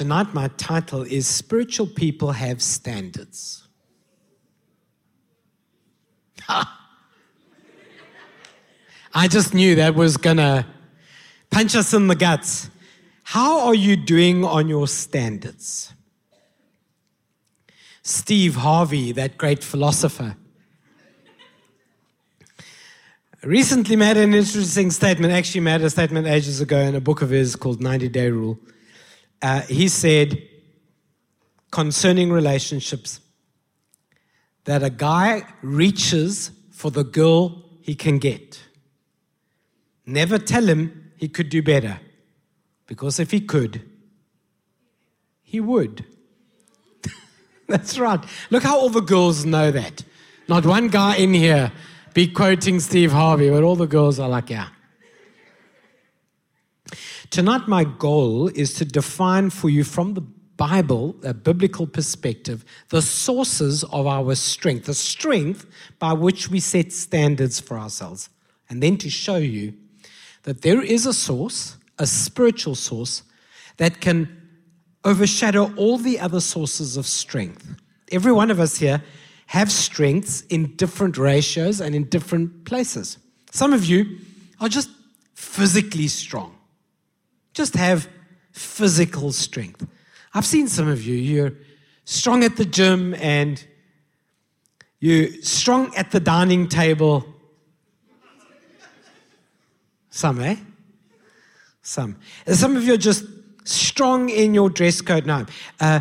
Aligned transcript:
Tonight, 0.00 0.32
my 0.32 0.48
title 0.56 1.02
is 1.02 1.26
Spiritual 1.26 1.86
People 1.86 2.32
Have 2.32 2.62
Standards. 2.62 3.68
I 6.48 6.64
just 9.28 9.52
knew 9.52 9.74
that 9.74 9.94
was 9.94 10.16
to 10.38 10.64
punch 11.50 11.76
us 11.76 11.92
in 11.92 12.06
the 12.06 12.14
guts. 12.14 12.70
How 13.24 13.66
are 13.66 13.74
you 13.74 13.94
doing 13.94 14.42
on 14.42 14.68
your 14.70 14.88
standards? 14.88 15.92
Steve 18.02 18.54
Harvey, 18.54 19.12
that 19.12 19.36
great 19.36 19.62
philosopher, 19.62 20.34
recently 23.42 23.96
made 23.96 24.16
an 24.16 24.32
interesting 24.32 24.90
statement, 24.90 25.34
actually, 25.34 25.60
made 25.60 25.82
a 25.82 25.90
statement 25.90 26.26
ages 26.26 26.62
ago 26.62 26.78
in 26.78 26.94
a 26.94 27.02
book 27.02 27.20
of 27.20 27.28
his 27.28 27.54
called 27.54 27.82
90 27.82 28.08
Day 28.08 28.30
Rule. 28.30 28.58
Uh, 29.42 29.62
he 29.62 29.88
said 29.88 30.42
concerning 31.70 32.32
relationships 32.32 33.20
that 34.64 34.82
a 34.82 34.90
guy 34.90 35.42
reaches 35.62 36.50
for 36.70 36.90
the 36.90 37.04
girl 37.04 37.64
he 37.80 37.94
can 37.94 38.18
get. 38.18 38.62
Never 40.04 40.38
tell 40.38 40.66
him 40.66 41.12
he 41.16 41.28
could 41.28 41.48
do 41.48 41.62
better, 41.62 42.00
because 42.86 43.20
if 43.20 43.30
he 43.30 43.40
could, 43.40 43.82
he 45.42 45.60
would. 45.60 46.04
That's 47.68 47.98
right. 47.98 48.22
Look 48.50 48.62
how 48.62 48.78
all 48.78 48.90
the 48.90 49.00
girls 49.00 49.44
know 49.44 49.70
that. 49.70 50.04
Not 50.48 50.66
one 50.66 50.88
guy 50.88 51.16
in 51.16 51.34
here 51.34 51.72
be 52.14 52.26
quoting 52.26 52.80
Steve 52.80 53.12
Harvey, 53.12 53.50
but 53.50 53.62
all 53.62 53.76
the 53.76 53.86
girls 53.86 54.18
are 54.18 54.28
like, 54.28 54.50
yeah. 54.50 54.68
Tonight, 57.30 57.68
my 57.68 57.84
goal 57.84 58.48
is 58.48 58.74
to 58.74 58.84
define 58.84 59.50
for 59.50 59.70
you 59.70 59.84
from 59.84 60.14
the 60.14 60.20
Bible, 60.20 61.14
a 61.22 61.32
biblical 61.32 61.86
perspective, 61.86 62.64
the 62.88 63.00
sources 63.00 63.84
of 63.84 64.08
our 64.08 64.34
strength, 64.34 64.86
the 64.86 64.94
strength 64.94 65.64
by 66.00 66.12
which 66.12 66.50
we 66.50 66.58
set 66.58 66.92
standards 66.92 67.60
for 67.60 67.78
ourselves, 67.78 68.30
and 68.68 68.82
then 68.82 68.96
to 68.98 69.08
show 69.08 69.36
you 69.36 69.74
that 70.42 70.62
there 70.62 70.82
is 70.82 71.06
a 71.06 71.14
source, 71.14 71.76
a 72.00 72.06
spiritual 72.06 72.74
source, 72.74 73.22
that 73.76 74.00
can 74.00 74.28
overshadow 75.04 75.72
all 75.76 75.98
the 75.98 76.18
other 76.18 76.40
sources 76.40 76.96
of 76.96 77.06
strength. 77.06 77.80
Every 78.10 78.32
one 78.32 78.50
of 78.50 78.58
us 78.58 78.78
here 78.78 79.02
have 79.46 79.70
strengths 79.70 80.42
in 80.42 80.74
different 80.74 81.16
ratios 81.16 81.80
and 81.80 81.94
in 81.94 82.04
different 82.08 82.64
places. 82.64 83.18
Some 83.52 83.72
of 83.72 83.84
you 83.84 84.18
are 84.60 84.68
just 84.68 84.90
physically 85.34 86.08
strong, 86.08 86.56
just 87.60 87.74
have 87.76 88.08
physical 88.52 89.32
strength. 89.32 89.86
I've 90.32 90.46
seen 90.46 90.66
some 90.66 90.88
of 90.88 91.02
you, 91.02 91.14
you're 91.14 91.52
strong 92.06 92.42
at 92.42 92.56
the 92.56 92.64
gym 92.64 93.14
and 93.16 93.62
you're 94.98 95.28
strong 95.42 95.94
at 95.94 96.10
the 96.10 96.20
dining 96.20 96.68
table. 96.68 97.26
Some, 100.08 100.40
eh? 100.40 100.56
Some. 101.82 102.16
Some 102.46 102.76
of 102.78 102.84
you 102.84 102.94
are 102.94 103.04
just 103.10 103.24
strong 103.64 104.30
in 104.30 104.54
your 104.54 104.70
dress 104.70 105.02
code. 105.02 105.26
No. 105.26 105.44
Uh, 105.80 106.00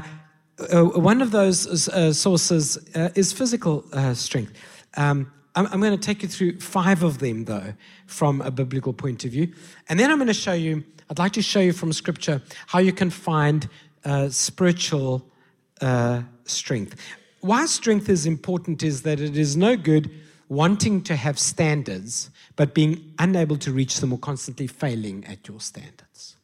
uh, 0.73 0.83
one 0.83 1.21
of 1.21 1.31
those 1.31 1.89
uh, 1.89 2.13
sources 2.13 2.77
uh, 2.95 3.09
is 3.15 3.33
physical 3.33 3.83
uh, 3.91 4.13
strength. 4.13 4.53
Um, 4.95 5.30
I'm, 5.55 5.67
I'm 5.67 5.81
going 5.81 5.99
to 5.99 6.05
take 6.05 6.23
you 6.23 6.30
through 6.30 6.61
five 6.61 7.03
of 7.03 7.19
them, 7.19 7.43
though, 7.43 7.73
from 8.07 8.39
a 8.41 8.49
biblical 8.49 8.93
point 8.93 9.25
of 9.25 9.31
view. 9.31 9.53
And 9.89 9.99
then 9.99 10.09
I'm 10.09 10.17
going 10.19 10.27
to 10.27 10.33
show 10.33 10.53
you, 10.53 10.85
I'd 11.09 11.17
like 11.17 11.33
to 11.33 11.41
show 11.41 11.59
you 11.59 11.73
from 11.73 11.91
Scripture 11.91 12.41
how 12.67 12.79
you 12.79 12.93
can 12.93 13.09
find 13.09 13.67
uh, 14.05 14.29
spiritual 14.29 15.25
strength. 16.45 16.95
Why 17.42 17.65
strength 17.65 18.09
is 18.09 18.25
important 18.25 18.83
is 18.83 19.03
that 19.03 19.19
it 19.19 19.37
is 19.37 19.55
no 19.55 19.77
good 19.77 20.11
wanting 20.49 21.02
to 21.03 21.15
have 21.15 21.39
standards, 21.39 22.30
but 22.55 22.73
being 22.73 23.14
unable 23.17 23.55
to 23.58 23.71
reach 23.71 23.99
them 23.99 24.11
or 24.11 24.19
constantly 24.19 24.67
failing 24.67 25.25
at 25.25 25.48
your 25.48 25.59
standards. 25.61 26.36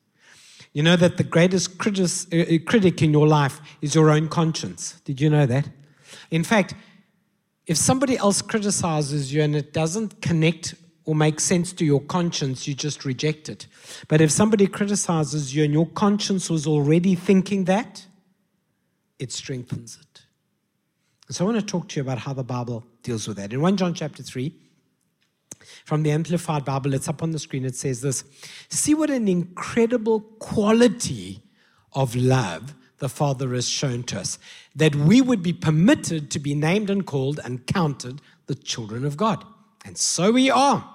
You 0.73 0.83
know 0.83 0.95
that 0.95 1.17
the 1.17 1.23
greatest 1.23 1.77
critic, 1.77 2.09
uh, 2.33 2.57
critic 2.65 3.01
in 3.01 3.11
your 3.11 3.27
life 3.27 3.59
is 3.81 3.95
your 3.95 4.09
own 4.09 4.27
conscience. 4.29 5.01
Did 5.05 5.19
you 5.21 5.29
know 5.29 5.45
that? 5.45 5.69
In 6.31 6.43
fact, 6.43 6.75
if 7.65 7.77
somebody 7.77 8.17
else 8.17 8.41
criticizes 8.41 9.33
you 9.33 9.41
and 9.41 9.55
it 9.55 9.73
doesn't 9.73 10.21
connect 10.21 10.75
or 11.05 11.16
make 11.16 11.39
sense 11.39 11.71
to 11.73 11.85
your 11.85 12.01
conscience, 12.01 12.67
you 12.67 12.73
just 12.73 13.05
reject 13.05 13.47
it. 13.47 13.67
But 14.07 14.21
if 14.21 14.31
somebody 14.31 14.67
criticizes 14.67 15.55
you 15.55 15.63
and 15.63 15.73
your 15.73 15.88
conscience 15.88 16.49
was 16.49 16.67
already 16.67 17.16
thinking 17.16 17.66
that, 17.66 18.05
it 19.19 19.31
strengthens 19.31 19.97
it. 20.01 20.21
So 21.29 21.45
I 21.45 21.51
want 21.51 21.59
to 21.59 21.66
talk 21.66 21.88
to 21.89 21.95
you 21.95 22.01
about 22.01 22.19
how 22.19 22.33
the 22.33 22.43
Bible 22.43 22.85
deals 23.03 23.27
with 23.27 23.38
that. 23.38 23.53
In 23.53 23.61
1 23.61 23.77
John 23.77 23.93
chapter 23.93 24.21
3, 24.21 24.53
from 25.83 26.03
the 26.03 26.11
Amplified 26.11 26.66
Bible. 26.66 26.93
It's 26.93 27.07
up 27.07 27.23
on 27.23 27.31
the 27.31 27.39
screen. 27.39 27.66
It 27.66 27.75
says 27.75 28.01
this 28.01 28.23
See 28.69 28.93
what 28.93 29.09
an 29.09 29.27
incredible 29.27 30.22
quality 30.39 31.41
of 31.93 32.16
love 32.16 32.75
the 32.99 33.09
Father 33.09 33.53
has 33.53 33.67
shown 33.67 34.03
to 34.03 34.19
us, 34.19 34.39
that 34.75 34.95
we 34.95 35.22
would 35.22 35.43
be 35.43 35.53
permitted 35.53 36.31
to 36.31 36.39
be 36.39 36.55
named 36.55 36.89
and 36.89 37.05
called 37.05 37.39
and 37.43 37.67
counted 37.67 38.22
the 38.47 38.55
children 38.55 39.05
of 39.05 39.17
God. 39.17 39.43
And 39.83 39.97
so 39.97 40.31
we 40.31 40.49
are. 40.49 40.91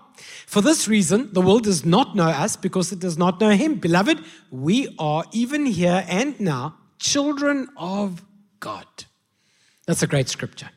For 0.46 0.60
this 0.60 0.88
reason, 0.88 1.32
the 1.32 1.40
world 1.40 1.64
does 1.64 1.84
not 1.84 2.16
know 2.16 2.28
us 2.28 2.56
because 2.56 2.92
it 2.92 2.98
does 2.98 3.16
not 3.16 3.40
know 3.40 3.50
Him. 3.50 3.76
Beloved, 3.76 4.24
we 4.50 4.94
are 4.98 5.24
even 5.32 5.66
here 5.66 6.04
and 6.08 6.38
now 6.40 6.76
children 6.98 7.68
of 7.76 8.22
God. 8.58 8.86
That's 9.86 10.02
a 10.02 10.06
great 10.06 10.28
scripture. 10.28 10.70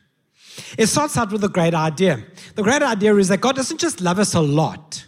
It 0.78 0.86
starts 0.86 1.16
out 1.16 1.32
with 1.32 1.42
a 1.44 1.48
great 1.48 1.74
idea. 1.74 2.24
The 2.54 2.62
great 2.62 2.82
idea 2.82 3.14
is 3.16 3.28
that 3.28 3.40
God 3.40 3.56
doesn't 3.56 3.80
just 3.80 4.00
love 4.00 4.18
us 4.18 4.34
a 4.34 4.40
lot 4.40 5.06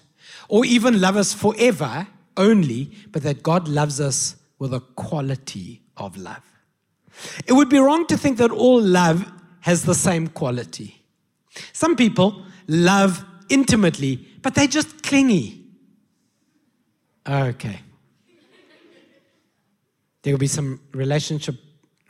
or 0.49 0.65
even 0.65 1.01
love 1.01 1.17
us 1.17 1.33
forever 1.33 2.07
only, 2.37 2.91
but 3.13 3.23
that 3.23 3.43
God 3.43 3.69
loves 3.69 4.01
us 4.01 4.37
with 4.59 4.75
a 4.75 4.81
quality 4.81 5.83
of 5.97 6.17
love. 6.17 6.43
It 7.47 7.53
would 7.53 7.69
be 7.69 7.79
wrong 7.79 8.07
to 8.09 8.17
think 8.17 8.39
that 8.39 8.51
all 8.51 8.81
love 8.81 9.31
has 9.61 9.85
the 9.85 9.95
same 9.95 10.29
quality. 10.29 11.03
Some 11.73 11.97
people 11.97 12.45
love 12.67 13.25
intimately, 13.49 14.27
but 14.43 14.55
they're 14.55 14.67
just 14.67 15.03
clingy. 15.03 15.65
Okay. 17.29 17.81
There 20.23 20.33
will 20.33 20.39
be 20.39 20.47
some 20.47 20.81
relationship 20.93 21.57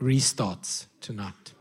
restarts 0.00 0.86
tonight. 1.00 1.52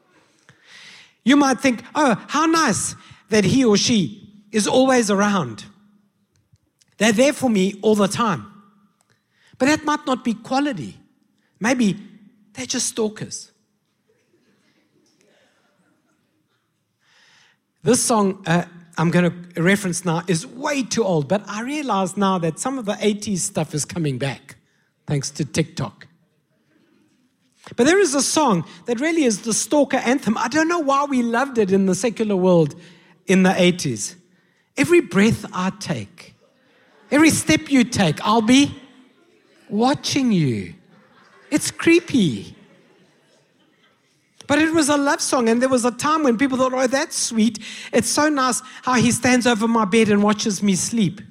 You 1.23 1.35
might 1.35 1.59
think, 1.59 1.83
oh, 1.95 2.23
how 2.27 2.45
nice 2.45 2.95
that 3.29 3.43
he 3.43 3.65
or 3.65 3.77
she 3.77 4.43
is 4.51 4.67
always 4.67 5.09
around. 5.09 5.65
They're 6.97 7.11
there 7.11 7.33
for 7.33 7.49
me 7.49 7.79
all 7.81 7.95
the 7.95 8.07
time. 8.07 8.45
But 9.57 9.65
that 9.67 9.83
might 9.83 10.05
not 10.05 10.23
be 10.23 10.33
quality. 10.33 10.97
Maybe 11.59 11.97
they're 12.53 12.65
just 12.65 12.87
stalkers. 12.87 13.51
This 17.83 18.03
song 18.03 18.43
uh, 18.47 18.65
I'm 18.97 19.11
going 19.11 19.29
to 19.53 19.61
reference 19.61 20.05
now 20.05 20.23
is 20.27 20.47
way 20.47 20.83
too 20.83 21.03
old, 21.03 21.27
but 21.27 21.43
I 21.47 21.61
realize 21.61 22.15
now 22.15 22.37
that 22.39 22.59
some 22.59 22.77
of 22.77 22.85
the 22.85 22.93
80s 22.93 23.39
stuff 23.39 23.73
is 23.73 23.83
coming 23.83 24.17
back 24.17 24.55
thanks 25.05 25.29
to 25.31 25.45
TikTok. 25.45 26.07
But 27.75 27.87
there 27.87 27.99
is 27.99 28.13
a 28.13 28.21
song 28.21 28.63
that 28.85 28.99
really 28.99 29.23
is 29.23 29.41
the 29.41 29.53
stalker 29.53 29.97
anthem. 29.97 30.37
I 30.37 30.47
don't 30.47 30.67
know 30.67 30.79
why 30.79 31.05
we 31.05 31.23
loved 31.23 31.57
it 31.57 31.71
in 31.71 31.87
the 31.87 31.95
secular 31.95 32.35
world 32.35 32.75
in 33.25 33.43
the 33.43 33.49
80s. 33.49 34.15
Every 34.77 35.01
breath 35.01 35.45
I 35.51 35.71
take, 35.79 36.35
every 37.09 37.31
step 37.31 37.71
you 37.71 37.83
take, 37.83 38.25
I'll 38.25 38.41
be 38.41 38.75
watching 39.69 40.31
you. 40.31 40.75
It's 41.49 41.71
creepy. 41.71 42.55
But 44.47 44.59
it 44.59 44.73
was 44.73 44.89
a 44.89 44.97
love 44.97 45.21
song, 45.21 45.49
and 45.49 45.61
there 45.61 45.69
was 45.69 45.85
a 45.85 45.91
time 45.91 46.23
when 46.23 46.37
people 46.37 46.57
thought, 46.57 46.73
oh, 46.73 46.87
that's 46.87 47.15
sweet. 47.15 47.59
It's 47.91 48.09
so 48.09 48.29
nice 48.29 48.61
how 48.83 48.93
he 48.95 49.11
stands 49.11 49.47
over 49.47 49.67
my 49.67 49.85
bed 49.85 50.09
and 50.09 50.21
watches 50.21 50.61
me 50.61 50.75
sleep. 50.75 51.21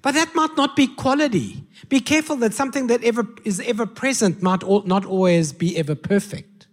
But 0.00 0.14
that 0.14 0.34
might 0.34 0.54
not 0.56 0.76
be 0.76 0.86
quality. 0.86 1.64
Be 1.88 1.98
careful 1.98 2.36
that 2.36 2.52
something 2.52 2.88
that 2.88 3.02
ever 3.02 3.26
is 3.44 3.60
ever 3.60 3.86
present 3.86 4.42
might 4.42 4.62
not 4.86 5.06
always 5.06 5.52
be 5.52 5.78
ever 5.78 5.94
perfect. 5.94 6.66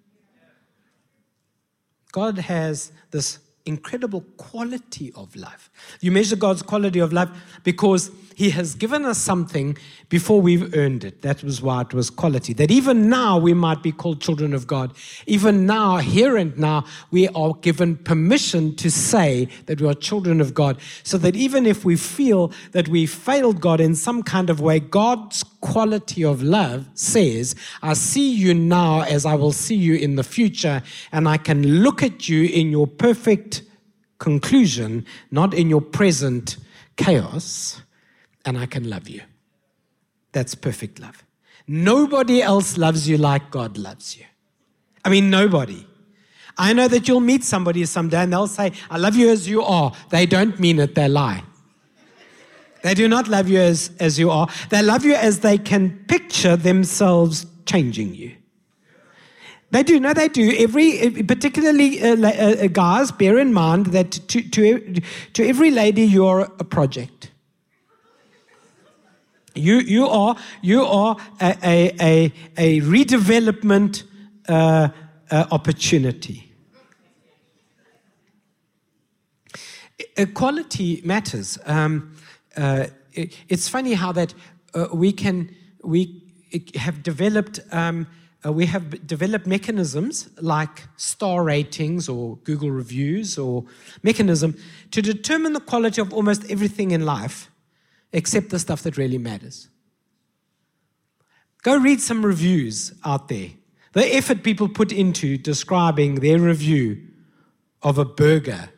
God 2.11 2.37
has 2.37 2.91
this 3.11 3.39
incredible 3.65 4.21
quality 4.35 5.13
of 5.15 5.33
love. 5.35 5.69
You 6.01 6.11
measure 6.11 6.35
God's 6.35 6.61
quality 6.61 6.99
of 6.99 7.13
love 7.13 7.31
because 7.63 8.11
He 8.41 8.49
has 8.49 8.73
given 8.73 9.05
us 9.05 9.19
something 9.19 9.77
before 10.09 10.41
we've 10.41 10.75
earned 10.75 11.03
it. 11.03 11.21
That 11.21 11.43
was 11.43 11.61
why 11.61 11.81
it 11.81 11.93
was 11.93 12.09
quality. 12.09 12.53
That 12.53 12.71
even 12.71 13.07
now 13.07 13.37
we 13.37 13.53
might 13.53 13.83
be 13.83 13.91
called 13.91 14.19
children 14.19 14.55
of 14.55 14.65
God. 14.65 14.93
Even 15.27 15.67
now, 15.67 15.97
here 15.97 16.37
and 16.37 16.57
now, 16.57 16.85
we 17.11 17.27
are 17.27 17.53
given 17.53 17.97
permission 17.97 18.75
to 18.77 18.89
say 18.89 19.47
that 19.67 19.79
we 19.79 19.87
are 19.87 19.93
children 19.93 20.41
of 20.41 20.55
God. 20.55 20.79
So 21.03 21.19
that 21.19 21.35
even 21.35 21.67
if 21.67 21.85
we 21.85 21.95
feel 21.95 22.51
that 22.71 22.87
we 22.87 23.05
failed 23.05 23.61
God 23.61 23.79
in 23.79 23.93
some 23.93 24.23
kind 24.23 24.49
of 24.49 24.59
way, 24.59 24.79
God's 24.79 25.43
quality 25.43 26.25
of 26.25 26.41
love 26.41 26.89
says, 26.95 27.53
I 27.83 27.93
see 27.93 28.33
you 28.33 28.55
now 28.55 29.01
as 29.01 29.23
I 29.23 29.35
will 29.35 29.53
see 29.53 29.75
you 29.75 29.93
in 29.93 30.15
the 30.15 30.23
future, 30.23 30.81
and 31.11 31.29
I 31.29 31.37
can 31.37 31.83
look 31.83 32.01
at 32.01 32.27
you 32.27 32.45
in 32.45 32.71
your 32.71 32.87
perfect 32.87 33.61
conclusion, 34.17 35.05
not 35.29 35.53
in 35.53 35.69
your 35.69 35.81
present 35.81 36.57
chaos, 36.97 37.83
and 38.45 38.57
I 38.57 38.65
can 38.65 38.89
love 38.89 39.07
you. 39.07 39.21
That's 40.31 40.55
perfect 40.55 40.99
love. 40.99 41.23
Nobody 41.67 42.41
else 42.41 42.77
loves 42.77 43.07
you 43.07 43.17
like 43.17 43.51
God 43.51 43.77
loves 43.77 44.17
you. 44.17 44.25
I 45.03 45.09
mean, 45.09 45.29
nobody. 45.29 45.85
I 46.57 46.73
know 46.73 46.87
that 46.87 47.07
you'll 47.07 47.21
meet 47.21 47.43
somebody 47.43 47.85
someday 47.85 48.23
and 48.23 48.33
they'll 48.33 48.47
say, 48.47 48.73
I 48.89 48.97
love 48.97 49.15
you 49.15 49.29
as 49.29 49.47
you 49.47 49.61
are. 49.61 49.93
They 50.09 50.25
don't 50.25 50.59
mean 50.59 50.79
it, 50.79 50.95
they 50.95 51.07
lie. 51.07 51.43
They 52.83 52.93
do 52.93 53.07
not 53.07 53.27
love 53.27 53.47
you 53.47 53.59
as, 53.59 53.91
as 53.99 54.17
you 54.17 54.31
are. 54.31 54.47
They 54.69 54.81
love 54.81 55.05
you 55.05 55.13
as 55.13 55.39
they 55.41 55.57
can 55.57 56.03
picture 56.07 56.55
themselves 56.55 57.45
changing 57.65 58.15
you. 58.15 58.35
They 59.69 59.83
do. 59.83 59.99
No, 59.99 60.13
they 60.13 60.27
do. 60.27 60.53
Every, 60.57 61.23
particularly 61.23 62.01
uh, 62.01 62.15
uh, 62.17 62.67
guys, 62.67 63.11
bear 63.11 63.39
in 63.39 63.53
mind 63.53 63.87
that 63.87 64.11
to, 64.11 64.41
to, 64.49 65.01
to 65.33 65.47
every 65.47 65.71
lady, 65.71 66.03
you're 66.03 66.41
a 66.59 66.63
project. 66.63 67.30
You, 69.53 69.79
you 69.79 70.07
are, 70.07 70.35
you 70.61 70.83
are 70.85 71.17
a, 71.41 71.57
a, 71.63 71.95
a, 71.99 72.33
a 72.57 72.81
redevelopment 72.81 74.03
uh, 74.47 74.89
uh, 75.29 75.45
opportunity. 75.51 76.51
Equality 80.17 81.01
matters. 81.03 81.57
Um, 81.65 82.15
uh, 82.55 82.87
it, 83.13 83.37
it's 83.49 83.67
funny 83.67 83.93
how 83.93 84.11
that 84.13 84.33
uh, 84.73 84.87
we 84.93 85.11
can 85.11 85.53
we 85.83 86.23
have 86.75 87.03
developed 87.03 87.59
um, 87.71 88.07
uh, 88.45 88.51
we 88.51 88.65
have 88.65 89.05
developed 89.05 89.45
mechanisms 89.45 90.29
like 90.41 90.87
star 90.97 91.43
ratings 91.43 92.09
or 92.09 92.37
Google 92.37 92.71
reviews 92.71 93.37
or 93.37 93.65
mechanism 94.01 94.57
to 94.91 95.01
determine 95.01 95.53
the 95.53 95.59
quality 95.59 96.01
of 96.01 96.13
almost 96.13 96.49
everything 96.49 96.91
in 96.91 97.05
life 97.05 97.50
except 98.13 98.49
the 98.49 98.59
stuff 98.59 98.83
that 98.83 98.97
really 98.97 99.17
matters. 99.17 99.69
Go 101.63 101.77
read 101.77 102.01
some 102.01 102.25
reviews 102.25 102.93
out 103.05 103.27
there. 103.27 103.49
The 103.93 104.15
effort 104.15 104.43
people 104.43 104.67
put 104.69 104.91
into 104.91 105.37
describing 105.37 106.15
their 106.15 106.39
review 106.39 107.07
of 107.83 107.97
a 107.97 108.05
burger. 108.05 108.69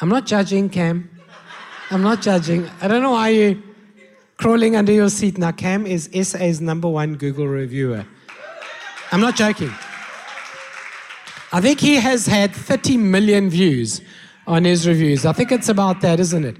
I'm 0.00 0.08
not 0.08 0.26
judging, 0.26 0.68
Cam. 0.68 1.10
I'm 1.90 2.02
not 2.02 2.22
judging. 2.22 2.68
I 2.80 2.88
don't 2.88 3.02
know 3.02 3.12
why 3.12 3.28
you're 3.28 3.56
crawling 4.36 4.74
under 4.74 4.92
your 4.92 5.10
seat. 5.10 5.38
Now, 5.38 5.52
Cam 5.52 5.86
is 5.86 6.10
SA's 6.12 6.60
number 6.60 6.88
one 6.88 7.14
Google 7.14 7.46
reviewer. 7.46 8.04
I'm 9.12 9.20
not 9.20 9.36
joking. 9.36 9.72
I 11.52 11.60
think 11.60 11.78
he 11.78 11.96
has 11.96 12.26
had 12.26 12.52
30 12.52 12.96
million 12.96 13.48
views 13.48 14.00
on 14.46 14.64
his 14.64 14.86
reviews. 14.86 15.24
I 15.24 15.32
think 15.32 15.52
it's 15.52 15.68
about 15.68 16.00
that, 16.02 16.20
isn't 16.20 16.44
it? 16.44 16.56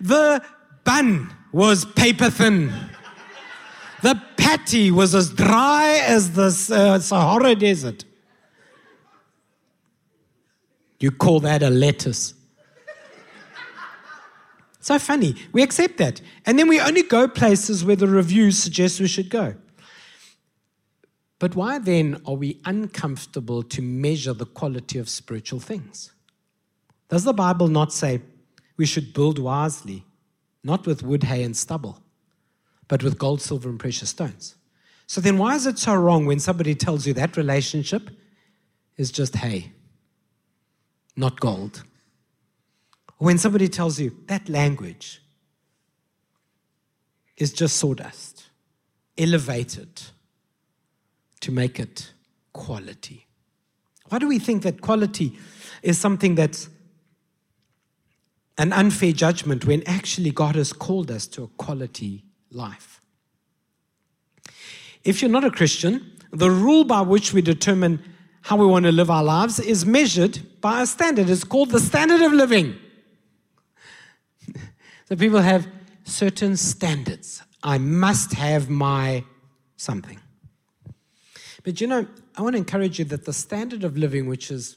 The 0.00 0.42
bun 0.84 1.32
was 1.52 1.84
paper 1.84 2.30
thin. 2.30 2.72
The 4.02 4.20
patty 4.36 4.90
was 4.90 5.14
as 5.14 5.30
dry 5.30 6.02
as 6.06 6.32
the 6.32 6.46
uh, 6.74 6.98
Sahara 6.98 7.54
Desert. 7.54 8.04
You 10.98 11.10
call 11.10 11.40
that 11.40 11.62
a 11.62 11.70
lettuce? 11.70 12.34
So 14.80 14.98
funny. 14.98 15.36
We 15.52 15.62
accept 15.62 15.98
that. 15.98 16.20
And 16.44 16.58
then 16.58 16.66
we 16.66 16.80
only 16.80 17.02
go 17.02 17.28
places 17.28 17.84
where 17.84 17.96
the 17.96 18.08
reviews 18.08 18.58
suggest 18.58 19.00
we 19.00 19.06
should 19.06 19.30
go. 19.30 19.54
But 21.38 21.56
why 21.56 21.78
then 21.78 22.20
are 22.24 22.34
we 22.34 22.60
uncomfortable 22.64 23.64
to 23.64 23.82
measure 23.82 24.32
the 24.32 24.46
quality 24.46 24.98
of 24.98 25.08
spiritual 25.08 25.58
things? 25.58 26.11
Does 27.12 27.24
the 27.24 27.34
Bible 27.34 27.68
not 27.68 27.92
say 27.92 28.22
we 28.78 28.86
should 28.86 29.12
build 29.12 29.38
wisely, 29.38 30.06
not 30.64 30.86
with 30.86 31.02
wood, 31.02 31.24
hay, 31.24 31.42
and 31.42 31.54
stubble, 31.54 32.02
but 32.88 33.02
with 33.02 33.18
gold, 33.18 33.42
silver, 33.42 33.68
and 33.68 33.78
precious 33.78 34.08
stones? 34.08 34.54
So 35.06 35.20
then, 35.20 35.36
why 35.36 35.54
is 35.54 35.66
it 35.66 35.78
so 35.78 35.94
wrong 35.94 36.24
when 36.24 36.40
somebody 36.40 36.74
tells 36.74 37.06
you 37.06 37.12
that 37.12 37.36
relationship 37.36 38.08
is 38.96 39.12
just 39.12 39.36
hay, 39.36 39.72
not 41.14 41.38
gold? 41.38 41.82
When 43.18 43.36
somebody 43.36 43.68
tells 43.68 44.00
you 44.00 44.16
that 44.28 44.48
language 44.48 45.20
is 47.36 47.52
just 47.52 47.76
sawdust, 47.76 48.46
elevated 49.18 50.00
to 51.40 51.52
make 51.52 51.78
it 51.78 52.14
quality. 52.54 53.26
Why 54.08 54.18
do 54.18 54.28
we 54.28 54.38
think 54.38 54.62
that 54.62 54.80
quality 54.80 55.38
is 55.82 55.98
something 55.98 56.36
that's 56.36 56.70
an 58.58 58.72
unfair 58.72 59.12
judgment 59.12 59.64
when 59.64 59.82
actually 59.86 60.30
God 60.30 60.56
has 60.56 60.72
called 60.72 61.10
us 61.10 61.26
to 61.28 61.44
a 61.44 61.48
quality 61.48 62.24
life. 62.50 63.00
If 65.04 65.20
you're 65.20 65.30
not 65.30 65.44
a 65.44 65.50
Christian, 65.50 66.12
the 66.32 66.50
rule 66.50 66.84
by 66.84 67.00
which 67.00 67.32
we 67.32 67.42
determine 67.42 68.02
how 68.42 68.56
we 68.56 68.66
want 68.66 68.84
to 68.84 68.92
live 68.92 69.10
our 69.10 69.22
lives 69.22 69.58
is 69.60 69.86
measured 69.86 70.40
by 70.60 70.82
a 70.82 70.86
standard. 70.86 71.30
It's 71.30 71.44
called 71.44 71.70
the 71.70 71.80
standard 71.80 72.20
of 72.20 72.32
living. 72.32 72.76
so 75.08 75.16
people 75.16 75.40
have 75.40 75.66
certain 76.04 76.56
standards. 76.56 77.42
I 77.62 77.78
must 77.78 78.32
have 78.34 78.68
my 78.68 79.24
something. 79.76 80.18
But 81.64 81.80
you 81.80 81.86
know, 81.86 82.06
I 82.36 82.42
want 82.42 82.54
to 82.54 82.58
encourage 82.58 82.98
you 82.98 83.04
that 83.06 83.24
the 83.24 83.32
standard 83.32 83.84
of 83.84 83.96
living, 83.96 84.26
which 84.26 84.50
is 84.50 84.76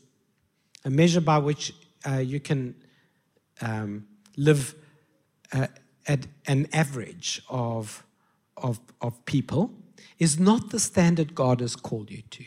a 0.84 0.90
measure 0.90 1.22
by 1.22 1.40
which 1.40 1.74
uh, 2.08 2.18
you 2.18 2.40
can 2.40 2.76
um, 3.62 4.08
live 4.38 4.76
uh, 5.52 5.68
at 6.08 6.28
an 6.48 6.68
average 6.74 7.42
of, 7.50 8.04
of, 8.58 8.80
of 9.02 9.26
people 9.26 9.72
is 10.20 10.40
not 10.40 10.70
the 10.70 10.80
standard 10.80 11.36
God 11.36 11.62
has 11.62 11.76
called 11.76 12.12
you 12.12 12.22
to. 12.32 12.46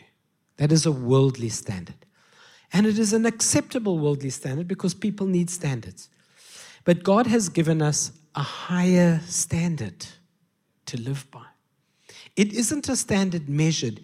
That 0.57 0.73
is 0.73 0.87
a 0.87 0.93
worldly 0.93 1.49
standard. 1.49 2.07
And 2.73 2.87
it 2.87 2.99
is 2.99 3.13
an 3.13 3.25
acceptable 3.25 3.99
worldly 3.99 4.31
standard 4.31 4.69
because 4.69 4.95
people 4.95 5.27
need 5.27 5.51
standards. 5.51 6.09
But 6.85 7.03
God 7.03 7.27
has 7.27 7.49
given 7.49 7.83
us 7.83 8.13
a 8.35 8.43
higher 8.43 9.21
standard 9.27 10.07
to 10.87 11.01
live 11.01 11.31
by. 11.31 11.45
It 12.37 12.53
isn't 12.53 12.89
a 12.89 12.97
standard 12.97 13.49
measured 13.49 14.01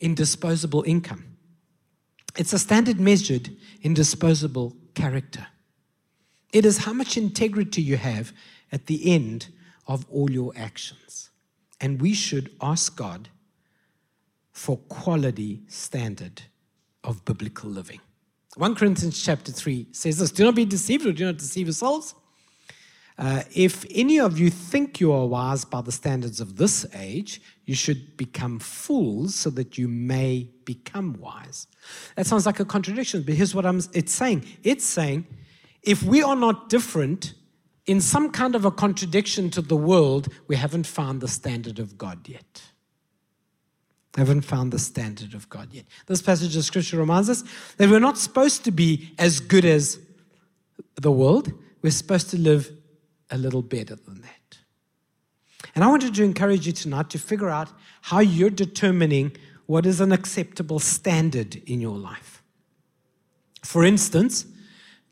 in 0.00 0.14
disposable 0.14 0.84
income, 0.86 1.36
it's 2.36 2.52
a 2.52 2.58
standard 2.58 3.00
measured 3.00 3.50
in 3.82 3.94
disposable 3.94 4.76
character. 4.94 5.46
It 6.52 6.64
is 6.64 6.78
how 6.78 6.92
much 6.92 7.16
integrity 7.16 7.82
you 7.82 7.96
have 7.96 8.32
at 8.72 8.86
the 8.86 9.12
end 9.12 9.48
of 9.86 10.06
all 10.10 10.30
your 10.30 10.52
actions. 10.56 11.30
And 11.80 12.00
we 12.00 12.14
should 12.14 12.50
ask 12.60 12.96
God 12.96 13.28
for 14.52 14.76
quality 14.76 15.62
standard 15.68 16.42
of 17.04 17.24
biblical 17.24 17.70
living. 17.70 18.00
1 18.56 18.74
Corinthians 18.74 19.22
chapter 19.22 19.52
3 19.52 19.86
says 19.92 20.18
this 20.18 20.32
Do 20.32 20.44
not 20.44 20.54
be 20.54 20.64
deceived 20.64 21.06
or 21.06 21.12
do 21.12 21.26
not 21.26 21.36
deceive 21.36 21.66
yourselves. 21.66 22.14
Uh, 23.16 23.42
if 23.52 23.84
any 23.90 24.20
of 24.20 24.38
you 24.38 24.48
think 24.48 25.00
you 25.00 25.12
are 25.12 25.26
wise 25.26 25.64
by 25.64 25.80
the 25.80 25.90
standards 25.90 26.40
of 26.40 26.56
this 26.56 26.86
age, 26.94 27.40
you 27.64 27.74
should 27.74 28.16
become 28.16 28.60
fools 28.60 29.34
so 29.34 29.50
that 29.50 29.76
you 29.76 29.88
may 29.88 30.48
become 30.64 31.14
wise. 31.20 31.66
That 32.14 32.26
sounds 32.26 32.46
like 32.46 32.60
a 32.60 32.64
contradiction, 32.64 33.22
but 33.22 33.34
here's 33.34 33.56
what 33.56 33.66
I'm, 33.66 33.80
it's 33.92 34.12
saying. 34.12 34.44
It's 34.62 34.84
saying 34.84 35.26
if 35.82 36.02
we 36.02 36.22
are 36.22 36.36
not 36.36 36.68
different 36.68 37.34
in 37.86 38.00
some 38.00 38.30
kind 38.30 38.54
of 38.54 38.64
a 38.64 38.70
contradiction 38.70 39.50
to 39.50 39.62
the 39.62 39.76
world, 39.76 40.28
we 40.46 40.56
haven't 40.56 40.86
found 40.86 41.20
the 41.20 41.28
standard 41.28 41.78
of 41.78 41.96
God 41.96 42.28
yet. 42.28 42.62
Haven't 44.16 44.42
found 44.42 44.72
the 44.72 44.78
standard 44.78 45.32
of 45.34 45.48
God 45.48 45.72
yet. 45.72 45.86
This 46.06 46.20
passage 46.20 46.56
of 46.56 46.64
scripture 46.64 46.98
reminds 46.98 47.30
us 47.30 47.44
that 47.76 47.88
we're 47.88 48.00
not 48.00 48.18
supposed 48.18 48.64
to 48.64 48.70
be 48.70 49.14
as 49.18 49.40
good 49.40 49.64
as 49.64 49.98
the 50.96 51.10
world. 51.10 51.52
We're 51.82 51.90
supposed 51.90 52.30
to 52.30 52.38
live 52.38 52.70
a 53.30 53.38
little 53.38 53.62
better 53.62 53.94
than 53.94 54.20
that. 54.22 54.58
And 55.74 55.84
I 55.84 55.88
wanted 55.88 56.14
to 56.16 56.24
encourage 56.24 56.66
you 56.66 56.72
tonight 56.72 57.10
to 57.10 57.18
figure 57.18 57.48
out 57.48 57.68
how 58.02 58.20
you're 58.20 58.50
determining 58.50 59.36
what 59.66 59.86
is 59.86 60.00
an 60.00 60.12
acceptable 60.12 60.78
standard 60.78 61.56
in 61.66 61.80
your 61.80 61.96
life. 61.96 62.42
For 63.62 63.84
instance, 63.84 64.46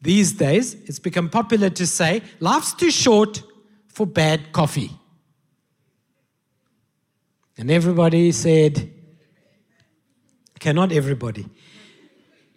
these 0.06 0.32
days, 0.32 0.74
it's 0.86 1.00
become 1.00 1.28
popular 1.28 1.68
to 1.68 1.86
say, 1.86 2.22
life's 2.40 2.72
too 2.72 2.90
short 2.90 3.42
for 3.88 4.06
bad 4.06 4.52
coffee. 4.52 4.90
And 7.58 7.70
everybody 7.70 8.30
said, 8.32 8.88
okay, 10.56 10.72
not 10.72 10.92
everybody. 10.92 11.46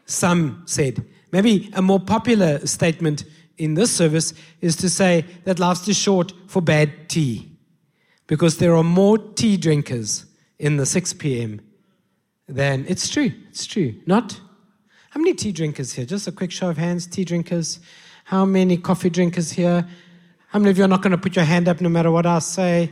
Some 0.05 0.63
said, 0.65 1.03
maybe 1.31 1.69
a 1.73 1.81
more 1.81 1.99
popular 1.99 2.65
statement 2.67 3.25
in 3.57 3.73
this 3.73 3.91
service 3.91 4.33
is 4.61 4.75
to 4.77 4.89
say 4.89 5.25
that 5.45 5.57
life's 5.57 5.85
too 5.85 5.93
short 5.93 6.31
for 6.47 6.61
bad 6.61 7.09
tea. 7.09 7.51
Because 8.27 8.57
there 8.57 8.75
are 8.75 8.83
more 8.83 9.17
tea 9.17 9.57
drinkers 9.57 10.25
in 10.59 10.77
the 10.77 10.85
6 10.85 11.13
p.m. 11.13 11.61
than 12.47 12.85
it's 12.87 13.09
true. 13.09 13.31
It's 13.49 13.65
true. 13.65 13.95
Not? 14.05 14.39
How 15.09 15.19
many 15.19 15.33
tea 15.33 15.51
drinkers 15.51 15.93
here? 15.93 16.05
Just 16.05 16.27
a 16.27 16.31
quick 16.31 16.51
show 16.51 16.69
of 16.69 16.77
hands, 16.77 17.07
tea 17.07 17.25
drinkers. 17.25 17.79
How 18.25 18.45
many 18.45 18.77
coffee 18.77 19.09
drinkers 19.09 19.51
here? 19.51 19.87
How 20.49 20.59
many 20.59 20.71
of 20.71 20.77
you 20.77 20.83
are 20.83 20.87
not 20.87 21.01
going 21.01 21.11
to 21.11 21.17
put 21.17 21.35
your 21.35 21.45
hand 21.45 21.67
up 21.67 21.81
no 21.81 21.89
matter 21.89 22.11
what 22.11 22.25
I 22.25 22.39
say? 22.39 22.91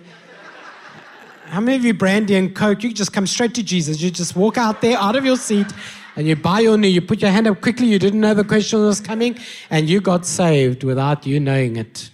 How 1.45 1.59
many 1.59 1.77
of 1.77 1.85
you 1.85 1.93
brandy 1.93 2.35
and 2.35 2.55
coke? 2.55 2.83
You 2.83 2.91
just 2.91 3.13
come 3.13 3.27
straight 3.27 3.53
to 3.55 3.63
Jesus. 3.63 4.01
You 4.01 4.11
just 4.11 4.35
walk 4.35 4.57
out 4.57 4.81
there 4.81 4.97
out 4.97 5.15
of 5.15 5.25
your 5.25 5.37
seat 5.37 5.67
and 6.15 6.27
you 6.27 6.35
buy 6.35 6.59
your 6.61 6.77
new, 6.77 6.87
you 6.87 7.01
put 7.01 7.21
your 7.21 7.29
hand 7.31 7.47
up 7.47 7.61
quickly, 7.61 7.85
you 7.85 7.99
didn't 7.99 8.19
know 8.19 8.33
the 8.33 8.43
question 8.43 8.79
was 8.81 8.99
coming, 8.99 9.37
and 9.69 9.87
you 9.87 10.01
got 10.01 10.25
saved 10.25 10.83
without 10.83 11.27
you 11.27 11.39
knowing 11.39 11.75
it. 11.75 12.09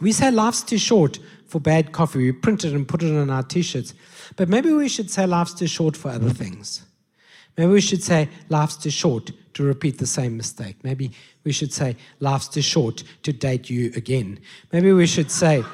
We 0.00 0.12
say 0.12 0.30
life's 0.30 0.62
too 0.62 0.76
short 0.76 1.18
for 1.46 1.58
bad 1.58 1.92
coffee. 1.92 2.18
We 2.18 2.32
print 2.32 2.64
it 2.64 2.74
and 2.74 2.86
put 2.86 3.02
it 3.02 3.16
on 3.16 3.30
our 3.30 3.42
t 3.42 3.62
shirts. 3.62 3.94
But 4.36 4.50
maybe 4.50 4.72
we 4.72 4.88
should 4.88 5.10
say 5.10 5.26
life's 5.26 5.54
too 5.54 5.66
short 5.66 5.96
for 5.96 6.10
other 6.10 6.30
things. 6.30 6.85
Maybe 7.56 7.72
we 7.72 7.80
should 7.80 8.02
say 8.02 8.28
life's 8.48 8.76
too 8.76 8.90
short 8.90 9.30
to 9.54 9.62
repeat 9.62 9.98
the 9.98 10.06
same 10.06 10.36
mistake. 10.36 10.76
Maybe 10.82 11.12
we 11.44 11.52
should 11.52 11.72
say 11.72 11.96
life's 12.20 12.48
too 12.48 12.60
short 12.60 13.02
to 13.22 13.32
date 13.32 13.70
you 13.70 13.92
again. 13.96 14.40
Maybe 14.72 14.92
we 14.92 15.06
should 15.06 15.30
say, 15.30 15.64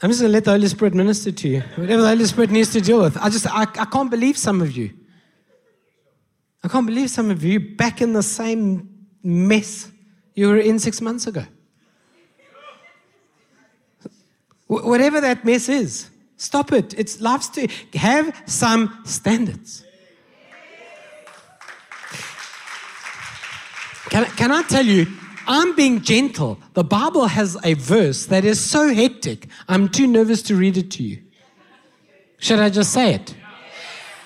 I'm 0.00 0.10
just 0.10 0.20
going 0.20 0.30
to 0.30 0.34
let 0.34 0.44
the 0.44 0.52
Holy 0.52 0.68
Spirit 0.68 0.94
minister 0.94 1.32
to 1.32 1.48
you. 1.48 1.60
Whatever 1.74 2.02
the 2.02 2.08
Holy 2.08 2.24
Spirit 2.26 2.50
needs 2.50 2.70
to 2.72 2.80
deal 2.80 3.00
with. 3.00 3.16
I 3.16 3.28
just, 3.28 3.48
I, 3.52 3.62
I 3.62 3.84
can't 3.84 4.08
believe 4.08 4.38
some 4.38 4.62
of 4.62 4.76
you. 4.76 4.97
I 6.62 6.68
can't 6.68 6.86
believe 6.86 7.10
some 7.10 7.30
of 7.30 7.44
you 7.44 7.60
back 7.76 8.00
in 8.00 8.12
the 8.12 8.22
same 8.22 9.06
mess 9.22 9.90
you 10.34 10.48
were 10.48 10.58
in 10.58 10.78
six 10.78 11.00
months 11.00 11.26
ago. 11.26 11.44
whatever 14.68 15.20
that 15.20 15.44
mess 15.44 15.68
is, 15.68 16.10
stop 16.36 16.72
it. 16.72 16.94
It's 16.96 17.20
life's 17.20 17.48
to 17.50 17.66
have 17.94 18.42
some 18.46 19.00
standards. 19.04 19.84
Can, 24.10 24.24
can 24.36 24.50
I 24.52 24.62
tell 24.62 24.84
you, 24.84 25.06
I'm 25.46 25.74
being 25.74 26.02
gentle. 26.02 26.58
The 26.74 26.84
Bible 26.84 27.26
has 27.26 27.56
a 27.64 27.74
verse 27.74 28.26
that 28.26 28.44
is 28.44 28.60
so 28.60 28.92
hectic, 28.92 29.48
I'm 29.68 29.88
too 29.88 30.06
nervous 30.06 30.42
to 30.42 30.54
read 30.54 30.76
it 30.76 30.90
to 30.92 31.02
you. 31.02 31.22
Should 32.38 32.60
I 32.60 32.70
just 32.70 32.92
say 32.92 33.14
it? 33.14 33.34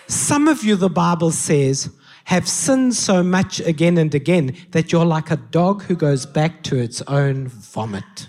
Some 0.07 0.47
of 0.47 0.63
you, 0.63 0.77
the 0.77 0.91
Bible 0.91 1.31
says, 1.31 1.91
have 2.25 2.49
sinned 2.49 2.95
so 2.95 3.23
much 3.23 3.61
again 3.61 3.99
and 3.99 4.15
again 4.15 4.57
that 4.71 4.93
you're 4.93 5.05
like 5.05 5.31
a 5.31 5.37
dog 5.37 5.83
who 5.85 5.97
goes 5.97 6.27
back 6.27 6.63
to 6.65 6.77
its 6.77 7.03
own 7.03 7.49
vomit. 7.49 8.29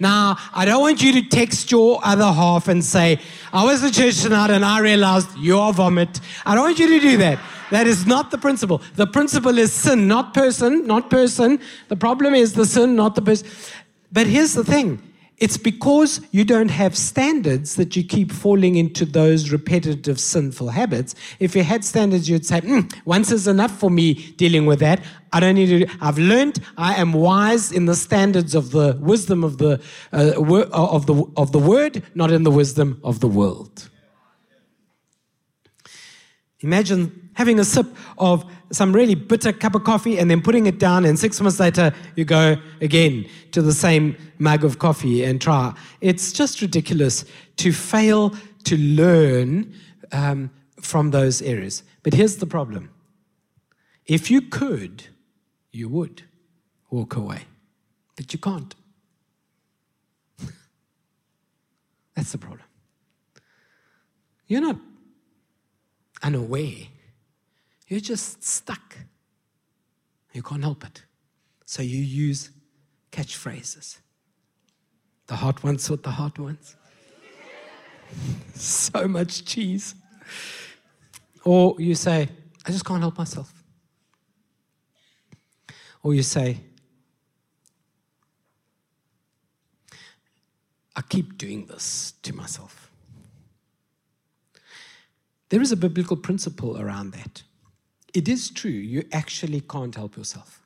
Now, 0.00 0.36
I 0.54 0.64
don't 0.64 0.80
want 0.80 1.02
you 1.02 1.12
to 1.20 1.28
text 1.28 1.70
your 1.70 2.00
other 2.02 2.32
half 2.32 2.68
and 2.68 2.84
say, 2.84 3.20
I 3.52 3.64
was 3.64 3.84
at 3.84 3.92
church 3.92 4.22
tonight 4.22 4.50
and 4.50 4.64
I 4.64 4.80
realized 4.80 5.28
you're 5.38 5.72
vomit. 5.72 6.20
I 6.46 6.54
don't 6.54 6.64
want 6.64 6.78
you 6.78 6.88
to 6.88 7.00
do 7.00 7.16
that. 7.18 7.38
That 7.70 7.86
is 7.86 8.06
not 8.06 8.30
the 8.30 8.38
principle. 8.38 8.80
The 8.94 9.06
principle 9.06 9.58
is 9.58 9.72
sin, 9.72 10.08
not 10.08 10.32
person, 10.32 10.86
not 10.86 11.10
person. 11.10 11.60
The 11.88 11.96
problem 11.96 12.34
is 12.34 12.54
the 12.54 12.64
sin, 12.64 12.96
not 12.96 13.14
the 13.14 13.22
person. 13.22 13.48
But 14.10 14.26
here's 14.26 14.54
the 14.54 14.64
thing 14.64 15.02
it's 15.40 15.56
because 15.56 16.20
you 16.32 16.44
don't 16.44 16.70
have 16.70 16.96
standards 16.96 17.76
that 17.76 17.94
you 17.96 18.02
keep 18.02 18.32
falling 18.32 18.74
into 18.74 19.04
those 19.04 19.50
repetitive 19.50 20.18
sinful 20.18 20.70
habits. 20.70 21.14
If 21.38 21.54
you 21.54 21.62
had 21.62 21.84
standards, 21.84 22.28
you'd 22.28 22.44
say, 22.44 22.60
mm, 22.60 22.92
once 23.04 23.30
is 23.30 23.46
enough 23.46 23.78
for 23.78 23.90
me 23.90 24.14
dealing 24.36 24.66
with 24.66 24.80
that. 24.80 25.00
I 25.32 25.40
don't 25.40 25.54
need 25.54 25.86
to. 25.86 25.96
I've 26.00 26.18
learned. 26.18 26.58
I 26.76 26.94
am 26.94 27.12
wise 27.12 27.70
in 27.70 27.86
the 27.86 27.94
standards 27.94 28.54
of 28.54 28.70
the 28.70 28.96
wisdom 29.00 29.44
of 29.44 29.58
the 29.58 29.80
uh, 30.12 30.32
of 30.36 31.06
the 31.06 31.24
of 31.36 31.52
the 31.52 31.58
word, 31.58 32.02
not 32.14 32.32
in 32.32 32.42
the 32.42 32.50
wisdom 32.50 32.98
of 33.04 33.20
the 33.20 33.28
world. 33.28 33.90
Imagine 36.60 37.27
having 37.38 37.60
a 37.60 37.64
sip 37.64 37.86
of 38.18 38.44
some 38.72 38.92
really 38.92 39.14
bitter 39.14 39.52
cup 39.52 39.76
of 39.76 39.84
coffee 39.84 40.18
and 40.18 40.28
then 40.28 40.42
putting 40.42 40.66
it 40.66 40.80
down, 40.80 41.04
and 41.04 41.16
six 41.16 41.40
months 41.40 41.60
later, 41.60 41.94
you 42.16 42.24
go 42.24 42.56
again 42.80 43.24
to 43.52 43.62
the 43.62 43.72
same 43.72 44.16
mug 44.38 44.64
of 44.64 44.80
coffee 44.80 45.22
and 45.22 45.40
try. 45.40 45.72
It's 46.00 46.32
just 46.32 46.60
ridiculous 46.60 47.24
to 47.58 47.72
fail 47.72 48.34
to 48.64 48.76
learn 48.76 49.72
um, 50.10 50.50
from 50.80 51.12
those 51.12 51.40
areas. 51.40 51.84
But 52.02 52.12
here's 52.12 52.38
the 52.38 52.46
problem 52.46 52.90
if 54.04 54.32
you 54.32 54.40
could, 54.40 55.04
you 55.70 55.88
would 55.88 56.22
walk 56.90 57.14
away, 57.14 57.42
but 58.16 58.32
you 58.32 58.40
can't. 58.40 58.74
That's 62.16 62.32
the 62.32 62.38
problem. 62.38 62.66
You're 64.48 64.62
not 64.62 64.78
unaware. 66.20 66.88
You're 67.88 68.00
just 68.00 68.44
stuck. 68.44 68.96
You 70.32 70.42
can't 70.42 70.62
help 70.62 70.84
it. 70.84 71.02
So 71.64 71.82
you 71.82 71.98
use 71.98 72.50
catchphrases. 73.10 73.98
The 75.26 75.36
hot 75.36 75.62
ones 75.64 75.90
what 75.90 76.02
the 76.02 76.10
hot 76.10 76.38
ones. 76.38 76.76
so 78.54 79.08
much 79.08 79.44
cheese. 79.44 79.94
Or 81.44 81.74
you 81.78 81.94
say, 81.94 82.28
I 82.66 82.70
just 82.70 82.84
can't 82.84 83.00
help 83.00 83.16
myself. 83.16 83.52
Or 86.02 86.14
you 86.14 86.22
say, 86.22 86.60
I 90.94 91.02
keep 91.08 91.38
doing 91.38 91.66
this 91.66 92.14
to 92.22 92.34
myself. 92.34 92.90
There 95.48 95.62
is 95.62 95.72
a 95.72 95.76
biblical 95.76 96.16
principle 96.16 96.78
around 96.78 97.12
that. 97.12 97.42
It 98.18 98.26
is 98.26 98.50
true, 98.50 98.72
you 98.72 99.04
actually 99.12 99.60
can't 99.60 99.94
help 99.94 100.16
yourself. 100.16 100.60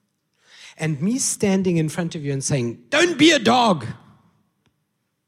And 0.79 1.03
me 1.03 1.19
standing 1.19 1.77
in 1.77 1.91
front 1.91 2.15
of 2.15 2.25
you 2.25 2.33
and 2.33 2.43
saying, 2.43 2.85
Don't 2.89 3.19
be 3.19 3.31
a 3.31 3.39
dog, 3.39 3.87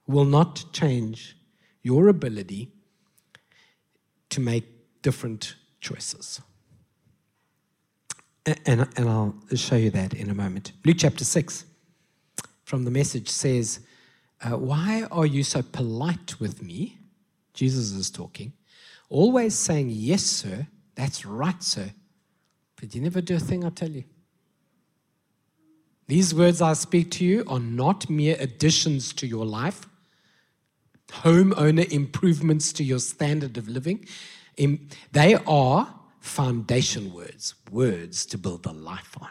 will 0.07 0.25
not 0.25 0.64
change 0.73 1.37
your 1.83 2.09
ability 2.09 2.73
to 4.31 4.40
make 4.40 4.64
different 5.02 5.54
choices. 5.83 6.40
And, 8.47 8.88
and 8.97 9.07
I'll 9.07 9.35
show 9.54 9.76
you 9.76 9.90
that 9.90 10.14
in 10.14 10.31
a 10.31 10.35
moment. 10.35 10.73
Luke 10.83 10.97
chapter 10.99 11.25
6 11.25 11.66
from 12.64 12.85
the 12.85 12.90
message 12.90 13.28
says, 13.28 13.81
uh, 14.43 14.57
Why 14.57 15.07
are 15.11 15.26
you 15.26 15.43
so 15.43 15.61
polite 15.61 16.40
with 16.40 16.62
me? 16.62 17.00
Jesus 17.52 17.93
is 17.93 18.09
talking 18.09 18.54
always 19.11 19.54
saying, 19.54 19.90
Yes, 19.90 20.23
sir, 20.23 20.66
that's 20.95 21.26
right, 21.26 21.62
sir. 21.62 21.90
But 22.76 22.95
you 22.95 23.00
never 23.00 23.21
do 23.21 23.37
a 23.37 23.40
thing 23.40 23.64
I 23.64 23.71
tell 23.71 23.90
you. 23.90 24.04
These 26.07 26.35
words 26.35 26.61
I 26.61 26.75
speak 26.75 27.11
to 27.12 27.25
you 27.25 27.45
are 27.49 27.61
not 27.61 28.11
mere 28.11 28.37
additions 28.38 29.12
to 29.14 29.26
your 29.26 29.47
life, 29.47 29.87
homeowner 31.09 31.90
improvements 31.90 32.73
to 32.75 32.85
your 32.85 32.99
standard 32.99 33.57
of 33.57 33.69
living. 33.69 34.07
They 35.12 35.35
are 35.47 35.95
foundation 36.21 37.12
words, 37.12 37.54
words 37.71 38.26
to 38.26 38.38
build 38.38 38.66
a 38.66 38.73
life 38.73 39.16
on. 39.21 39.31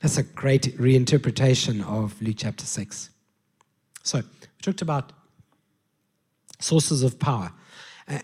That's 0.00 0.18
a 0.18 0.22
great 0.22 0.76
reinterpretation 0.78 1.84
of 1.84 2.20
Luke 2.20 2.36
chapter 2.38 2.64
6. 2.64 3.10
So, 4.02 4.18
we 4.18 4.24
talked 4.62 4.82
about 4.82 5.12
sources 6.60 7.02
of 7.02 7.18
power. 7.18 7.52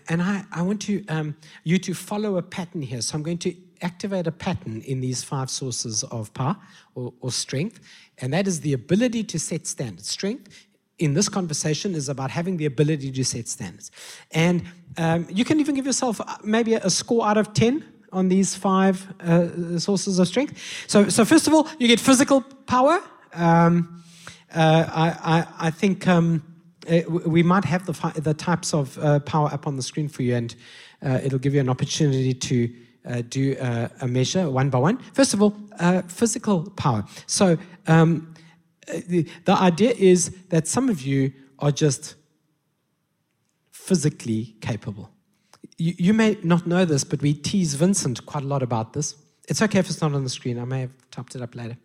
And 0.07 0.21
I, 0.21 0.43
I 0.51 0.61
want 0.61 0.81
to, 0.83 1.05
um, 1.07 1.35
you 1.63 1.77
to 1.79 1.93
follow 1.93 2.37
a 2.37 2.41
pattern 2.41 2.81
here. 2.81 3.01
So 3.01 3.15
I'm 3.15 3.23
going 3.23 3.37
to 3.39 3.55
activate 3.81 4.25
a 4.25 4.31
pattern 4.31 4.81
in 4.81 4.99
these 4.99 5.23
five 5.23 5.49
sources 5.49 6.03
of 6.05 6.33
power 6.33 6.57
or, 6.95 7.13
or 7.21 7.31
strength. 7.31 7.79
And 8.17 8.33
that 8.33 8.47
is 8.47 8.61
the 8.61 8.73
ability 8.73 9.23
to 9.25 9.39
set 9.39 9.67
standards. 9.67 10.09
Strength 10.09 10.67
in 10.97 11.13
this 11.13 11.29
conversation 11.29 11.93
is 11.93 12.09
about 12.09 12.31
having 12.31 12.57
the 12.57 12.65
ability 12.65 13.11
to 13.11 13.23
set 13.23 13.47
standards. 13.47 13.91
And 14.31 14.63
um, 14.97 15.27
you 15.29 15.45
can 15.45 15.59
even 15.59 15.75
give 15.75 15.85
yourself 15.85 16.21
uh, 16.21 16.37
maybe 16.43 16.73
a 16.73 16.89
score 16.89 17.25
out 17.25 17.37
of 17.37 17.53
10 17.53 17.83
on 18.11 18.29
these 18.29 18.55
five 18.55 19.13
uh, 19.19 19.77
sources 19.77 20.19
of 20.19 20.27
strength. 20.27 20.57
So, 20.87 21.09
so, 21.09 21.25
first 21.25 21.47
of 21.47 21.53
all, 21.53 21.67
you 21.77 21.87
get 21.87 21.99
physical 21.99 22.41
power. 22.41 23.01
Um, 23.33 24.03
uh, 24.53 24.85
I, 24.87 25.37
I, 25.37 25.67
I, 25.67 25.69
think. 25.69 26.07
Um, 26.07 26.54
we 27.25 27.43
might 27.43 27.65
have 27.65 27.85
the, 27.85 28.21
the 28.21 28.33
types 28.33 28.73
of 28.73 28.97
uh, 28.99 29.19
power 29.19 29.49
up 29.51 29.67
on 29.67 29.75
the 29.75 29.83
screen 29.83 30.07
for 30.07 30.23
you, 30.23 30.35
and 30.35 30.55
uh, 31.01 31.19
it'll 31.23 31.39
give 31.39 31.53
you 31.53 31.59
an 31.59 31.69
opportunity 31.69 32.33
to 32.33 32.73
uh, 33.05 33.21
do 33.29 33.55
uh, 33.57 33.87
a 34.01 34.07
measure 34.07 34.49
one 34.49 34.69
by 34.69 34.79
one. 34.79 34.97
First 35.13 35.33
of 35.33 35.41
all, 35.41 35.55
uh, 35.79 36.01
physical 36.03 36.69
power. 36.71 37.05
So 37.27 37.57
um, 37.87 38.33
uh, 38.87 38.99
the, 39.07 39.27
the 39.45 39.53
idea 39.53 39.93
is 39.97 40.31
that 40.49 40.67
some 40.67 40.89
of 40.89 41.01
you 41.01 41.31
are 41.59 41.71
just 41.71 42.15
physically 43.71 44.55
capable. 44.61 45.09
You, 45.77 45.93
you 45.97 46.13
may 46.13 46.37
not 46.43 46.65
know 46.65 46.85
this, 46.85 47.03
but 47.03 47.21
we 47.21 47.33
tease 47.33 47.75
Vincent 47.75 48.25
quite 48.25 48.43
a 48.43 48.47
lot 48.47 48.63
about 48.63 48.93
this. 48.93 49.15
It's 49.47 49.61
okay 49.61 49.79
if 49.79 49.89
it's 49.89 50.01
not 50.01 50.13
on 50.13 50.23
the 50.23 50.29
screen. 50.29 50.59
I 50.59 50.65
may 50.65 50.81
have 50.81 50.91
typed 51.11 51.35
it 51.35 51.41
up 51.41 51.55
later. 51.55 51.77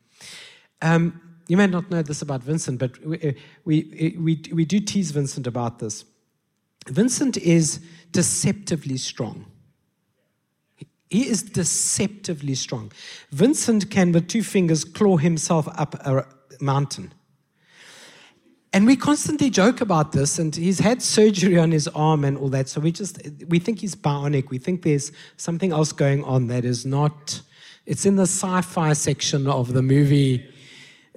Um, 0.80 1.21
you 1.50 1.57
may 1.57 1.66
not 1.66 1.90
know 1.90 2.00
this 2.00 2.23
about 2.23 2.45
Vincent, 2.45 2.78
but 2.78 3.04
we, 3.04 3.21
uh, 3.21 3.33
we, 3.64 4.14
uh, 4.16 4.21
we, 4.21 4.40
we 4.52 4.64
do 4.64 4.78
tease 4.78 5.11
Vincent 5.11 5.49
about 5.49 5.80
this. 5.80 6.04
Vincent 6.87 7.37
is 7.38 7.80
deceptively 8.12 8.97
strong. 8.97 9.47
He 11.09 11.26
is 11.26 11.42
deceptively 11.42 12.54
strong. 12.54 12.92
Vincent 13.33 13.90
can, 13.90 14.12
with 14.12 14.28
two 14.28 14.45
fingers, 14.45 14.85
claw 14.85 15.16
himself 15.16 15.66
up 15.76 15.95
a 16.07 16.25
mountain. 16.61 17.12
And 18.73 18.87
we 18.87 18.95
constantly 18.95 19.50
joke 19.50 19.80
about 19.80 20.12
this, 20.12 20.38
and 20.38 20.54
he's 20.54 20.78
had 20.78 21.02
surgery 21.02 21.59
on 21.59 21.73
his 21.73 21.88
arm 21.88 22.25
and 22.25 22.38
all 22.38 22.49
that. 22.50 22.69
So 22.69 22.80
we 22.80 22.92
just 22.92 23.19
we 23.49 23.59
think 23.59 23.80
he's 23.80 23.97
bionic. 23.97 24.50
We 24.50 24.59
think 24.59 24.83
there's 24.83 25.11
something 25.37 25.73
else 25.73 25.90
going 25.90 26.23
on 26.23 26.47
that 26.47 26.64
is 26.64 26.87
not. 26.87 27.42
It's 27.87 28.07
in 28.07 28.14
the 28.14 28.28
sci-fi 28.28 28.92
section 28.92 29.49
of 29.49 29.73
the 29.73 29.83
movie, 29.83 30.49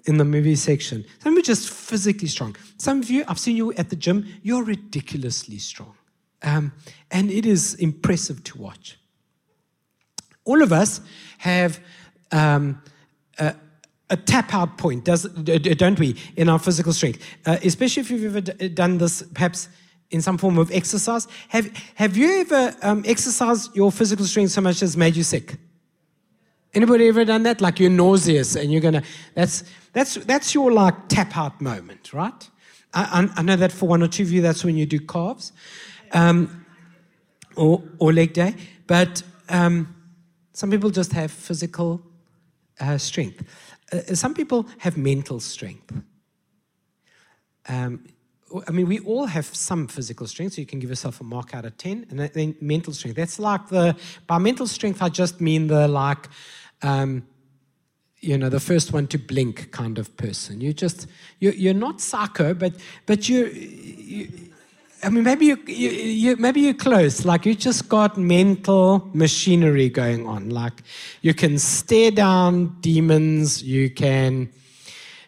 in 0.06 0.18
the 0.18 0.26
movie 0.26 0.56
section. 0.56 1.06
Some 1.20 1.34
of 1.34 1.38
you 1.38 1.44
just 1.44 1.70
physically 1.70 2.28
strong. 2.28 2.56
Some 2.78 3.00
of 3.00 3.10
you, 3.10 3.24
I've 3.28 3.40
seen 3.40 3.56
you 3.56 3.74
at 3.74 3.90
the 3.90 3.96
gym. 3.96 4.26
You're 4.42 4.64
ridiculously 4.64 5.60
strong, 5.60 5.96
um, 6.42 6.74
and 7.12 7.32
it 7.32 7.46
is 7.46 7.76
impressive 7.76 8.44
to 8.46 8.58
watch. 8.58 8.98
All 10.46 10.62
of 10.62 10.74
us 10.74 11.00
have 11.38 11.80
um, 12.32 12.82
a, 13.40 13.56
a, 14.10 14.18
tap 14.18 14.54
out 14.54 14.78
point, 14.78 15.06
does, 15.06 15.24
don't 15.24 15.98
we, 15.98 16.18
in 16.36 16.50
our 16.50 16.60
physical 16.60 16.92
strength? 16.92 17.24
Uh, 17.46 17.58
especially 17.64 18.02
if 18.02 18.12
you've 18.12 18.26
ever 18.26 18.42
d- 18.42 18.68
done 18.70 18.98
this, 18.98 19.22
perhaps 19.34 19.70
in 20.12 20.22
some 20.22 20.38
form 20.38 20.58
of 20.58 20.72
exercise. 20.72 21.28
Have, 21.50 21.72
have 21.96 22.18
you 22.18 22.42
ever 22.42 22.76
um, 22.82 23.04
exercised 23.08 23.76
your 23.76 23.92
physical 23.92 24.26
strength 24.26 24.52
so 24.52 24.62
much 24.62 24.84
as 24.84 24.98
made 24.98 25.16
you 25.16 25.24
sick? 25.24 25.56
Anybody 26.74 27.08
ever 27.08 27.24
done 27.24 27.44
that? 27.44 27.62
Like 27.62 27.80
you're 27.80 27.90
nauseous 27.90 28.56
and 28.56 28.72
you're 28.72 28.82
gonna. 28.82 29.04
That's 29.36 29.64
that's 29.94 30.16
that's 30.16 30.54
your 30.54 30.72
like 30.72 31.08
tap 31.08 31.38
out 31.38 31.62
moment, 31.62 32.14
right? 32.14 32.50
I, 32.94 33.30
I, 33.36 33.42
know 33.42 33.56
that 33.56 33.72
for 33.72 33.88
one 33.88 34.04
or 34.04 34.08
two 34.08 34.22
of 34.22 34.32
you, 34.32 34.42
that's 34.42 34.64
when 34.64 34.78
you 34.78 34.86
do 34.86 35.00
calves, 35.00 35.52
um, 36.12 36.66
or 37.56 37.82
or 37.98 38.14
leg 38.14 38.34
day. 38.34 38.56
But 38.86 39.24
um, 39.50 39.96
some 40.54 40.70
people 40.70 40.90
just 40.90 41.12
have 41.14 41.32
physical 41.32 42.02
uh, 42.80 42.98
strength. 42.98 43.44
Uh, 43.92 44.14
some 44.14 44.34
people 44.34 44.68
have 44.80 44.98
mental 44.98 45.40
strength. 45.40 45.92
Um, 47.68 48.06
I 48.68 48.72
mean, 48.72 48.88
we 48.88 49.00
all 49.00 49.26
have 49.26 49.46
some 49.46 49.88
physical 49.88 50.28
strength, 50.28 50.54
so 50.54 50.62
you 50.62 50.68
can 50.68 50.80
give 50.80 50.90
yourself 50.90 51.22
a 51.22 51.24
mark 51.24 51.56
out 51.56 51.66
of 51.66 51.78
10. 51.78 52.08
And 52.10 52.20
then 52.20 52.56
mental 52.62 52.94
strength. 52.94 53.16
That's 53.16 53.40
like 53.40 53.68
the, 53.70 53.96
by 54.28 54.38
mental 54.38 54.68
strength, 54.68 55.02
I 55.02 55.10
just 55.10 55.42
mean 55.42 55.68
the 55.68 55.88
like, 55.88 56.30
um, 56.84 57.26
you 58.24 58.38
know, 58.38 58.50
the 58.50 58.60
first 58.60 58.94
one 58.94 59.06
to 59.08 59.18
blink 59.20 59.72
kind 59.72 60.00
of 60.00 60.16
person. 60.16 60.62
You 60.62 60.74
just, 60.74 61.08
you're, 61.40 61.54
you're 61.54 61.74
not 61.74 62.00
psycho, 62.00 62.54
but, 62.54 62.74
but 63.06 63.28
you, 63.28 63.48
you 63.48 64.30
I 65.04 65.10
mean, 65.10 65.26
maybe 65.26 65.48
you, 65.48 65.58
you, 65.68 65.90
you, 65.90 66.36
maybe 66.38 66.62
you're 66.62 66.74
close. 66.74 67.26
Like 67.26 67.46
you 67.46 67.54
just 67.54 67.90
got 67.90 68.18
mental 68.18 69.10
machinery 69.14 69.90
going 69.90 70.26
on. 70.26 70.50
Like 70.50 70.82
you 71.22 71.34
can 71.34 71.60
stare 71.60 72.12
down 72.12 72.78
demons. 72.80 73.62
You 73.62 73.90
can, 73.90 74.50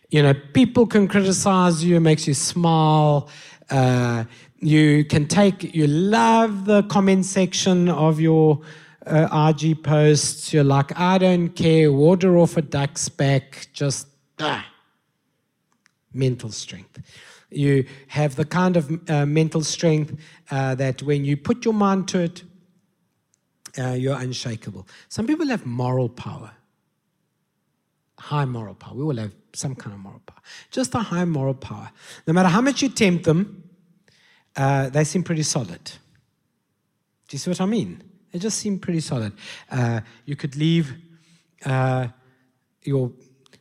you 0.10 0.24
know, 0.24 0.34
people 0.54 0.88
can 0.88 1.10
criticize 1.10 1.84
you. 1.84 1.98
It 1.98 2.00
makes 2.00 2.26
you 2.26 2.34
smile. 2.34 3.28
Uh, 3.70 4.24
you 4.62 5.04
can 5.04 5.28
take. 5.28 5.76
You 5.76 5.88
love 5.88 6.64
the 6.64 6.84
comment 6.84 7.26
section 7.26 7.90
of 7.90 8.22
your 8.22 8.62
uh, 9.06 9.28
RG 9.30 9.84
posts. 9.84 10.54
You're 10.54 10.64
like, 10.64 10.98
I 10.98 11.18
don't 11.18 11.50
care. 11.50 11.92
Water 11.92 12.38
off 12.38 12.58
a 12.58 12.62
duck's 12.62 13.10
back. 13.10 13.68
Just 13.74 14.08
ah. 14.40 14.66
mental 16.14 16.52
strength. 16.52 17.02
You 17.52 17.86
have 18.08 18.36
the 18.36 18.46
kind 18.46 18.76
of 18.76 19.10
uh, 19.10 19.26
mental 19.26 19.64
strength 19.64 20.16
uh, 20.52 20.76
that 20.76 21.02
when 21.04 21.26
you 21.26 21.38
put 21.38 21.64
your 21.64 21.74
mind 21.74 22.08
to 22.10 22.22
it, 22.22 22.44
uh, 23.78 23.92
you're 23.92 24.18
unshakable. 24.18 24.88
Some 25.10 25.28
people 25.28 25.48
have 25.48 25.66
moral 25.66 26.10
power, 26.10 26.52
high 28.18 28.46
moral 28.46 28.76
power. 28.76 28.96
We 28.96 29.04
all 29.04 29.16
have 29.18 29.34
some 29.54 29.76
kind 29.76 29.94
of 29.94 30.00
moral 30.00 30.22
power, 30.26 30.42
just 30.72 30.96
a 30.96 31.00
high 31.00 31.26
moral 31.26 31.54
power. 31.54 31.92
No 32.26 32.34
matter 32.34 32.50
how 32.50 32.62
much 32.62 32.82
you 32.82 32.90
tempt 32.90 33.26
them, 33.26 33.64
uh, 34.56 34.90
they 34.90 35.04
seem 35.04 35.24
pretty 35.24 35.44
solid. 35.44 35.84
Do 37.28 37.36
you 37.36 37.40
see 37.40 37.50
what 37.50 37.62
I 37.62 37.66
mean? 37.66 38.02
They 38.36 38.40
just 38.40 38.60
seem 38.60 38.80
pretty 38.80 39.00
solid. 39.00 39.32
Uh, 39.72 40.02
you 40.26 40.36
could 40.36 40.58
leave 40.58 40.94
uh, 41.66 42.08
your 42.84 43.14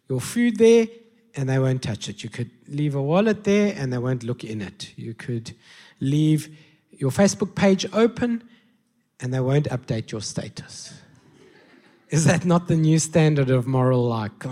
your 0.09 0.21
food 0.21 0.57
there 0.57 0.89
and 1.37 1.49
they 1.49 1.61
won't 1.61 1.81
touch 1.81 2.09
it. 2.09 2.25
You 2.25 2.29
could 2.29 2.51
leave 2.67 2.97
a 2.97 3.01
wallet 3.01 3.45
there 3.45 3.73
and 3.79 3.93
they 3.93 3.99
won't 3.99 4.25
look 4.25 4.43
in 4.43 4.61
it. 4.61 4.93
You 4.97 5.15
could 5.15 5.55
leave 6.01 6.59
your 6.91 7.13
Facebook 7.13 7.55
page 7.55 7.87
open 7.93 8.43
and 9.21 9.33
they 9.33 9.39
won't 9.39 9.67
update 9.67 10.11
your 10.11 10.21
status. 10.21 10.93
Is 12.11 12.25
that 12.25 12.45
not 12.45 12.67
the 12.67 12.75
new 12.75 12.99
standard 12.99 13.51
of 13.51 13.69
moral 13.69 14.09
like? 14.09 14.45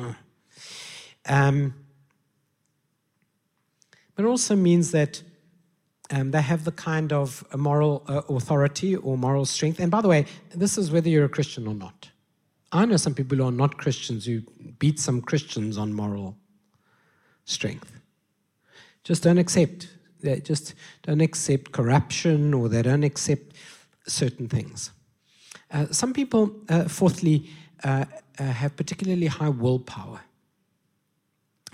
Um, 1.26 1.74
but 4.14 4.24
it 4.24 4.28
also 4.28 4.54
means 4.54 4.92
that 4.92 5.20
um, 6.12 6.30
they 6.30 6.42
have 6.42 6.64
the 6.64 6.72
kind 6.72 7.10
of 7.12 7.42
moral 7.56 8.04
uh, 8.06 8.20
authority 8.28 8.94
or 8.94 9.16
moral 9.16 9.46
strength. 9.46 9.80
And 9.80 9.90
by 9.90 10.02
the 10.02 10.08
way, 10.08 10.26
this 10.54 10.76
is 10.76 10.92
whether 10.92 11.08
you're 11.08 11.24
a 11.24 11.28
Christian 11.28 11.66
or 11.66 11.74
not. 11.74 12.10
I 12.70 12.84
know 12.84 12.98
some 12.98 13.14
people 13.14 13.38
who 13.38 13.44
are 13.44 13.52
not 13.52 13.78
Christians 13.78 14.26
who 14.26 14.42
beat 14.78 15.00
some 15.00 15.22
Christians 15.22 15.78
on 15.78 15.94
moral 15.94 16.36
strength. 17.46 17.90
Just 19.04 19.22
don't 19.22 19.38
accept. 19.38 19.88
They 20.20 20.40
just 20.40 20.74
don't 21.02 21.22
accept 21.22 21.72
corruption 21.72 22.52
or 22.52 22.68
they 22.68 22.82
don't 22.82 23.04
accept 23.04 23.56
certain 24.06 24.48
things. 24.48 24.92
Uh, 25.70 25.86
some 25.90 26.12
people, 26.12 26.54
uh, 26.68 26.84
fourthly, 26.84 27.48
uh, 27.84 28.04
uh 28.38 28.44
have 28.44 28.76
particularly 28.76 29.26
high 29.26 29.48
willpower. 29.48 30.20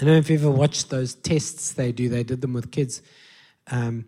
I 0.00 0.04
don't 0.04 0.14
know 0.14 0.18
if 0.18 0.30
you 0.30 0.38
ever 0.38 0.50
watched 0.50 0.90
those 0.90 1.14
tests 1.16 1.72
they 1.72 1.90
do, 1.90 2.08
they 2.08 2.22
did 2.22 2.40
them 2.40 2.52
with 2.52 2.70
kids 2.70 3.02
um, 3.70 4.04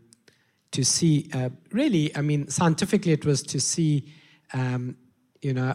to 0.72 0.84
see, 0.84 1.28
uh, 1.32 1.50
really, 1.72 2.14
I 2.16 2.22
mean, 2.22 2.48
scientifically, 2.48 3.12
it 3.12 3.24
was 3.24 3.42
to 3.44 3.60
see, 3.60 4.12
um, 4.52 4.96
you 5.42 5.52
know, 5.52 5.74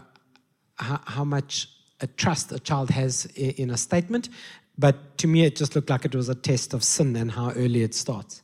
how, 0.76 1.00
how 1.04 1.24
much 1.24 1.68
a 2.00 2.06
trust 2.06 2.52
a 2.52 2.58
child 2.58 2.90
has 2.90 3.26
in 3.36 3.70
a 3.70 3.76
statement 3.76 4.28
but 4.78 5.16
to 5.18 5.26
me, 5.26 5.44
it 5.44 5.56
just 5.56 5.74
looked 5.74 5.90
like 5.90 6.04
it 6.04 6.14
was 6.14 6.28
a 6.28 6.34
test 6.34 6.74
of 6.74 6.84
sin 6.84 7.16
and 7.16 7.30
how 7.30 7.50
early 7.52 7.82
it 7.82 7.94
starts. 7.94 8.42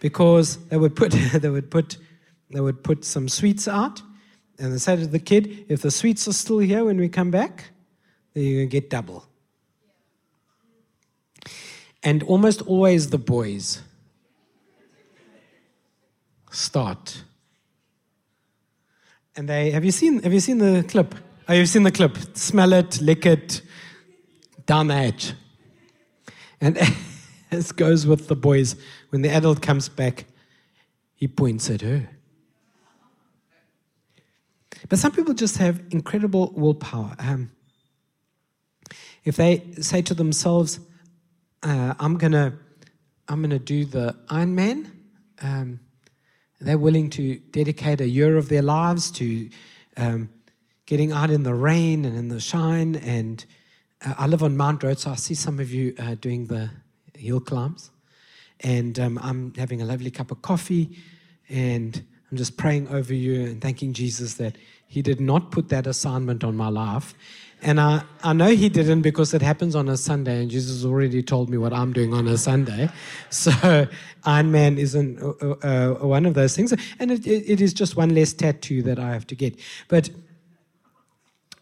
Because 0.00 0.56
they 0.68 0.76
would 0.76 0.96
put, 0.96 1.12
they 1.34 1.48
would 1.48 1.70
put, 1.70 1.96
they 2.50 2.60
would 2.60 2.82
put 2.82 3.04
some 3.04 3.28
sweets 3.28 3.68
out, 3.68 4.02
and 4.58 4.72
they 4.72 4.78
said 4.78 4.98
to 4.98 5.06
the 5.06 5.18
kid, 5.18 5.66
if 5.68 5.82
the 5.82 5.90
sweets 5.90 6.26
are 6.28 6.32
still 6.32 6.58
here 6.58 6.84
when 6.84 6.98
we 6.98 7.08
come 7.08 7.30
back, 7.30 7.70
then 8.34 8.44
you're 8.44 8.58
going 8.58 8.68
to 8.68 8.72
get 8.80 8.90
double. 8.90 9.26
And 12.02 12.22
almost 12.24 12.62
always 12.62 13.10
the 13.10 13.18
boys 13.18 13.82
start. 16.50 17.24
And 19.36 19.48
they 19.48 19.70
have 19.70 19.84
you 19.84 19.92
seen 19.92 20.22
have 20.22 20.32
you 20.32 20.40
seen 20.40 20.58
the 20.58 20.84
clip? 20.86 21.14
Oh, 21.48 21.54
you've 21.54 21.68
seen 21.68 21.82
the 21.82 21.92
clip. 21.92 22.16
Smell 22.34 22.72
it, 22.72 23.00
lick 23.00 23.26
it, 23.26 23.62
down 24.66 24.88
the 24.88 24.94
edge. 24.94 25.34
And 26.60 26.78
as 27.50 27.72
goes 27.72 28.06
with 28.06 28.28
the 28.28 28.36
boys, 28.36 28.76
when 29.08 29.22
the 29.22 29.30
adult 29.30 29.62
comes 29.62 29.88
back, 29.88 30.26
he 31.14 31.26
points 31.26 31.70
at 31.70 31.80
her. 31.80 32.08
But 34.88 34.98
some 34.98 35.12
people 35.12 35.34
just 35.34 35.56
have 35.58 35.80
incredible 35.90 36.52
willpower. 36.56 37.14
Um, 37.18 37.50
if 39.24 39.36
they 39.36 39.64
say 39.80 40.02
to 40.02 40.14
themselves, 40.14 40.80
uh, 41.62 41.94
"I'm 41.98 42.16
gonna, 42.16 42.58
I'm 43.28 43.42
gonna 43.42 43.58
do 43.58 43.84
the 43.84 44.16
Ironman," 44.28 44.90
um, 45.42 45.80
they're 46.60 46.78
willing 46.78 47.10
to 47.10 47.38
dedicate 47.50 48.00
a 48.00 48.08
year 48.08 48.36
of 48.36 48.48
their 48.48 48.62
lives 48.62 49.10
to 49.12 49.48
um, 49.96 50.28
getting 50.86 51.12
out 51.12 51.30
in 51.30 51.42
the 51.42 51.54
rain 51.54 52.04
and 52.04 52.16
in 52.16 52.28
the 52.28 52.40
shine 52.40 52.96
and 52.96 53.44
uh, 54.04 54.14
I 54.16 54.26
live 54.26 54.42
on 54.42 54.56
Mount 54.56 54.82
Road, 54.82 54.98
so 54.98 55.10
I 55.10 55.16
see 55.16 55.34
some 55.34 55.60
of 55.60 55.72
you 55.72 55.94
uh, 55.98 56.14
doing 56.14 56.46
the 56.46 56.70
hill 57.14 57.40
climbs. 57.40 57.90
And 58.60 58.98
um, 58.98 59.18
I'm 59.22 59.54
having 59.54 59.82
a 59.82 59.84
lovely 59.84 60.10
cup 60.10 60.30
of 60.30 60.42
coffee, 60.42 60.96
and 61.48 62.02
I'm 62.30 62.36
just 62.36 62.56
praying 62.56 62.88
over 62.88 63.12
you 63.12 63.44
and 63.44 63.60
thanking 63.60 63.92
Jesus 63.92 64.34
that 64.34 64.56
He 64.86 65.02
did 65.02 65.20
not 65.20 65.50
put 65.50 65.68
that 65.68 65.86
assignment 65.86 66.44
on 66.44 66.56
my 66.56 66.68
life. 66.68 67.14
And 67.62 67.78
I, 67.78 68.02
I 68.22 68.32
know 68.32 68.48
he 68.48 68.68
didn't 68.68 69.02
because 69.02 69.34
it 69.34 69.42
happens 69.42 69.74
on 69.74 69.88
a 69.88 69.96
Sunday, 69.96 70.40
and 70.40 70.50
Jesus 70.50 70.84
already 70.84 71.22
told 71.22 71.50
me 71.50 71.58
what 71.58 71.72
I'm 71.72 71.92
doing 71.92 72.14
on 72.14 72.26
a 72.26 72.38
Sunday. 72.38 72.88
So 73.30 73.50
Ironman 74.24 74.76
isn't 74.78 75.22
uh, 75.22 75.32
uh, 75.40 75.96
uh, 76.02 76.06
one 76.06 76.26
of 76.26 76.34
those 76.34 76.56
things. 76.56 76.72
And 76.98 77.10
it, 77.10 77.26
it 77.26 77.60
is 77.60 77.72
just 77.72 77.96
one 77.96 78.14
less 78.14 78.32
tattoo 78.32 78.82
that 78.82 78.98
I 78.98 79.12
have 79.12 79.26
to 79.28 79.34
get. 79.36 79.58
But 79.88 80.10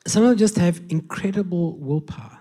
some 0.06 0.22
of 0.22 0.30
them 0.30 0.38
just 0.38 0.56
have 0.56 0.80
incredible 0.88 1.76
willpower. 1.76 2.38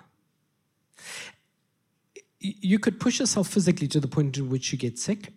You 2.40 2.80
could 2.80 3.00
push 3.00 3.20
yourself 3.20 3.50
physically 3.50 3.88
to 3.90 4.00
the 4.00 4.08
point 4.08 4.38
in 4.38 4.50
which 4.50 4.72
you 4.72 4.78
get 4.78 4.98
sick. 4.98 5.34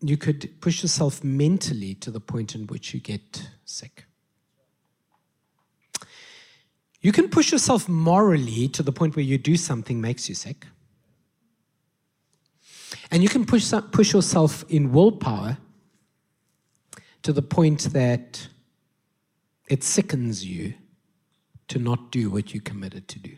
You 0.00 0.16
could 0.16 0.60
push 0.60 0.82
yourself 0.82 1.22
mentally 1.22 1.94
to 1.96 2.10
the 2.10 2.20
point 2.20 2.54
in 2.54 2.66
which 2.66 2.94
you 2.94 3.00
get 3.00 3.48
sick. 3.64 4.06
You 7.04 7.12
can 7.12 7.28
push 7.28 7.52
yourself 7.52 7.86
morally 7.86 8.66
to 8.68 8.82
the 8.82 8.90
point 8.90 9.14
where 9.14 9.24
you 9.26 9.36
do 9.36 9.58
something 9.58 10.00
makes 10.00 10.26
you 10.30 10.34
sick. 10.34 10.66
And 13.10 13.22
you 13.22 13.28
can 13.28 13.44
push, 13.44 13.70
push 13.92 14.14
yourself 14.14 14.64
in 14.70 14.90
willpower 14.90 15.58
to 17.22 17.32
the 17.34 17.42
point 17.42 17.92
that 17.92 18.48
it 19.68 19.84
sickens 19.84 20.46
you 20.46 20.72
to 21.68 21.78
not 21.78 22.10
do 22.10 22.30
what 22.30 22.54
you 22.54 22.62
committed 22.62 23.06
to 23.08 23.18
do. 23.18 23.36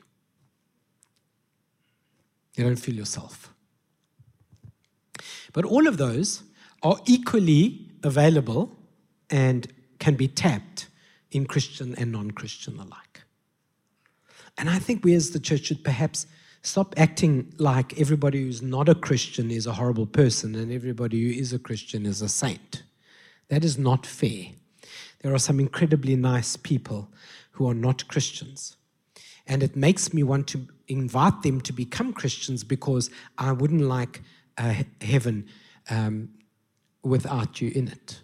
You 2.55 2.63
don't 2.63 2.77
feel 2.77 2.95
yourself. 2.95 3.53
But 5.53 5.65
all 5.65 5.89
of 5.89 5.97
those 5.97 6.45
are 6.85 7.01
equally 7.05 7.91
available 8.05 8.77
and 9.29 9.67
can 9.99 10.15
be 10.15 10.29
tapped 10.29 10.87
in 11.33 11.47
Christian 11.47 11.97
and 11.97 12.13
non 12.13 12.31
Christian 12.31 12.79
alike. 12.79 13.06
And 14.59 14.71
I 14.71 14.79
think 14.79 15.05
we 15.05 15.15
as 15.15 15.31
the 15.31 15.41
church 15.41 15.67
should 15.67 15.85
perhaps 15.85 16.27
stop 16.63 16.95
acting 16.97 17.53
like 17.59 17.99
everybody 18.01 18.43
who's 18.43 18.63
not 18.63 18.89
a 18.89 18.95
Christian 18.95 19.51
is 19.51 19.67
a 19.67 19.75
horrible 19.75 20.07
person 20.07 20.55
and 20.55 20.73
everybody 20.73 21.23
who 21.23 21.41
is 21.41 21.53
a 21.53 21.59
Christian 21.59 22.07
is 22.07 22.23
a 22.23 22.29
saint. 22.29 22.83
That 23.49 23.65
is 23.65 23.79
not 23.79 24.05
fair. 24.07 24.47
There 25.21 25.35
are 25.35 25.39
some 25.39 25.61
incredibly 25.61 26.17
nice 26.17 26.57
people 26.57 27.09
who 27.53 27.69
are 27.69 27.75
not 27.75 28.09
Christians. 28.09 28.77
And 29.47 29.63
it 29.63 29.77
makes 29.77 30.13
me 30.13 30.23
want 30.23 30.49
to 30.49 30.67
invite 30.89 31.43
them 31.43 31.61
to 31.63 31.73
become 31.73 32.13
Christians 32.13 32.65
because 32.65 33.11
I 33.39 33.53
wouldn't 33.53 33.83
like 33.83 34.23
uh, 34.59 34.75
heaven 35.01 35.47
um, 35.89 36.31
without 37.03 37.61
you 37.61 37.71
in 37.75 37.89
it. 37.89 38.21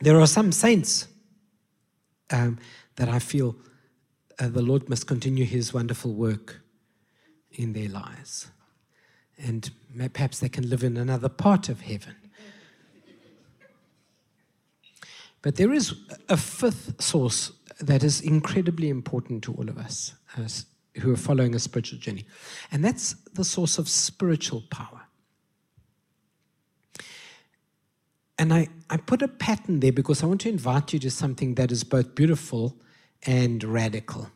There 0.00 0.18
are 0.20 0.26
some 0.26 0.52
saints 0.52 1.08
um, 2.30 2.58
that 2.98 3.08
I 3.08 3.20
feel 3.20 3.56
uh, 4.38 4.48
the 4.48 4.60
Lord 4.60 4.88
must 4.88 5.06
continue 5.06 5.44
his 5.44 5.72
wonderful 5.72 6.12
work 6.12 6.60
in 7.52 7.72
their 7.72 7.88
lives. 7.88 8.48
And 9.38 9.70
perhaps 10.12 10.40
they 10.40 10.48
can 10.48 10.68
live 10.68 10.82
in 10.82 10.96
another 10.96 11.28
part 11.28 11.68
of 11.68 11.80
heaven. 11.80 12.16
But 15.42 15.54
there 15.54 15.72
is 15.72 15.94
a 16.28 16.36
fifth 16.36 17.00
source 17.00 17.52
that 17.80 18.02
is 18.02 18.20
incredibly 18.20 18.88
important 18.88 19.44
to 19.44 19.54
all 19.54 19.68
of 19.68 19.78
us 19.78 20.14
as, 20.36 20.66
who 21.00 21.12
are 21.12 21.16
following 21.16 21.54
a 21.54 21.60
spiritual 21.60 22.00
journey, 22.00 22.26
and 22.72 22.84
that's 22.84 23.12
the 23.34 23.44
source 23.44 23.78
of 23.78 23.88
spiritual 23.88 24.64
power. 24.70 25.02
And 28.36 28.52
I, 28.52 28.68
I 28.90 28.96
put 28.96 29.22
a 29.22 29.28
pattern 29.28 29.78
there 29.78 29.92
because 29.92 30.24
I 30.24 30.26
want 30.26 30.40
to 30.42 30.48
invite 30.48 30.92
you 30.92 30.98
to 30.98 31.10
something 31.10 31.54
that 31.54 31.70
is 31.70 31.84
both 31.84 32.16
beautiful 32.16 32.76
and 33.26 33.62
radical. 33.64 34.30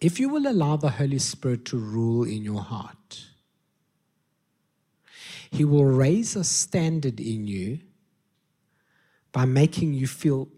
If 0.00 0.20
you 0.20 0.28
will 0.28 0.46
allow 0.46 0.76
the 0.76 0.90
Holy 0.90 1.18
Spirit 1.18 1.64
to 1.66 1.78
rule 1.78 2.24
in 2.24 2.42
your 2.42 2.62
heart, 2.62 3.24
He 5.50 5.64
will 5.64 5.84
raise 5.84 6.36
a 6.36 6.44
standard 6.44 7.20
in 7.20 7.46
you 7.46 7.80
by 9.32 9.44
making 9.44 9.94
you 9.94 10.06
feel 10.06 10.48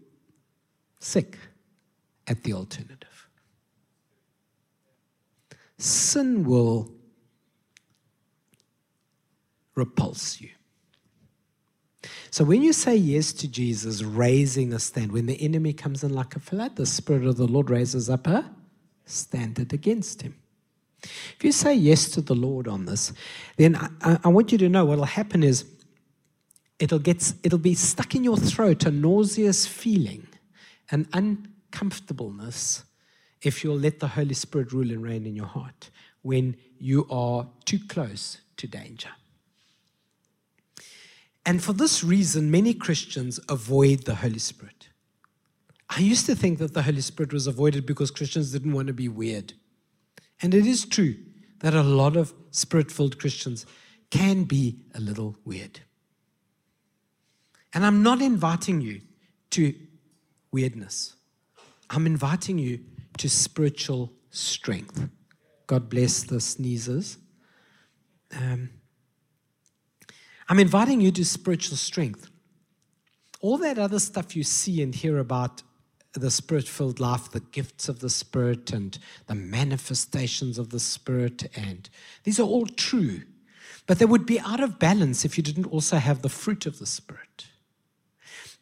sick 0.99 1.37
at 2.27 2.43
the 2.43 2.53
alternative. 2.53 3.27
Sin 5.77 6.43
will 6.43 6.91
repulse 9.75 10.41
you. 10.41 10.49
So 12.29 12.43
when 12.43 12.61
you 12.61 12.73
say 12.73 12.95
yes 12.95 13.33
to 13.33 13.47
Jesus 13.47 14.03
raising 14.03 14.73
a 14.73 14.79
stand, 14.79 15.11
when 15.11 15.25
the 15.25 15.41
enemy 15.41 15.73
comes 15.73 16.03
in 16.03 16.13
like 16.13 16.35
a 16.35 16.39
flood, 16.39 16.75
the 16.75 16.85
Spirit 16.85 17.25
of 17.25 17.37
the 17.37 17.47
Lord 17.47 17.69
raises 17.69 18.09
up 18.09 18.27
a 18.27 18.49
standard 19.05 19.73
against 19.73 20.21
him. 20.21 20.35
If 21.03 21.43
you 21.43 21.51
say 21.51 21.73
yes 21.73 22.09
to 22.11 22.21
the 22.21 22.35
Lord 22.35 22.67
on 22.67 22.85
this, 22.85 23.13
then 23.57 23.75
I, 24.01 24.19
I 24.23 24.27
want 24.27 24.51
you 24.51 24.57
to 24.57 24.69
know 24.69 24.85
what 24.85 24.97
will 24.97 25.05
happen 25.05 25.43
is 25.43 25.65
it'll 26.79 26.99
get 26.99 27.33
it'll 27.43 27.59
be 27.59 27.75
stuck 27.75 28.15
in 28.15 28.23
your 28.23 28.37
throat 28.37 28.85
a 28.85 28.91
nauseous 28.91 29.65
feeling, 29.65 30.27
an 30.91 31.07
uncomfortableness 31.13 32.83
if 33.41 33.63
you'll 33.63 33.77
let 33.77 33.99
the 33.99 34.07
Holy 34.07 34.33
Spirit 34.33 34.71
rule 34.73 34.89
and 34.89 35.03
reign 35.03 35.25
in 35.25 35.35
your 35.35 35.45
heart 35.45 35.91
when 36.23 36.57
you 36.79 37.07
are 37.09 37.47
too 37.65 37.79
close 37.87 38.39
to 38.57 38.67
danger. 38.67 39.09
And 41.47 41.63
for 41.63 41.71
this 41.71 42.03
reason, 42.03 42.51
many 42.51 42.73
Christians 42.73 43.39
avoid 43.47 44.03
the 44.03 44.15
Holy 44.15 44.37
Spirit. 44.37 44.89
I 45.89 46.01
used 46.01 46.25
to 46.25 46.35
think 46.35 46.59
that 46.59 46.73
the 46.73 46.81
Holy 46.81 46.99
Spirit 46.99 47.31
was 47.31 47.47
avoided 47.47 47.85
because 47.85 48.11
Christians 48.11 48.51
didn't 48.51 48.73
want 48.73 48.87
to 48.87 48.93
be 48.93 49.07
weird. 49.07 49.53
And 50.41 50.53
it 50.53 50.67
is 50.67 50.83
true 50.83 51.15
that 51.59 51.73
a 51.73 51.83
lot 51.83 52.17
of 52.17 52.33
spirit 52.51 52.91
filled 52.91 53.17
Christians 53.17 53.65
can 54.11 54.43
be 54.43 54.81
a 54.93 54.99
little 54.99 55.37
weird. 55.45 55.79
And 57.73 57.85
I'm 57.85 58.03
not 58.03 58.21
inviting 58.21 58.81
you 58.81 58.99
to 59.51 59.73
weirdness, 60.51 61.15
I'm 61.89 62.05
inviting 62.05 62.59
you 62.59 62.81
to 63.19 63.29
spiritual 63.29 64.11
strength. 64.31 65.09
God 65.65 65.89
bless 65.89 66.23
the 66.23 66.41
sneezers. 66.41 67.17
Um, 68.35 68.69
I'm 70.49 70.59
inviting 70.59 71.01
you 71.01 71.11
to 71.11 71.25
spiritual 71.25 71.77
strength. 71.77 72.29
All 73.41 73.57
that 73.57 73.77
other 73.77 73.99
stuff 73.99 74.35
you 74.35 74.43
see 74.43 74.81
and 74.81 74.95
hear 74.95 75.17
about 75.17 75.61
the 76.13 76.31
spirit 76.31 76.67
filled 76.67 76.99
life, 76.99 77.31
the 77.31 77.39
gifts 77.39 77.89
of 77.89 77.99
the 77.99 78.09
Spirit, 78.09 78.71
and 78.71 78.97
the 79.27 79.35
manifestations 79.35 80.57
of 80.57 80.69
the 80.69 80.79
Spirit, 80.79 81.49
and 81.55 81.89
these 82.23 82.39
are 82.39 82.47
all 82.47 82.65
true. 82.65 83.21
But 83.85 83.99
they 83.99 84.05
would 84.05 84.25
be 84.25 84.39
out 84.39 84.59
of 84.59 84.79
balance 84.79 85.23
if 85.23 85.37
you 85.37 85.43
didn't 85.43 85.65
also 85.65 85.97
have 85.97 86.21
the 86.21 86.29
fruit 86.29 86.65
of 86.65 86.79
the 86.79 86.85
Spirit. 86.85 87.47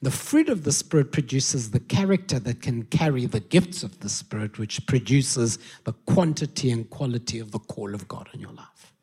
The 0.02 0.12
fruit 0.12 0.50
of 0.50 0.64
the 0.64 0.72
Spirit 0.72 1.12
produces 1.12 1.72
the 1.72 1.80
character 1.80 2.38
that 2.40 2.62
can 2.62 2.84
carry 2.84 3.26
the 3.26 3.40
gifts 3.40 3.82
of 3.82 4.02
the 4.02 4.10
Spirit, 4.10 4.60
which 4.60 4.86
produces 4.86 5.58
the 5.86 5.94
quantity 5.94 6.70
and 6.70 6.90
quality 6.90 7.40
of 7.40 7.52
the 7.52 7.60
call 7.60 7.96
of 7.96 8.08
God 8.08 8.30
in 8.34 8.40
your 8.40 8.52
life. 8.52 8.94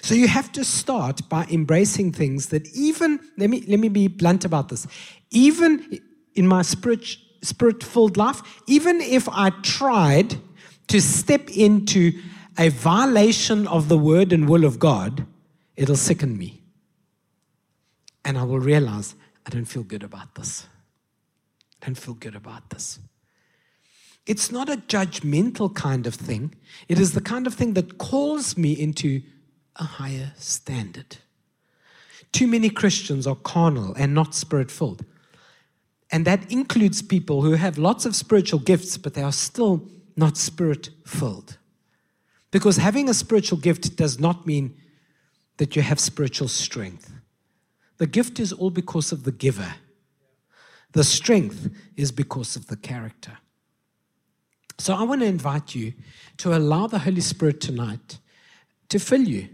So 0.00 0.14
you 0.14 0.28
have 0.28 0.50
to 0.52 0.64
start 0.64 1.28
by 1.28 1.46
embracing 1.50 2.12
things 2.12 2.48
that 2.48 2.68
even, 2.74 3.20
let 3.36 3.50
me, 3.50 3.64
let 3.68 3.80
me 3.80 3.88
be 3.88 4.08
blunt 4.08 4.44
about 4.44 4.68
this, 4.68 4.86
even 5.30 6.00
in 6.34 6.46
my 6.46 6.62
spirit, 6.62 7.16
spirit-filled 7.42 8.16
life, 8.16 8.42
even 8.66 9.00
if 9.00 9.28
I 9.28 9.50
tried 9.62 10.36
to 10.88 11.00
step 11.00 11.48
into 11.50 12.12
a 12.58 12.68
violation 12.68 13.66
of 13.66 13.88
the 13.88 13.98
word 13.98 14.32
and 14.32 14.48
will 14.48 14.64
of 14.64 14.78
God, 14.78 15.26
it'll 15.76 15.96
sicken 15.96 16.36
me. 16.38 16.62
And 18.24 18.38
I 18.38 18.44
will 18.44 18.60
realize 18.60 19.14
I 19.46 19.50
don't 19.50 19.64
feel 19.64 19.82
good 19.82 20.02
about 20.02 20.34
this. 20.34 20.66
I 21.82 21.86
don't 21.86 21.96
feel 21.96 22.14
good 22.14 22.34
about 22.34 22.70
this. 22.70 22.98
It's 24.26 24.50
not 24.50 24.70
a 24.70 24.76
judgmental 24.76 25.74
kind 25.74 26.06
of 26.06 26.14
thing. 26.14 26.54
It 26.88 26.98
is 26.98 27.12
the 27.12 27.20
kind 27.20 27.46
of 27.46 27.52
thing 27.52 27.74
that 27.74 27.98
calls 27.98 28.56
me 28.56 28.72
into 28.72 29.20
a 29.76 29.84
higher 29.84 30.32
standard. 30.36 31.16
Too 32.32 32.46
many 32.46 32.70
Christians 32.70 33.26
are 33.26 33.36
carnal 33.36 33.94
and 33.94 34.14
not 34.14 34.34
spirit 34.34 34.70
filled. 34.70 35.04
And 36.10 36.24
that 36.26 36.50
includes 36.50 37.02
people 37.02 37.42
who 37.42 37.52
have 37.52 37.78
lots 37.78 38.04
of 38.04 38.14
spiritual 38.14 38.60
gifts, 38.60 38.96
but 38.96 39.14
they 39.14 39.22
are 39.22 39.32
still 39.32 39.88
not 40.16 40.36
spirit 40.36 40.90
filled. 41.06 41.58
Because 42.50 42.76
having 42.76 43.08
a 43.08 43.14
spiritual 43.14 43.58
gift 43.58 43.96
does 43.96 44.20
not 44.20 44.46
mean 44.46 44.76
that 45.56 45.74
you 45.74 45.82
have 45.82 45.98
spiritual 45.98 46.48
strength. 46.48 47.12
The 47.98 48.06
gift 48.06 48.38
is 48.40 48.52
all 48.52 48.70
because 48.70 49.12
of 49.12 49.24
the 49.24 49.32
giver, 49.32 49.74
the 50.92 51.04
strength 51.04 51.68
is 51.96 52.12
because 52.12 52.54
of 52.54 52.68
the 52.68 52.76
character. 52.76 53.38
So 54.78 54.94
I 54.94 55.02
want 55.02 55.20
to 55.20 55.26
invite 55.26 55.74
you 55.74 55.94
to 56.38 56.56
allow 56.56 56.86
the 56.86 57.00
Holy 57.00 57.20
Spirit 57.20 57.60
tonight 57.60 58.18
to 58.88 58.98
fill 58.98 59.22
you 59.22 59.48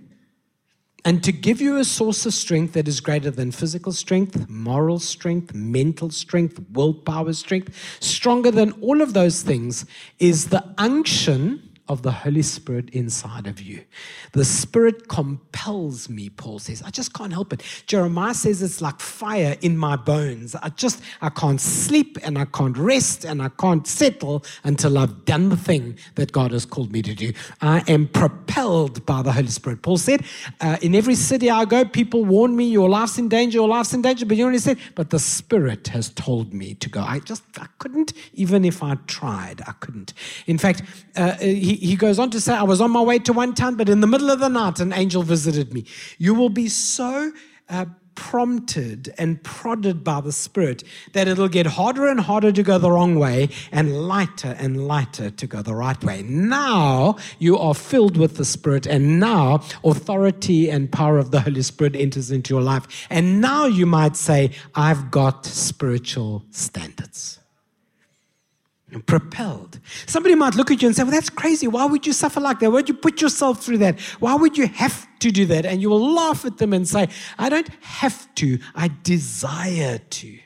and 1.05 1.25
to 1.25 1.33
give 1.33 1.61
you 1.61 1.77
a 1.79 1.85
source 1.85 2.27
of 2.27 2.35
strength 2.35 2.75
that 2.75 2.87
is 2.87 3.01
greater 3.01 3.31
than 3.31 3.53
physical 3.53 3.93
strength, 3.93 4.49
moral 4.49 4.99
strength, 4.99 5.55
mental 5.55 6.11
strength, 6.11 6.61
willpower 6.73 7.33
strength, 7.33 7.75
stronger 8.01 8.51
than 8.51 8.73
all 8.83 9.01
of 9.01 9.15
those 9.15 9.43
things, 9.43 9.87
is 10.19 10.49
the 10.49 10.65
unction 10.79 11.70
of 11.91 12.03
the 12.03 12.13
Holy 12.13 12.41
Spirit 12.41 12.89
inside 12.91 13.49
of 13.49 13.61
you. 13.61 13.83
The 14.31 14.45
Spirit 14.45 15.09
compels 15.09 16.09
me, 16.09 16.31
Paul 16.31 16.61
says. 16.61 16.83
I 16.87 16.91
just 16.91 17.13
can't 17.13 17.33
help 17.33 17.53
it. 17.53 17.65
Jeremiah 17.89 18.33
says 18.33 18.63
it's 18.63 18.81
like 18.81 19.01
fire 19.01 19.57
in 19.61 19.77
my 19.77 19.97
bones. 19.97 20.55
I 20.55 20.69
just, 20.69 21.03
I 21.21 21.31
can't 21.31 21.61
sleep 21.61 22.17
and 22.23 22.39
I 22.39 22.45
can't 22.45 22.79
rest 22.79 23.25
and 23.25 23.43
I 23.43 23.49
can't 23.49 23.89
settle 23.89 24.45
until 24.63 24.99
I've 24.99 25.25
done 25.25 25.49
the 25.49 25.57
thing 25.57 25.99
that 26.15 26.31
God 26.31 26.53
has 26.53 26.65
called 26.65 26.93
me 26.93 27.03
to 27.03 27.13
do. 27.13 27.33
I 27.61 27.83
am 27.89 28.07
propelled 28.07 29.05
by 29.05 29.23
the 29.23 29.33
Holy 29.33 29.49
Spirit. 29.49 29.83
Paul 29.83 29.99
said, 29.99 30.25
uh, 30.61 30.77
in 30.81 30.95
every 30.95 31.17
city 31.17 31.51
I 31.51 31.65
go, 31.65 31.85
people 31.85 32.25
warn 32.25 32.55
me, 32.55 32.69
your 32.71 32.89
life's 32.89 33.19
in 33.19 33.29
danger, 33.29 33.59
your 33.59 33.69
life's 33.69 33.93
in 33.93 34.03
danger. 34.03 34.27
But 34.27 34.37
you 34.37 34.45
know 34.45 34.49
what 34.49 34.55
he 34.55 34.61
said? 34.61 34.79
But 34.95 35.11
the 35.11 35.19
Spirit 35.19 35.89
has 35.89 36.11
told 36.11 36.55
me 36.55 36.75
to 36.75 36.89
go. 36.89 37.01
I 37.01 37.19
just, 37.19 37.43
I 37.59 37.67
couldn't, 37.79 38.13
even 38.35 38.65
if 38.65 38.81
I 38.81 38.95
tried, 39.09 39.61
I 39.67 39.73
couldn't. 39.73 40.15
In 40.47 40.57
fact, 40.57 40.83
uh, 41.17 41.33
he, 41.39 41.80
he 41.81 41.97
goes 41.97 42.19
on 42.19 42.31
to 42.31 42.41
say, 42.41 42.55
I 42.55 42.63
was 42.63 42.81
on 42.81 42.91
my 42.91 43.01
way 43.01 43.19
to 43.21 43.33
one 43.33 43.55
town, 43.55 43.77
but 43.77 43.89
in 43.89 44.01
the 44.01 44.07
middle 44.07 44.31
of 44.31 44.39
the 44.39 44.49
night, 44.49 44.81
an 44.81 44.93
angel 44.93 45.23
visited 45.23 45.73
me. 45.73 45.85
You 46.19 46.35
will 46.35 46.51
be 46.51 46.69
so 46.69 47.33
uh, 47.69 47.87
prompted 48.15 49.15
and 49.17 49.43
prodded 49.43 50.05
by 50.05 50.21
the 50.21 50.31
Spirit 50.31 50.85
that 51.15 51.27
it'll 51.27 51.49
get 51.49 51.65
harder 51.65 52.07
and 52.07 52.21
harder 52.21 52.53
to 52.53 52.63
go 52.63 52.77
the 52.77 52.91
wrong 52.91 53.19
way 53.19 53.49
and 53.73 54.07
lighter 54.07 54.55
and 54.59 54.87
lighter 54.87 55.31
to 55.31 55.47
go 55.47 55.63
the 55.63 55.75
right 55.75 56.05
way. 56.05 56.23
Now 56.23 57.17
you 57.39 57.57
are 57.57 57.75
filled 57.75 58.19
with 58.19 58.37
the 58.37 58.45
Spirit, 58.45 58.87
and 58.87 59.19
now 59.19 59.63
authority 59.83 60.71
and 60.71 60.93
power 60.93 61.17
of 61.17 61.31
the 61.31 61.41
Holy 61.41 61.63
Spirit 61.63 61.97
enters 61.97 62.31
into 62.31 62.53
your 62.53 62.63
life. 62.63 63.07
And 63.09 63.41
now 63.41 63.65
you 63.65 63.87
might 63.87 64.17
say, 64.17 64.51
I've 64.75 65.11
got 65.11 65.47
spiritual 65.47 66.45
standards 66.51 67.40
propelled. 68.99 69.79
Somebody 70.07 70.35
might 70.35 70.55
look 70.55 70.71
at 70.71 70.83
you 70.83 70.89
and 70.89 70.97
say, 70.97 71.03
Well, 71.03 71.13
that's 71.13 71.31
crazy. 71.31 71.67
Why 71.67 71.85
would 71.85 72.07
you 72.07 72.13
suffer 72.13 72.41
like 72.41 72.59
that? 72.61 72.71
Why 72.71 72.77
would 72.77 72.89
you 72.89 72.95
put 72.95 73.21
yourself 73.21 73.63
through 73.63 73.79
that? 73.79 74.01
Why 74.19 74.35
would 74.35 74.59
you 74.59 74.67
have 74.67 75.07
to 75.21 75.31
do 75.31 75.47
that? 75.47 75.65
And 75.65 75.81
you 75.81 75.91
will 75.91 76.15
laugh 76.15 76.45
at 76.45 76.59
them 76.59 76.73
and 76.73 76.87
say, 76.89 77.09
I 77.39 77.49
don't 77.49 77.69
have 77.83 78.35
to, 78.37 78.59
I 78.75 78.91
desire 79.03 79.99
to. 79.99 80.39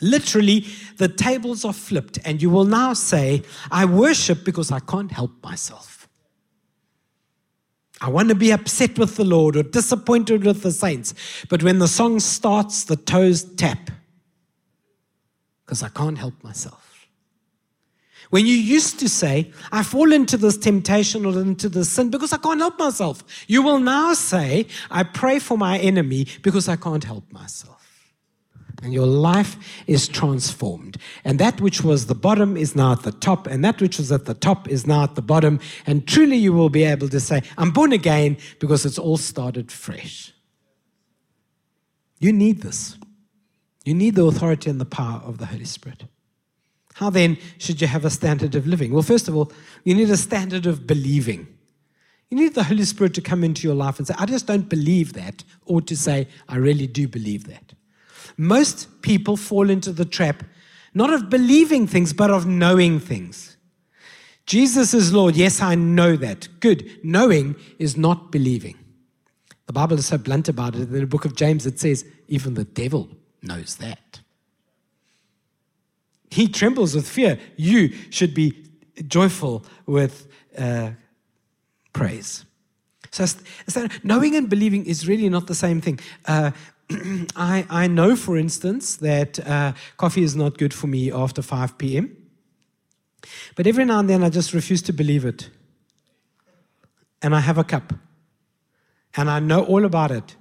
Literally, 0.00 0.66
the 0.96 1.06
tables 1.06 1.64
are 1.64 1.72
flipped, 1.72 2.18
and 2.24 2.42
you 2.42 2.50
will 2.50 2.64
now 2.64 2.92
say, 2.92 3.42
I 3.70 3.84
worship 3.84 4.44
because 4.44 4.72
I 4.72 4.80
can't 4.80 5.12
help 5.12 5.30
myself. 5.44 6.08
I 8.00 8.10
want 8.10 8.30
to 8.30 8.34
be 8.34 8.50
upset 8.50 8.98
with 8.98 9.14
the 9.14 9.24
Lord 9.24 9.56
or 9.56 9.62
disappointed 9.62 10.42
with 10.42 10.62
the 10.62 10.72
saints. 10.72 11.14
But 11.48 11.62
when 11.62 11.78
the 11.78 11.86
song 11.86 12.18
starts, 12.18 12.82
the 12.82 12.96
toes 12.96 13.44
tap 13.44 13.92
because 15.64 15.82
I 15.82 15.88
can't 15.88 16.18
help 16.18 16.42
myself. 16.42 16.92
When 18.30 18.46
you 18.46 18.54
used 18.54 18.98
to 19.00 19.08
say, 19.08 19.52
I 19.72 19.82
fall 19.82 20.12
into 20.12 20.36
this 20.36 20.56
temptation 20.56 21.26
or 21.26 21.38
into 21.38 21.68
this 21.68 21.90
sin 21.90 22.10
because 22.10 22.32
I 22.32 22.38
can't 22.38 22.60
help 22.60 22.78
myself, 22.78 23.22
you 23.46 23.62
will 23.62 23.78
now 23.78 24.14
say, 24.14 24.66
I 24.90 25.02
pray 25.02 25.38
for 25.38 25.58
my 25.58 25.78
enemy 25.78 26.26
because 26.40 26.68
I 26.68 26.76
can't 26.76 27.04
help 27.04 27.30
myself. 27.30 27.78
And 28.82 28.92
your 28.92 29.06
life 29.06 29.82
is 29.86 30.08
transformed. 30.08 30.96
And 31.24 31.38
that 31.38 31.60
which 31.60 31.82
was 31.82 32.06
the 32.06 32.14
bottom 32.14 32.56
is 32.56 32.74
now 32.74 32.92
at 32.92 33.02
the 33.02 33.12
top, 33.12 33.46
and 33.46 33.64
that 33.64 33.80
which 33.80 33.98
was 33.98 34.10
at 34.10 34.24
the 34.24 34.34
top 34.34 34.66
is 34.68 34.86
now 34.86 35.04
at 35.04 35.14
the 35.14 35.22
bottom. 35.22 35.60
And 35.86 36.08
truly, 36.08 36.36
you 36.36 36.52
will 36.52 36.70
be 36.70 36.84
able 36.84 37.08
to 37.10 37.20
say, 37.20 37.42
I'm 37.58 37.70
born 37.70 37.92
again 37.92 38.38
because 38.58 38.84
it's 38.84 38.98
all 38.98 39.18
started 39.18 39.70
fresh. 39.70 40.32
You 42.18 42.32
need 42.32 42.62
this. 42.62 42.96
You 43.84 43.94
need 43.94 44.14
the 44.14 44.24
authority 44.24 44.70
and 44.70 44.80
the 44.80 44.84
power 44.84 45.20
of 45.24 45.38
the 45.38 45.46
Holy 45.46 45.64
Spirit. 45.64 46.04
How 46.94 47.10
then 47.10 47.38
should 47.58 47.80
you 47.80 47.86
have 47.86 48.04
a 48.04 48.10
standard 48.10 48.54
of 48.54 48.66
living? 48.66 48.92
Well, 48.92 49.02
first 49.02 49.28
of 49.28 49.36
all, 49.36 49.50
you 49.84 49.94
need 49.94 50.10
a 50.10 50.16
standard 50.16 50.66
of 50.66 50.86
believing. 50.86 51.46
You 52.30 52.36
need 52.36 52.54
the 52.54 52.64
Holy 52.64 52.84
Spirit 52.84 53.14
to 53.14 53.20
come 53.20 53.42
into 53.44 53.66
your 53.66 53.74
life 53.74 53.98
and 53.98 54.06
say, 54.06 54.14
I 54.18 54.26
just 54.26 54.46
don't 54.46 54.68
believe 54.68 55.14
that, 55.14 55.44
or 55.66 55.80
to 55.82 55.96
say, 55.96 56.28
I 56.48 56.56
really 56.56 56.86
do 56.86 57.08
believe 57.08 57.46
that. 57.48 57.72
Most 58.36 59.02
people 59.02 59.36
fall 59.36 59.68
into 59.68 59.92
the 59.92 60.04
trap 60.04 60.44
not 60.94 61.12
of 61.12 61.30
believing 61.30 61.86
things, 61.86 62.12
but 62.12 62.30
of 62.30 62.46
knowing 62.46 63.00
things. 63.00 63.56
Jesus 64.44 64.92
is 64.92 65.12
Lord. 65.12 65.36
Yes, 65.36 65.62
I 65.62 65.74
know 65.74 66.16
that. 66.16 66.48
Good. 66.60 67.00
Knowing 67.02 67.56
is 67.78 67.96
not 67.96 68.30
believing. 68.30 68.76
The 69.66 69.72
Bible 69.72 69.98
is 69.98 70.06
so 70.06 70.18
blunt 70.18 70.48
about 70.48 70.74
it. 70.74 70.82
In 70.82 70.92
the 70.92 71.06
book 71.06 71.24
of 71.24 71.34
James, 71.34 71.64
it 71.64 71.80
says, 71.80 72.04
even 72.28 72.54
the 72.54 72.64
devil 72.64 73.08
knows 73.42 73.76
that. 73.76 74.20
He 76.30 76.48
trembles 76.48 76.94
with 76.94 77.06
fear. 77.08 77.38
You 77.56 77.92
should 78.10 78.34
be 78.34 78.64
joyful 79.06 79.64
with 79.86 80.26
uh, 80.56 80.92
praise. 81.92 82.44
So, 83.10 83.26
so, 83.68 83.88
knowing 84.02 84.34
and 84.36 84.48
believing 84.48 84.86
is 84.86 85.06
really 85.06 85.28
not 85.28 85.46
the 85.46 85.54
same 85.54 85.82
thing. 85.82 86.00
Uh, 86.24 86.52
I, 87.36 87.66
I 87.68 87.86
know, 87.86 88.16
for 88.16 88.38
instance, 88.38 88.96
that 88.96 89.46
uh, 89.46 89.74
coffee 89.98 90.22
is 90.22 90.34
not 90.34 90.56
good 90.56 90.72
for 90.72 90.86
me 90.86 91.12
after 91.12 91.42
5 91.42 91.76
p.m. 91.76 92.16
But 93.54 93.66
every 93.66 93.84
now 93.84 93.98
and 93.98 94.08
then 94.08 94.24
I 94.24 94.30
just 94.30 94.54
refuse 94.54 94.82
to 94.82 94.92
believe 94.92 95.24
it. 95.24 95.50
And 97.20 97.34
I 97.34 97.40
have 97.40 97.58
a 97.58 97.64
cup. 97.64 97.92
And 99.14 99.30
I 99.30 99.38
know 99.38 99.64
all 99.64 99.84
about 99.84 100.10
it 100.10 100.36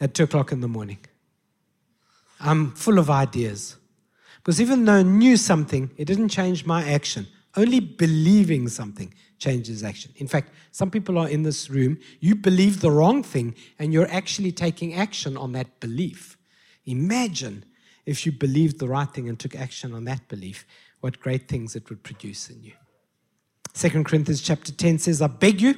at 0.00 0.14
2 0.14 0.24
o'clock 0.24 0.52
in 0.52 0.60
the 0.60 0.68
morning. 0.68 0.98
I'm 2.40 2.72
full 2.72 2.98
of 2.98 3.10
ideas. 3.10 3.76
Because 4.38 4.60
even 4.60 4.84
though 4.84 4.94
I 4.94 5.02
knew 5.02 5.36
something, 5.36 5.90
it 5.96 6.06
didn't 6.06 6.30
change 6.30 6.64
my 6.64 6.88
action. 6.88 7.26
Only 7.56 7.80
believing 7.80 8.68
something 8.68 9.12
changes 9.38 9.82
action. 9.82 10.12
In 10.16 10.28
fact, 10.28 10.52
some 10.70 10.90
people 10.90 11.18
are 11.18 11.28
in 11.28 11.42
this 11.42 11.68
room, 11.68 11.98
you 12.20 12.34
believe 12.34 12.80
the 12.80 12.90
wrong 12.90 13.22
thing, 13.22 13.54
and 13.78 13.92
you're 13.92 14.10
actually 14.10 14.52
taking 14.52 14.94
action 14.94 15.36
on 15.36 15.52
that 15.52 15.80
belief. 15.80 16.38
Imagine 16.84 17.64
if 18.06 18.24
you 18.24 18.32
believed 18.32 18.78
the 18.78 18.88
right 18.88 19.10
thing 19.10 19.28
and 19.28 19.38
took 19.38 19.54
action 19.54 19.94
on 19.94 20.04
that 20.04 20.28
belief, 20.28 20.64
what 21.00 21.20
great 21.20 21.48
things 21.48 21.74
it 21.74 21.88
would 21.88 22.02
produce 22.02 22.50
in 22.50 22.62
you. 22.62 22.72
Second 23.74 24.04
Corinthians 24.04 24.42
chapter 24.42 24.72
10 24.72 24.98
says, 24.98 25.22
I 25.22 25.26
beg 25.26 25.60
you 25.60 25.74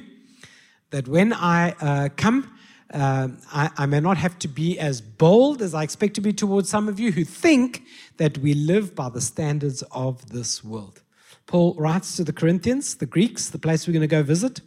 that 0.89 1.07
when 1.07 1.33
I 1.33 1.71
uh, 1.79 2.09
come, 2.15 2.51
uh, 2.93 3.29
I, 3.51 3.71
I, 3.77 3.85
may 3.87 3.99
not 3.99 4.17
have 4.17 4.37
to 4.39 4.47
be 4.47 4.77
as 4.77 5.01
bold 5.01 5.61
as 5.61 5.73
I 5.73 5.81
expect 5.81 6.13
to 6.15 6.21
be 6.21 6.31
towards 6.31 6.69
some 6.69 6.87
of 6.87 6.99
you 6.99 7.11
who 7.11 7.23
think 7.23 7.83
that 8.17 8.37
we 8.37 8.53
live 8.53 8.93
by 8.93 9.09
the 9.09 9.19
standards 9.19 9.81
of 9.91 10.29
this 10.29 10.63
world. 10.63 11.01
Paul 11.47 11.73
writes 11.77 12.15
to 12.17 12.23
the 12.23 12.33
Corinthians, 12.33 12.95
the 12.95 13.07
Greeks, 13.07 13.49
the 13.49 13.57
place 13.57 13.87
we're 13.87 13.93
going 13.93 14.01
to 14.01 14.07
go 14.07 14.21
visit. 14.21 14.61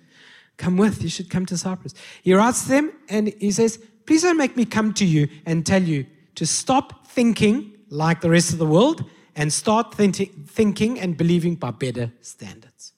Come 0.56 0.76
with, 0.76 1.02
you 1.02 1.08
should 1.08 1.30
come 1.30 1.46
to 1.46 1.56
Cyprus. 1.56 1.94
He 2.22 2.34
writes 2.34 2.64
to 2.64 2.68
them 2.68 2.92
and 3.08 3.28
he 3.38 3.52
says, 3.52 3.78
Please 4.06 4.22
don't 4.22 4.36
make 4.36 4.56
me 4.56 4.64
come 4.64 4.92
to 4.94 5.04
you 5.04 5.28
and 5.44 5.64
tell 5.64 5.82
you 5.82 6.06
to 6.34 6.46
stop 6.46 7.06
thinking 7.06 7.76
like 7.90 8.20
the 8.20 8.30
rest 8.30 8.52
of 8.52 8.58
the 8.58 8.66
world 8.66 9.04
and 9.34 9.52
start 9.52 9.94
thinking 9.94 10.98
and 10.98 11.16
believing 11.16 11.54
by 11.54 11.70
better 11.70 12.12
standards. 12.20 12.92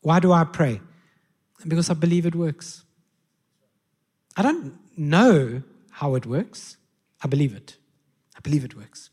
Why 0.00 0.20
do 0.20 0.32
I 0.32 0.44
pray? 0.44 0.80
Because 1.66 1.90
I 1.90 1.94
believe 1.94 2.26
it 2.26 2.34
works. 2.34 2.84
I 4.36 4.42
don't 4.42 4.78
know 4.96 5.62
how 5.90 6.14
it 6.14 6.26
works. 6.26 6.76
I 7.22 7.28
believe 7.28 7.54
it. 7.54 7.76
I 8.36 8.40
believe 8.40 8.64
it 8.64 8.76
works. 8.76 9.10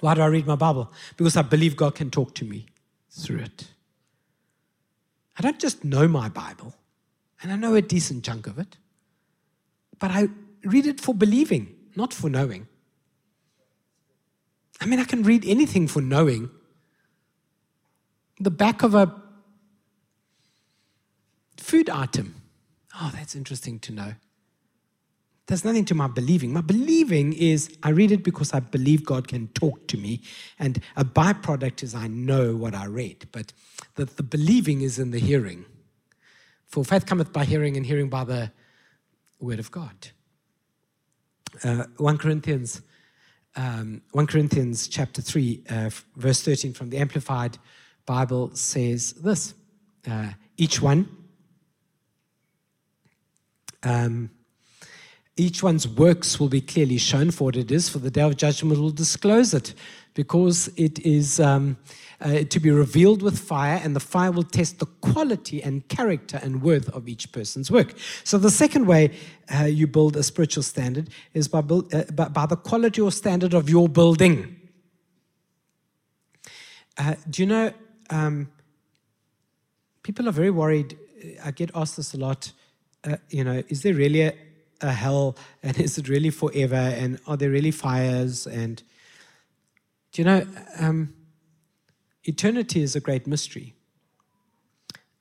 Why 0.00 0.14
do 0.14 0.20
I 0.20 0.26
read 0.26 0.46
my 0.46 0.56
Bible? 0.56 0.92
Because 1.16 1.36
I 1.36 1.42
believe 1.42 1.76
God 1.76 1.94
can 1.94 2.10
talk 2.10 2.34
to 2.36 2.44
me 2.44 2.66
through 3.10 3.40
it. 3.40 3.68
I 5.38 5.42
don't 5.42 5.58
just 5.58 5.84
know 5.84 6.08
my 6.08 6.28
Bible, 6.28 6.74
and 7.42 7.52
I 7.52 7.56
know 7.56 7.74
a 7.74 7.82
decent 7.82 8.24
chunk 8.24 8.46
of 8.46 8.58
it, 8.58 8.76
but 9.98 10.10
I 10.10 10.28
read 10.64 10.86
it 10.86 11.00
for 11.00 11.14
believing, 11.14 11.74
not 11.94 12.12
for 12.12 12.28
knowing. 12.28 12.66
I 14.80 14.86
mean, 14.86 14.98
I 14.98 15.04
can 15.04 15.22
read 15.22 15.44
anything 15.46 15.88
for 15.88 16.00
knowing. 16.00 16.50
The 18.40 18.50
back 18.50 18.82
of 18.82 18.94
a 18.94 19.14
food 21.56 21.90
item 21.90 22.37
Oh, 23.00 23.10
that's 23.14 23.36
interesting 23.36 23.78
to 23.80 23.92
know. 23.92 24.14
There's 25.46 25.64
nothing 25.64 25.86
to 25.86 25.94
my 25.94 26.08
believing. 26.08 26.52
My 26.52 26.60
believing 26.60 27.32
is 27.32 27.74
I 27.82 27.90
read 27.90 28.12
it 28.12 28.22
because 28.22 28.52
I 28.52 28.60
believe 28.60 29.04
God 29.04 29.28
can 29.28 29.48
talk 29.48 29.86
to 29.88 29.96
me. 29.96 30.20
And 30.58 30.82
a 30.94 31.04
byproduct 31.04 31.82
is 31.82 31.94
I 31.94 32.06
know 32.06 32.54
what 32.54 32.74
I 32.74 32.84
read. 32.84 33.28
But 33.32 33.54
the, 33.94 34.04
the 34.04 34.22
believing 34.22 34.82
is 34.82 34.98
in 34.98 35.10
the 35.10 35.18
hearing. 35.18 35.64
For 36.66 36.84
faith 36.84 37.06
cometh 37.06 37.32
by 37.32 37.46
hearing, 37.46 37.78
and 37.78 37.86
hearing 37.86 38.10
by 38.10 38.24
the 38.24 38.52
word 39.40 39.58
of 39.58 39.70
God. 39.70 40.08
Uh, 41.64 41.84
1 41.96 42.18
Corinthians, 42.18 42.82
um, 43.56 44.02
1 44.12 44.26
Corinthians 44.26 44.86
chapter 44.86 45.22
3, 45.22 45.64
uh, 45.70 45.90
verse 46.16 46.42
13 46.42 46.74
from 46.74 46.90
the 46.90 46.98
Amplified 46.98 47.56
Bible 48.04 48.50
says 48.54 49.14
this 49.14 49.54
uh, 50.10 50.28
Each 50.58 50.82
one 50.82 51.08
Um, 53.82 54.30
each 55.38 55.62
one's 55.62 55.86
works 55.86 56.40
will 56.40 56.48
be 56.48 56.60
clearly 56.60 56.98
shown 56.98 57.30
for 57.30 57.44
what 57.44 57.56
it 57.56 57.70
is, 57.70 57.88
for 57.88 58.00
the 58.00 58.10
day 58.10 58.22
of 58.22 58.36
judgment 58.36 58.80
will 58.80 58.90
disclose 58.90 59.54
it, 59.54 59.72
because 60.14 60.68
it 60.76 60.98
is 61.06 61.38
um, 61.38 61.76
uh, 62.20 62.42
to 62.42 62.58
be 62.58 62.72
revealed 62.72 63.22
with 63.22 63.38
fire, 63.38 63.80
and 63.84 63.94
the 63.94 64.00
fire 64.00 64.32
will 64.32 64.42
test 64.42 64.80
the 64.80 64.86
quality 64.86 65.62
and 65.62 65.86
character 65.88 66.40
and 66.42 66.60
worth 66.60 66.88
of 66.88 67.08
each 67.08 67.30
person's 67.30 67.70
work. 67.70 67.94
So, 68.24 68.36
the 68.36 68.50
second 68.50 68.86
way 68.86 69.12
uh, 69.54 69.64
you 69.64 69.86
build 69.86 70.16
a 70.16 70.24
spiritual 70.24 70.64
standard 70.64 71.10
is 71.34 71.46
by, 71.46 71.60
build, 71.60 71.94
uh, 71.94 72.02
by, 72.12 72.26
by, 72.28 72.46
the 72.46 72.56
quality 72.56 73.00
or 73.00 73.12
standard 73.12 73.54
of 73.54 73.70
your 73.70 73.88
building. 73.88 74.56
Uh, 76.96 77.14
do 77.30 77.42
you 77.42 77.46
know, 77.46 77.72
um, 78.10 78.50
people 80.02 80.28
are 80.28 80.32
very 80.32 80.50
worried. 80.50 80.98
I 81.44 81.52
get 81.52 81.70
asked 81.76 81.96
this 81.96 82.12
a 82.14 82.16
lot. 82.16 82.52
Uh, 83.08 83.16
you 83.30 83.44
know, 83.44 83.62
is 83.68 83.82
there 83.82 83.94
really 83.94 84.22
a, 84.22 84.34
a 84.80 84.92
hell 84.92 85.36
and 85.62 85.78
is 85.86 85.98
it 85.98 86.08
really 86.08 86.30
forever? 86.30 86.74
And 86.74 87.18
are 87.26 87.36
there 87.36 87.50
really 87.50 87.70
fires? 87.70 88.46
And 88.46 88.82
do 90.12 90.22
you 90.22 90.26
know 90.26 90.46
um, 90.78 91.14
eternity 92.24 92.82
is 92.82 92.94
a 92.96 93.00
great 93.00 93.26
mystery. 93.26 93.74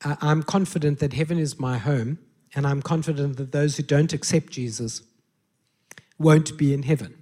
I'm 0.03 0.43
confident 0.43 0.99
that 0.99 1.13
heaven 1.13 1.39
is 1.39 1.59
my 1.59 1.79
home 1.79 2.19
and 2.55 2.65
i'm 2.65 2.81
confident 2.81 3.37
that 3.37 3.51
those 3.51 3.77
who 3.77 3.83
don't 3.83 4.13
accept 4.13 4.51
jesus 4.51 5.01
won't 6.19 6.57
be 6.57 6.73
in 6.73 6.81
heaven. 6.81 7.13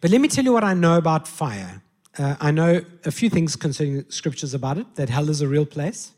But 0.00 0.10
let 0.10 0.22
me 0.22 0.28
tell 0.28 0.44
you 0.44 0.52
what 0.52 0.64
i 0.64 0.74
know 0.74 0.96
about 0.96 1.28
fire. 1.28 1.82
Uh, 2.18 2.36
i 2.40 2.50
know 2.50 2.82
a 3.04 3.10
few 3.10 3.30
things 3.30 3.56
concerning 3.56 4.04
scriptures 4.10 4.54
about 4.54 4.78
it 4.78 4.96
that 4.96 5.08
hell 5.08 5.28
is 5.28 5.40
a 5.40 5.48
real 5.48 5.66
place 5.66 6.12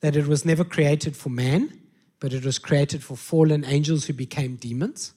that 0.00 0.16
it 0.16 0.26
was 0.26 0.44
never 0.44 0.64
created 0.64 1.16
for 1.16 1.28
man 1.28 1.80
but 2.20 2.34
it 2.34 2.44
was 2.44 2.58
created 2.58 3.02
for 3.02 3.16
fallen 3.16 3.64
angels 3.64 4.04
who 4.04 4.12
became 4.12 4.56
demons. 4.56 5.14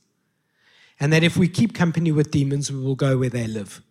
And 1.00 1.12
that 1.12 1.24
if 1.24 1.36
we 1.36 1.50
keep 1.50 1.74
company 1.74 2.12
with 2.12 2.32
demons, 2.32 2.72
we 2.72 2.80
will 2.80 2.96
go 2.96 3.18
where 3.18 3.30
they 3.30 3.46
live. 3.46 3.82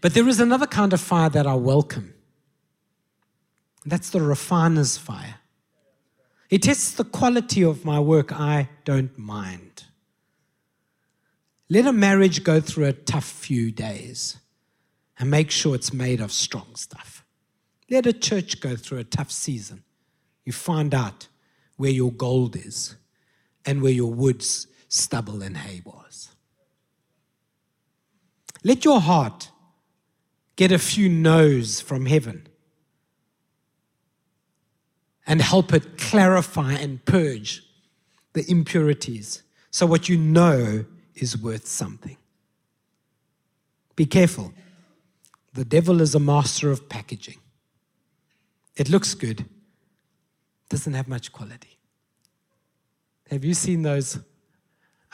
But 0.00 0.14
there 0.14 0.26
is 0.26 0.40
another 0.40 0.66
kind 0.66 0.94
of 0.94 1.00
fire 1.00 1.28
that 1.28 1.46
I 1.46 1.54
welcome. 1.54 2.14
That's 3.84 4.08
the 4.08 4.22
refiner's 4.22 4.96
fire. 4.96 5.36
It 6.48 6.62
tests 6.62 6.92
the 6.92 7.04
quality 7.04 7.62
of 7.62 7.84
my 7.84 8.00
work. 8.00 8.32
I 8.32 8.70
don't 8.84 9.16
mind. 9.18 9.84
Let 11.68 11.86
a 11.86 11.92
marriage 11.92 12.42
go 12.42 12.60
through 12.60 12.86
a 12.86 12.92
tough 12.92 13.24
few 13.24 13.70
days 13.70 14.38
and 15.18 15.30
make 15.30 15.50
sure 15.50 15.74
it's 15.74 15.92
made 15.92 16.20
of 16.20 16.32
strong 16.32 16.74
stuff. 16.74 17.21
Let 17.92 18.06
a 18.06 18.14
church 18.14 18.58
go 18.60 18.74
through 18.74 19.00
a 19.00 19.04
tough 19.04 19.30
season 19.30 19.84
you 20.46 20.52
find 20.52 20.94
out 20.94 21.28
where 21.76 21.90
your 21.90 22.10
gold 22.10 22.56
is 22.56 22.96
and 23.66 23.82
where 23.82 23.92
your 23.92 24.10
woods, 24.10 24.66
stubble, 24.88 25.42
and 25.42 25.58
hay 25.58 25.82
was. 25.84 26.30
Let 28.64 28.86
your 28.86 28.98
heart 28.98 29.50
get 30.56 30.72
a 30.72 30.78
few 30.78 31.10
no's 31.10 31.82
from 31.82 32.06
heaven 32.06 32.46
and 35.26 35.42
help 35.42 35.74
it 35.74 35.98
clarify 35.98 36.72
and 36.72 37.04
purge 37.04 37.62
the 38.32 38.50
impurities 38.50 39.42
so 39.70 39.84
what 39.84 40.08
you 40.08 40.16
know 40.16 40.86
is 41.14 41.36
worth 41.36 41.66
something. 41.66 42.16
Be 43.96 44.06
careful. 44.06 44.54
The 45.52 45.66
devil 45.66 46.00
is 46.00 46.14
a 46.14 46.20
master 46.20 46.70
of 46.70 46.88
packaging. 46.88 47.41
It 48.76 48.88
looks 48.88 49.14
good, 49.14 49.44
doesn't 50.68 50.94
have 50.94 51.08
much 51.08 51.32
quality. 51.32 51.78
Have 53.30 53.44
you 53.44 53.54
seen 53.54 53.82
those? 53.82 54.18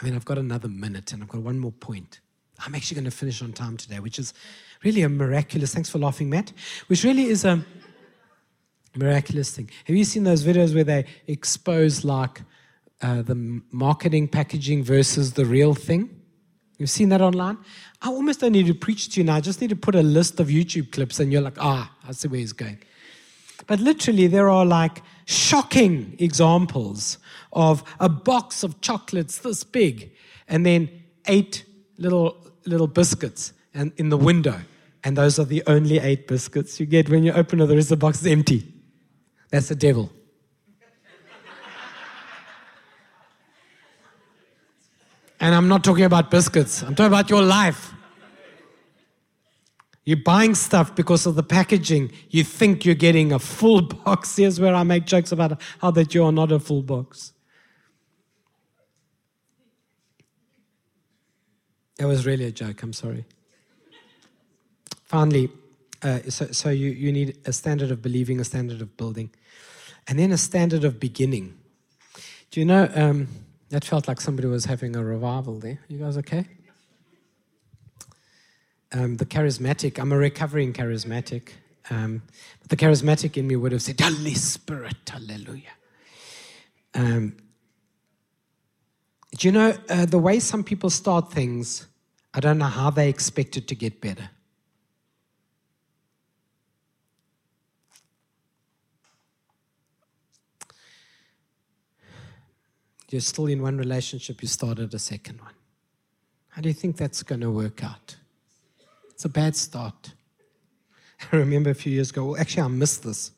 I 0.01 0.05
mean, 0.05 0.15
I've 0.15 0.25
got 0.25 0.39
another 0.39 0.69
minute 0.69 1.13
and 1.13 1.23
I've 1.23 1.29
got 1.29 1.43
one 1.43 1.59
more 1.59 1.73
point. 1.73 2.21
I'm 2.65 2.75
actually 2.75 2.97
going 2.97 3.05
to 3.05 3.17
finish 3.17 3.43
on 3.43 3.53
time 3.53 3.77
today, 3.77 4.01
which 4.01 4.19
is 4.19 4.35
really 4.85 5.03
a 5.03 5.09
miraculous. 5.09 5.73
Thanks 5.73 5.91
for 5.91 5.99
laughing, 5.99 6.31
Matt. 6.31 6.53
Which 6.89 7.05
really 7.05 7.27
is 7.27 7.45
a 7.45 7.65
miraculous 8.97 9.55
thing. 9.55 9.71
Have 9.85 9.97
you 9.97 10.05
seen 10.05 10.25
those 10.25 10.45
videos 10.45 10.75
where 10.75 10.85
they 10.85 11.05
expose 11.27 12.05
like 12.05 12.43
uh, 13.01 13.23
the 13.23 13.63
marketing 13.71 14.29
packaging 14.29 14.83
versus 14.83 15.33
the 15.35 15.45
real 15.45 15.75
thing? 15.75 16.11
You've 16.79 16.91
seen 16.91 17.09
that 17.09 17.21
online? 17.21 17.59
I 18.03 18.09
almost 18.09 18.41
don't 18.41 18.53
need 18.53 18.67
to 18.67 18.75
preach 18.75 19.11
to 19.11 19.21
you 19.21 19.25
now. 19.25 19.37
I 19.37 19.41
just 19.41 19.61
need 19.61 19.71
to 19.71 19.77
put 19.77 19.95
a 19.95 20.03
list 20.03 20.39
of 20.39 20.49
YouTube 20.49 20.93
clips 20.93 21.19
and 21.19 21.33
you're 21.33 21.43
like, 21.43 21.59
ah, 21.61 21.93
I 22.07 22.13
see 22.13 22.29
where 22.29 22.41
he's 22.41 22.53
going. 22.53 22.79
But 23.67 23.81
literally, 23.81 24.27
there 24.27 24.49
are 24.49 24.65
like 24.65 25.03
shocking 25.27 26.17
examples 26.19 27.19
of 27.53 27.83
a 28.01 28.09
box 28.09 28.63
of 28.63 28.81
chocolates 28.81 29.39
this 29.39 29.65
big 29.65 30.13
and 30.47 30.65
then 30.65 30.89
eight 31.27 31.65
little, 31.99 32.37
little 32.67 32.87
biscuits 32.87 33.53
and 33.75 33.93
in 33.97 34.09
the 34.09 34.17
window. 34.17 34.61
And 35.05 35.17
those 35.17 35.39
are 35.39 35.45
the 35.45 35.63
only 35.67 35.99
eight 35.99 36.27
biscuits 36.27 36.81
you 36.81 36.87
get 36.87 37.09
when 37.09 37.25
you 37.25 37.33
open 37.33 37.61
it, 37.61 37.67
the 37.67 37.75
rest 37.75 37.87
of 37.87 37.99
the 37.99 38.07
box 38.07 38.21
is 38.21 38.27
empty. 38.27 38.73
That's 39.51 39.69
the 39.69 39.75
devil. 39.75 40.11
and 45.41 45.55
I'm 45.55 45.69
not 45.69 45.85
talking 45.85 46.05
about 46.05 46.31
biscuits, 46.31 46.83
I'm 46.83 46.95
talking 46.95 47.13
about 47.13 47.31
your 47.31 47.43
life. 47.43 47.95
You're 50.09 50.17
buying 50.17 50.55
stuff 50.55 50.97
because 50.97 51.27
of 51.27 51.35
the 51.35 51.43
packaging. 51.43 52.11
You 52.31 52.43
think 52.43 52.87
you're 52.87 52.95
getting 52.95 53.31
a 53.31 53.39
full 53.39 53.83
box. 54.05 54.37
Here's 54.37 54.59
where 54.59 54.75
I 54.75 54.83
make 54.83 55.05
jokes 55.05 55.33
about 55.33 55.61
how 55.83 55.91
that 55.91 56.15
you 56.15 56.25
are 56.25 56.33
not 56.33 56.51
a 56.51 56.59
full 56.59 56.81
box. 56.81 57.35
That 61.99 62.07
was 62.07 62.25
really 62.25 62.47
a 62.47 62.51
joke. 62.51 62.83
I'm 62.83 62.95
sorry. 62.95 63.27
Finally, 65.05 65.51
uh, 66.03 66.21
so, 66.31 66.47
so 66.53 66.71
you, 66.71 66.89
you 66.89 67.13
need 67.13 67.37
a 67.45 67.53
standard 67.53 67.91
of 67.91 68.01
believing, 68.01 68.41
a 68.41 68.45
standard 68.45 68.81
of 68.81 68.97
building, 68.97 69.29
and 70.07 70.19
then 70.19 70.33
a 70.33 70.39
standard 70.39 70.85
of 70.85 70.99
beginning. 70.99 71.55
Do 72.51 72.61
you 72.61 72.65
know, 72.65 72.91
um, 72.95 73.29
that 73.69 73.85
felt 73.85 74.09
like 74.09 74.23
somebody 74.23 74.49
was 74.49 74.65
having 74.65 74.97
a 74.97 75.05
revival 75.05 75.59
there. 75.59 75.81
You 75.87 75.99
guys 75.99 76.17
okay? 76.17 76.47
Um, 78.93 79.17
the 79.17 79.27
charismatic, 79.27 79.99
I'm 79.99 80.13
a 80.13 80.19
recovering 80.19 80.73
charismatic. 80.73 81.51
Um, 81.91 82.23
but 82.61 82.71
the 82.71 82.77
charismatic 82.77 83.37
in 83.37 83.47
me 83.47 83.57
would 83.57 83.73
have 83.73 83.83
said, 83.83 84.01
Holy 84.01 84.35
Spirit, 84.35 84.97
hallelujah. 85.09 85.63
Um, 86.95 87.37
do 89.37 89.47
you 89.47 89.53
know 89.53 89.75
uh, 89.89 90.07
the 90.07 90.19
way 90.19 90.41
some 90.41 90.65
people 90.65 90.91
start 90.91 91.33
things? 91.33 91.87
I 92.35 92.41
don't 92.41 92.59
know 92.59 92.67
how 92.67 92.91
they 92.91 93.09
expect 93.09 93.57
it 93.57 93.69
to 93.69 93.75
get 93.75 94.01
better. 94.01 94.31
You're 103.11 103.23
still 103.23 103.47
in 103.47 103.63
one 103.63 103.79
relationship, 103.79 104.43
you 104.43 104.49
started 104.49 104.93
a 104.93 104.99
second 104.99 105.41
one. 105.41 105.55
How 106.49 106.61
do 106.61 106.69
you 106.69 106.75
think 106.75 106.97
that's 106.97 107.23
going 107.23 107.41
to 107.41 107.51
work 107.51 107.83
out? 107.83 108.18
It's 109.19 109.25
a 109.25 109.29
bad 109.29 109.57
start. 109.57 110.13
I 111.33 111.37
remember 111.39 111.71
a 111.71 111.75
few 111.75 111.91
years 111.91 112.11
ago, 112.11 112.27
well, 112.27 112.41
actually, 112.41 112.63
I 112.63 112.69
missed 112.69 113.03
this. 113.03 113.33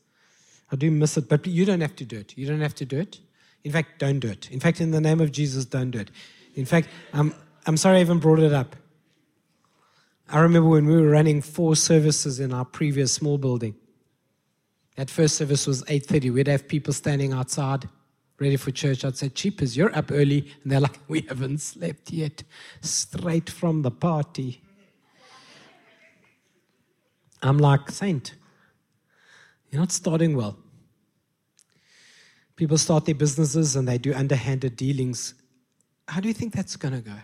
I 0.71 0.77
do 0.77 0.91
miss 0.91 1.17
it, 1.17 1.27
but 1.27 1.47
you 1.47 1.65
don't 1.65 1.81
have 1.81 1.97
to 1.97 2.05
do 2.05 2.19
it. 2.19 2.37
You 2.37 2.47
don't 2.47 2.61
have 2.61 2.75
to 2.75 2.85
do 2.85 2.99
it. 2.99 3.19
In 3.65 3.73
fact, 3.73 3.99
don't 3.99 4.19
do 4.19 4.29
it. 4.29 4.51
In 4.51 4.61
fact, 4.61 4.83
in 4.83 4.91
the 4.91 5.01
name 5.01 5.23
of 5.23 5.33
Jesus, 5.33 5.65
don't 5.65 5.91
do 5.91 6.01
it. 6.01 6.11
In 6.55 6.67
fact, 6.67 6.89
I'm, 7.15 7.35
I'm 7.65 7.79
sorry 7.79 7.97
I 7.97 8.01
even 8.03 8.19
brought 8.19 8.41
it 8.41 8.53
up. 8.53 8.77
I 10.29 10.41
remember 10.41 10.69
when 10.69 10.85
we 10.85 11.01
were 11.01 11.09
running 11.09 11.41
four 11.41 11.75
services 11.77 12.41
in 12.41 12.53
our 12.53 12.67
previous 12.67 13.15
small 13.15 13.39
building. 13.39 13.75
That 14.97 15.09
first 15.09 15.37
service 15.37 15.67
was 15.67 15.83
8.30. 15.85 16.31
We'd 16.35 16.47
have 16.49 16.69
people 16.69 16.93
standing 16.93 17.33
outside 17.33 17.89
ready 18.39 18.57
for 18.59 18.71
church. 18.71 19.03
I'd 19.03 19.17
say, 19.17 19.31
Cheapers, 19.31 19.79
you're 19.79 19.97
up 19.97 20.13
early. 20.13 20.53
And 20.63 20.73
they're 20.73 20.81
like, 20.81 20.99
we 21.09 21.23
haven't 21.23 21.63
slept 21.63 22.11
yet. 22.11 22.43
Straight 22.83 23.49
from 23.49 23.81
the 23.81 23.91
party. 23.91 24.61
I'm 27.43 27.59
like, 27.59 27.91
Saint, 27.91 28.35
you're 29.71 29.81
not 29.81 29.93
starting 29.93 30.37
well. 30.37 30.59
People 32.57 32.77
start 32.77 33.07
their 33.07 33.15
businesses 33.15 33.77
and 33.77 33.89
they 33.89 33.97
do 33.97 34.13
underhanded 34.13 34.77
dealings. 34.77 35.35
How 36.09 36.21
do 36.21 36.29
you 36.29 36.35
think 36.35 36.53
that's 36.53 36.77
going 36.77 36.95
to 36.95 37.01
go? 37.01 37.17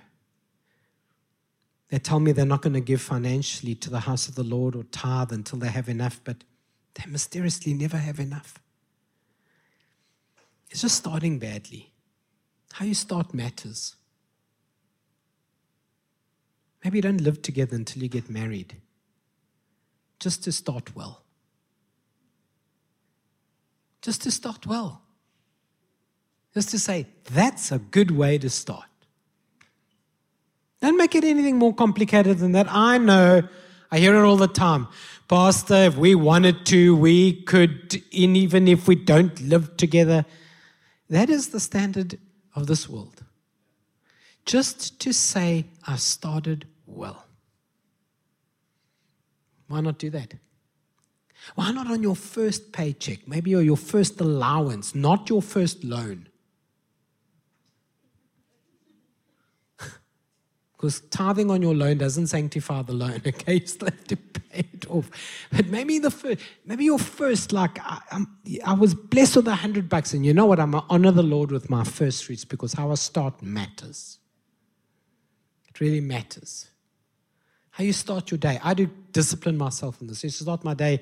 They 1.91 1.99
tell 1.99 2.21
me 2.21 2.33
they're 2.33 2.47
not 2.47 2.63
going 2.63 2.73
to 2.73 2.81
give 2.81 3.03
financially 3.03 3.75
to 3.77 3.91
the 3.91 4.01
house 4.01 4.29
of 4.29 4.35
the 4.35 4.43
Lord 4.43 4.75
or 4.75 4.85
tithe 4.85 5.33
until 5.33 5.59
they 5.59 5.69
have 5.69 5.89
enough, 5.89 6.21
but 6.25 6.39
they 6.95 7.05
mysteriously 7.11 7.75
never 7.75 7.99
have 7.99 8.19
enough. 8.19 8.59
It's 10.71 10.81
just 10.81 10.97
starting 10.97 11.39
badly. 11.39 11.93
How 12.73 12.87
you 12.87 12.95
start 12.95 13.35
matters. 13.35 13.95
Maybe 16.83 16.99
you 16.99 17.03
don't 17.03 17.21
live 17.21 17.43
together 17.43 17.77
until 17.77 18.03
you 18.03 18.09
get 18.09 18.31
married 18.31 18.77
just 20.19 20.45
to 20.45 20.53
start 20.53 20.95
well. 20.97 21.23
just 24.07 24.23
to 24.23 24.31
start 24.31 24.67
well. 24.67 25.03
Just 26.55 26.69
to 26.71 26.79
say, 26.79 27.09
that's 27.25 27.73
a 27.73 27.79
good 27.81 28.13
way 28.13 28.39
to 28.39 28.49
start. 28.49 28.85
Don't 30.81 30.97
make 30.97 31.17
it 31.17 31.25
anything 31.25 31.57
more 31.57 31.75
complicated 31.75 32.39
than 32.39 32.53
that. 32.53 32.69
I 32.71 32.99
know, 32.99 33.43
I 33.91 33.99
hear 33.99 34.15
it 34.15 34.25
all 34.25 34.37
the 34.37 34.47
time. 34.47 34.87
Pastor, 35.27 35.75
if 35.75 35.97
we 35.97 36.15
wanted 36.15 36.65
to, 36.67 36.95
we 36.95 37.43
could, 37.43 38.01
and 38.17 38.37
even 38.37 38.69
if 38.69 38.87
we 38.87 38.95
don't 38.95 39.41
live 39.41 39.77
together. 39.77 40.25
That 41.11 41.29
is 41.29 41.49
the 41.49 41.59
standard 41.59 42.17
of 42.55 42.69
this 42.69 42.89
world. 42.89 43.25
Just 44.45 45.01
to 45.01 45.13
say, 45.13 45.67
I 45.85 45.97
started 45.97 46.69
well. 46.87 47.26
Why 49.69 49.81
not 49.81 49.99
do 49.99 50.11
that? 50.11 50.35
Why 51.55 51.71
not 51.73 51.87
on 51.91 52.03
your 52.03 52.17
first 52.17 52.73
paycheck, 52.73 53.29
maybe 53.29 53.55
or 53.55 53.63
your 53.63 53.77
first 53.77 54.21
allowance, 54.21 54.95
not 54.95 55.29
your 55.29 55.43
first 55.43 55.85
loan? 55.85 56.29
Because 60.77 61.01
tithing 61.11 61.51
on 61.51 61.63
your 61.63 61.75
loan 61.75 61.99
doesn't 61.99 62.27
sanctify 62.27 62.83
the 62.83 62.93
loan, 62.93 63.23
okay? 63.27 63.55
You 63.55 63.67
still 63.67 63.89
have 63.89 64.05
to 64.05 64.17
pay 64.17 64.67
it 64.73 64.87
off. 64.91 65.11
But 65.51 65.69
maybe 65.69 65.99
the 65.99 66.11
first, 66.11 66.41
maybe 66.65 66.85
your 66.85 66.99
first, 66.99 67.53
like, 67.53 67.79
I, 67.81 68.01
I 68.65 68.75
was 68.75 68.95
blessed 68.95 69.37
with 69.37 69.49
a 69.49 69.55
hundred 69.55 69.89
bucks, 69.89 70.13
and 70.13 70.25
you 70.27 70.35
know 70.35 70.47
what? 70.47 70.61
I'm 70.61 70.73
to 70.73 70.85
honor 70.91 71.13
the 71.13 71.23
Lord 71.23 71.51
with 71.51 71.71
my 71.71 71.85
first 71.85 72.25
fruits 72.25 72.45
because 72.45 72.75
how 72.75 72.91
I 72.91 72.95
start 72.95 73.41
matters. 73.43 74.19
It 75.69 75.81
really 75.81 76.01
matters. 76.01 76.69
How 77.77 77.85
you 77.85 77.93
start 77.93 78.31
your 78.31 78.39
day. 78.39 78.59
I 78.65 78.73
do 78.73 78.89
discipline 79.13 79.59
myself 79.59 80.01
in 80.01 80.07
this. 80.07 80.25
I 80.25 80.29
start 80.29 80.65
my 80.65 80.73
day 80.73 81.01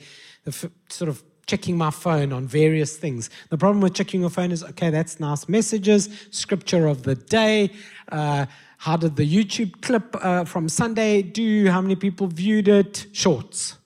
sort 0.88 1.08
of 1.08 1.22
checking 1.46 1.78
my 1.78 1.92
phone 1.92 2.32
on 2.32 2.48
various 2.48 2.96
things. 2.96 3.30
The 3.50 3.56
problem 3.56 3.80
with 3.80 3.94
checking 3.94 4.22
your 4.22 4.30
phone 4.30 4.50
is 4.50 4.64
okay, 4.64 4.90
that's 4.90 5.20
nice 5.20 5.48
messages, 5.48 6.08
scripture 6.32 6.88
of 6.88 7.04
the 7.04 7.14
day. 7.14 7.70
Uh, 8.10 8.46
how 8.78 8.96
did 8.96 9.14
the 9.14 9.24
YouTube 9.24 9.82
clip 9.82 10.16
uh, 10.20 10.46
from 10.46 10.68
Sunday 10.68 11.22
do? 11.22 11.70
How 11.70 11.80
many 11.80 11.94
people 11.94 12.26
viewed 12.26 12.66
it? 12.66 13.06
Shorts, 13.12 13.76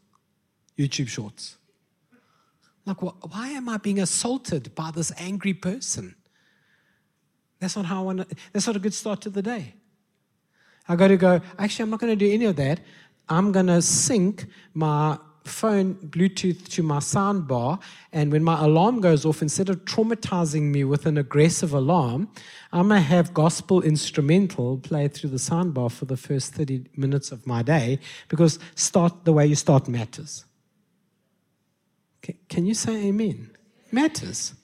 YouTube 0.78 1.08
shorts. 1.08 1.58
Like, 2.86 3.02
why 3.02 3.48
am 3.50 3.68
I 3.68 3.76
being 3.76 4.00
assaulted 4.00 4.74
by 4.74 4.92
this 4.92 5.12
angry 5.18 5.52
person? 5.52 6.14
That's 7.60 7.76
not 7.76 7.84
how 7.84 7.98
I 7.98 8.02
want. 8.02 8.32
That's 8.54 8.66
not 8.66 8.76
a 8.76 8.78
good 8.78 8.94
start 8.94 9.20
to 9.22 9.30
the 9.30 9.42
day. 9.42 9.74
I 10.88 10.96
got 10.96 11.08
to 11.08 11.16
go. 11.16 11.40
Actually, 11.58 11.84
I'm 11.84 11.90
not 11.90 12.00
going 12.00 12.16
to 12.18 12.24
do 12.24 12.32
any 12.32 12.46
of 12.46 12.56
that. 12.56 12.80
I'm 13.28 13.52
going 13.52 13.66
to 13.66 13.82
sync 13.82 14.46
my 14.74 15.18
phone 15.44 15.94
Bluetooth 15.96 16.68
to 16.68 16.82
my 16.82 16.98
soundbar, 16.98 17.80
and 18.12 18.30
when 18.30 18.44
my 18.44 18.62
alarm 18.62 19.00
goes 19.00 19.24
off, 19.24 19.42
instead 19.42 19.68
of 19.68 19.84
traumatizing 19.84 20.70
me 20.70 20.84
with 20.84 21.06
an 21.06 21.18
aggressive 21.18 21.72
alarm, 21.72 22.28
I'm 22.72 22.88
going 22.88 23.00
to 23.00 23.06
have 23.06 23.34
gospel 23.34 23.82
instrumental 23.82 24.78
play 24.78 25.08
through 25.08 25.30
the 25.30 25.38
soundbar 25.38 25.90
for 25.90 26.04
the 26.04 26.16
first 26.16 26.54
30 26.54 26.86
minutes 26.96 27.32
of 27.32 27.46
my 27.46 27.62
day 27.62 27.98
because 28.28 28.58
start 28.74 29.24
the 29.24 29.32
way 29.32 29.46
you 29.46 29.54
start 29.54 29.88
matters. 29.88 30.44
Can 32.48 32.66
you 32.66 32.74
say 32.74 33.06
amen? 33.06 33.50
Matters. 33.90 34.54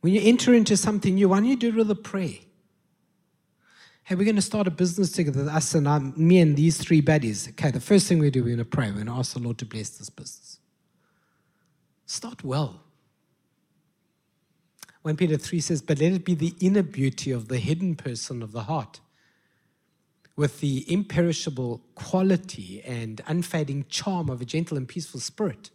When 0.00 0.14
you 0.14 0.20
enter 0.22 0.54
into 0.54 0.76
something 0.76 1.16
new, 1.16 1.28
why 1.28 1.38
don't 1.38 1.46
you 1.46 1.56
do 1.56 1.68
it 1.68 1.74
with 1.74 1.90
a 1.90 1.96
prayer? 1.96 2.38
Hey, 4.08 4.14
we're 4.14 4.24
going 4.24 4.36
to 4.36 4.40
start 4.40 4.66
a 4.66 4.70
business 4.70 5.12
together, 5.12 5.50
us 5.50 5.74
and 5.74 5.86
I, 5.86 5.98
me 5.98 6.38
and 6.38 6.56
these 6.56 6.78
three 6.78 7.02
buddies. 7.02 7.46
Okay, 7.50 7.70
the 7.70 7.78
first 7.78 8.06
thing 8.06 8.18
we 8.18 8.30
do, 8.30 8.40
we're 8.40 8.56
going 8.56 8.56
to 8.56 8.64
pray. 8.64 8.86
We're 8.86 9.04
going 9.04 9.06
to 9.08 9.12
ask 9.12 9.34
the 9.34 9.38
Lord 9.38 9.58
to 9.58 9.66
bless 9.66 9.90
this 9.90 10.08
business. 10.08 10.60
Start 12.06 12.42
well. 12.42 12.80
1 15.02 15.14
Peter 15.18 15.36
3 15.36 15.60
says, 15.60 15.82
But 15.82 16.00
let 16.00 16.12
it 16.12 16.24
be 16.24 16.34
the 16.34 16.54
inner 16.58 16.82
beauty 16.82 17.32
of 17.32 17.48
the 17.48 17.58
hidden 17.58 17.96
person 17.96 18.42
of 18.42 18.52
the 18.52 18.62
heart, 18.62 19.00
with 20.36 20.60
the 20.60 20.90
imperishable 20.90 21.82
quality 21.94 22.80
and 22.86 23.20
unfading 23.26 23.84
charm 23.90 24.30
of 24.30 24.40
a 24.40 24.46
gentle 24.46 24.78
and 24.78 24.88
peaceful 24.88 25.20
spirit, 25.20 25.68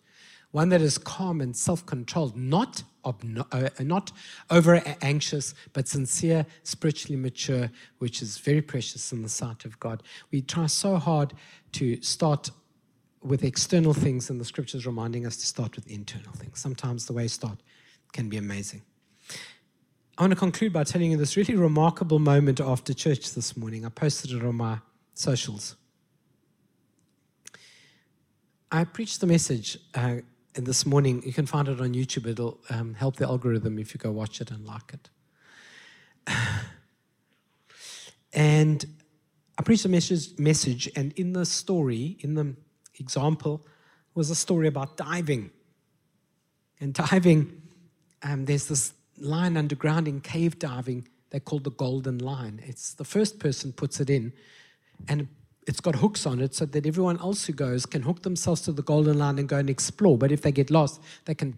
one 0.53 0.69
that 0.69 0.81
is 0.81 0.99
calm 0.99 1.41
and 1.41 1.55
self 1.55 1.85
controlled, 1.85 2.37
not 2.37 2.83
uh, 3.03 3.69
not 3.79 4.11
over 4.49 4.81
anxious, 5.01 5.53
but 5.73 5.87
sincere, 5.87 6.45
spiritually 6.61 7.17
mature, 7.17 7.69
which 7.97 8.21
is 8.21 8.37
very 8.37 8.61
precious 8.61 9.11
in 9.11 9.23
the 9.23 9.29
sight 9.29 9.65
of 9.65 9.77
God. 9.79 10.03
We 10.31 10.41
try 10.41 10.67
so 10.67 10.95
hard 10.95 11.33
to 11.73 12.01
start 12.01 12.51
with 13.21 13.43
external 13.43 13.93
things, 13.93 14.29
and 14.29 14.39
the 14.39 14.45
scriptures 14.45 14.85
reminding 14.85 15.25
us 15.25 15.37
to 15.37 15.45
start 15.45 15.75
with 15.75 15.89
internal 15.89 16.31
things. 16.33 16.59
Sometimes 16.59 17.07
the 17.07 17.13
way 17.13 17.23
you 17.23 17.29
start 17.29 17.57
can 18.13 18.29
be 18.29 18.37
amazing. 18.37 18.83
I 20.17 20.21
want 20.21 20.31
to 20.31 20.39
conclude 20.39 20.71
by 20.71 20.83
telling 20.83 21.11
you 21.11 21.17
this 21.17 21.35
really 21.35 21.55
remarkable 21.55 22.19
moment 22.19 22.61
after 22.61 22.93
church 22.93 23.33
this 23.33 23.57
morning. 23.57 23.85
I 23.85 23.89
posted 23.89 24.31
it 24.31 24.45
on 24.45 24.55
my 24.55 24.77
socials. 25.15 25.75
I 28.71 28.83
preached 28.83 29.19
the 29.19 29.27
message 29.27 29.79
uh, 29.95 30.17
this 30.55 30.85
morning, 30.85 31.23
you 31.25 31.33
can 31.33 31.45
find 31.45 31.67
it 31.67 31.81
on 31.81 31.93
YouTube. 31.93 32.27
It'll 32.27 32.59
um, 32.69 32.93
help 32.93 33.15
the 33.15 33.25
algorithm 33.25 33.79
if 33.79 33.93
you 33.93 33.97
go 33.97 34.11
watch 34.11 34.41
it 34.41 34.51
and 34.51 34.65
like 34.65 34.93
it. 34.93 35.09
and 38.33 38.85
I 39.57 39.63
preached 39.63 39.85
a 39.85 39.89
message, 39.89 40.37
message, 40.39 40.89
and 40.95 41.11
in 41.13 41.33
the 41.33 41.45
story, 41.45 42.17
in 42.19 42.35
the 42.35 42.55
example, 42.99 43.65
was 44.13 44.29
a 44.29 44.35
story 44.35 44.67
about 44.67 44.97
diving. 44.97 45.49
And 46.79 46.93
diving, 46.93 47.61
um, 48.21 48.45
there's 48.45 48.67
this 48.67 48.93
line 49.17 49.57
underground 49.57 50.07
in 50.07 50.21
cave 50.21 50.59
diving 50.59 51.07
they 51.33 51.39
call 51.39 51.59
the 51.59 51.71
golden 51.71 52.19
line. 52.19 52.61
It's 52.63 52.93
the 52.93 53.03
first 53.03 53.39
person 53.39 53.73
puts 53.73 53.99
it 53.99 54.09
in, 54.09 54.33
and 55.07 55.27
it's 55.67 55.79
got 55.79 55.95
hooks 55.95 56.25
on 56.25 56.39
it 56.39 56.53
so 56.55 56.65
that 56.65 56.85
everyone 56.85 57.19
else 57.19 57.45
who 57.45 57.53
goes 57.53 57.85
can 57.85 58.01
hook 58.03 58.23
themselves 58.23 58.61
to 58.61 58.71
the 58.71 58.81
golden 58.81 59.17
line 59.17 59.39
and 59.39 59.47
go 59.47 59.57
and 59.57 59.69
explore. 59.69 60.17
But 60.17 60.31
if 60.31 60.41
they 60.41 60.51
get 60.51 60.69
lost, 60.69 61.01
they 61.25 61.35
can 61.35 61.57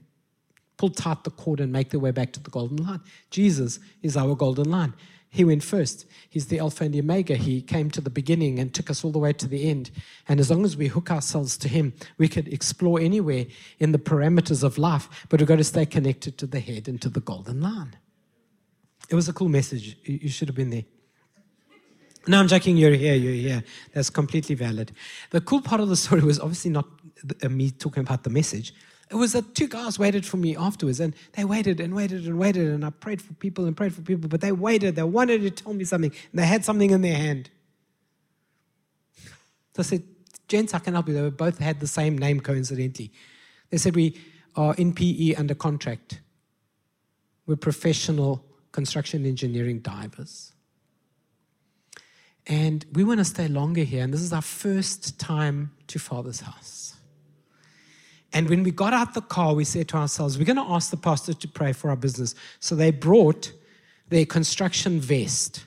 pull 0.78 0.90
tight 0.90 1.24
the 1.24 1.32
cord 1.32 1.60
and 1.60 1.72
make 1.72 1.90
their 1.90 2.00
way 2.00 2.12
back 2.12 2.34
to 2.34 2.40
the 2.40 2.50
golden 2.50 2.86
line. 2.86 3.02
Jesus 3.30 3.80
is 4.02 4.18
our 4.18 4.36
golden 4.36 4.70
line. 4.70 4.94
He 5.30 5.44
went 5.44 5.64
first. 5.64 6.06
He's 6.30 6.48
the 6.48 6.60
Alpha 6.60 6.86
and 6.86 6.94
the 6.94 7.02
Omega. 7.02 7.36
He 7.36 7.62
came 7.62 7.92
to 7.92 8.00
the 8.00 8.10
beginning 8.10 8.58
and 8.58 8.74
took 8.74 8.90
us 8.90 9.04
all 9.04 9.12
the 9.12 9.20
way 9.20 9.34
to 9.34 9.48
the 9.48 9.70
end. 9.70 9.92
And 10.30 10.40
as 10.40 10.50
long 10.50 10.64
as 10.64 10.78
we 10.78 10.88
hook 10.88 11.12
ourselves 11.12 11.58
to 11.58 11.68
Him, 11.68 11.94
we 12.18 12.30
could 12.30 12.48
explore 12.48 13.02
anywhere 13.02 13.46
in 13.80 13.92
the 13.92 13.98
parameters 13.98 14.64
of 14.64 14.78
life, 14.78 15.10
but 15.28 15.42
we've 15.42 15.48
got 15.48 15.58
to 15.58 15.66
stay 15.66 15.86
connected 15.86 16.38
to 16.38 16.48
the 16.48 16.62
head 16.62 16.88
and 16.88 17.02
to 17.02 17.10
the 17.10 17.20
golden 17.20 17.60
line. 17.60 17.98
It 19.10 19.16
was 19.16 19.28
a 19.28 19.34
cool 19.34 19.50
message. 19.50 19.98
You 20.04 20.30
should 20.30 20.48
have 20.48 20.56
been 20.56 20.70
there. 20.70 20.86
No, 22.28 22.40
I'm 22.40 22.48
joking. 22.48 22.78
You're 22.78 22.94
here. 22.94 23.16
You're 23.16 23.34
here. 23.34 23.64
That's 23.94 24.10
completely 24.10 24.56
valid. 24.56 24.92
The 25.30 25.42
cool 25.42 25.62
part 25.62 25.82
of 25.82 25.90
the 25.90 25.96
story 25.96 26.22
was 26.22 26.40
obviously 26.40 26.72
not 26.72 26.86
uh, 27.44 27.50
me 27.50 27.72
talking 27.72 28.02
about 28.02 28.24
the 28.24 28.30
message. 28.30 28.74
It 29.12 29.16
was 29.16 29.34
that 29.34 29.54
two 29.54 29.68
guys 29.68 30.00
waited 30.00 30.26
for 30.26 30.38
me 30.38 30.56
afterwards, 30.58 31.00
and 31.00 31.14
they 31.34 31.46
waited 31.46 31.80
and 31.80 31.94
waited 31.94 32.26
and 32.26 32.40
waited, 32.40 32.68
and 32.68 32.84
I 32.84 32.90
prayed 32.90 33.22
for 33.22 33.34
people 33.34 33.66
and 33.66 33.78
prayed 33.78 33.94
for 33.94 34.02
people, 34.02 34.28
but 34.28 34.42
they 34.42 34.52
waited. 34.52 34.96
They 34.96 35.04
wanted 35.04 35.42
to 35.42 35.52
tell 35.52 35.74
me 35.74 35.84
something, 35.84 36.12
and 36.32 36.40
they 36.40 36.46
had 36.46 36.66
something 36.66 36.90
in 36.90 37.02
their 37.02 37.16
hand. 37.16 37.52
So 39.76 39.80
I 39.80 39.84
said, 39.84 40.04
Gents, 40.48 40.74
I 40.74 40.80
can 40.80 40.94
help 40.94 41.08
you. 41.08 41.14
They 41.14 41.30
both 41.30 41.60
had 41.60 41.80
the 41.80 41.88
same 41.88 42.18
name 42.18 42.40
coincidentally. 42.40 43.12
They 43.70 43.78
said, 43.78 43.96
We 43.96 44.20
are 44.56 44.74
in 44.76 44.94
PE 44.94 45.36
under 45.36 45.54
contract. 45.54 46.22
We're 47.46 47.58
professional 47.58 48.44
construction 48.72 49.26
engineering 49.26 49.80
divers. 49.80 50.55
And 52.48 52.86
we 52.94 53.04
want 53.04 53.20
to 53.20 53.26
stay 53.26 53.48
longer 53.48 53.84
here. 53.84 54.04
And 54.04 54.14
this 54.14 54.22
is 54.22 54.32
our 54.32 54.42
first 54.42 55.20
time 55.20 55.72
to 55.88 56.00
Father's 56.00 56.42
house. 56.42 56.96
And 58.34 58.50
when 58.50 58.64
we 58.64 58.72
got 58.72 58.94
out 58.94 59.14
the 59.14 59.22
car, 59.22 59.54
we 59.54 59.64
said 59.64 59.88
to 59.90 59.98
ourselves, 59.98 60.38
we're 60.38 60.46
going 60.46 60.58
to 60.58 60.74
ask 60.74 60.92
the 60.92 60.98
pastor 60.98 61.34
to 61.34 61.48
pray 61.48 61.72
for 61.72 61.90
our 61.90 61.96
business. 61.96 62.36
So 62.60 62.76
they 62.76 62.92
brought 62.92 63.54
their 64.10 64.26
construction 64.26 65.00
vest 65.00 65.66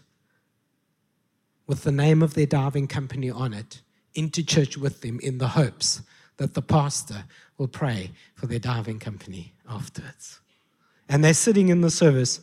with 1.67 1.83
the 1.83 1.93
name 1.93 2.23
of 2.23 2.35
their 2.35 2.47
diving 2.47 2.87
company 2.87 3.31
on 3.31 3.55
it 3.55 3.81
into 4.15 4.45
church 4.45 4.77
with 4.77 5.01
them 5.01 5.19
in 5.21 5.39
the 5.39 5.49
hopes 5.49 6.03
that 6.37 6.55
the 6.55 6.63
pastor 6.63 7.25
will 7.57 7.69
pray 7.69 8.11
for 8.35 8.47
their 8.47 8.59
diving 8.59 8.99
company 8.99 9.55
afterwards. 9.69 10.41
And 11.09 11.25
they're 11.25 11.35
sitting 11.35 11.69
in 11.71 11.81
the 11.81 11.91
service. 11.91 12.41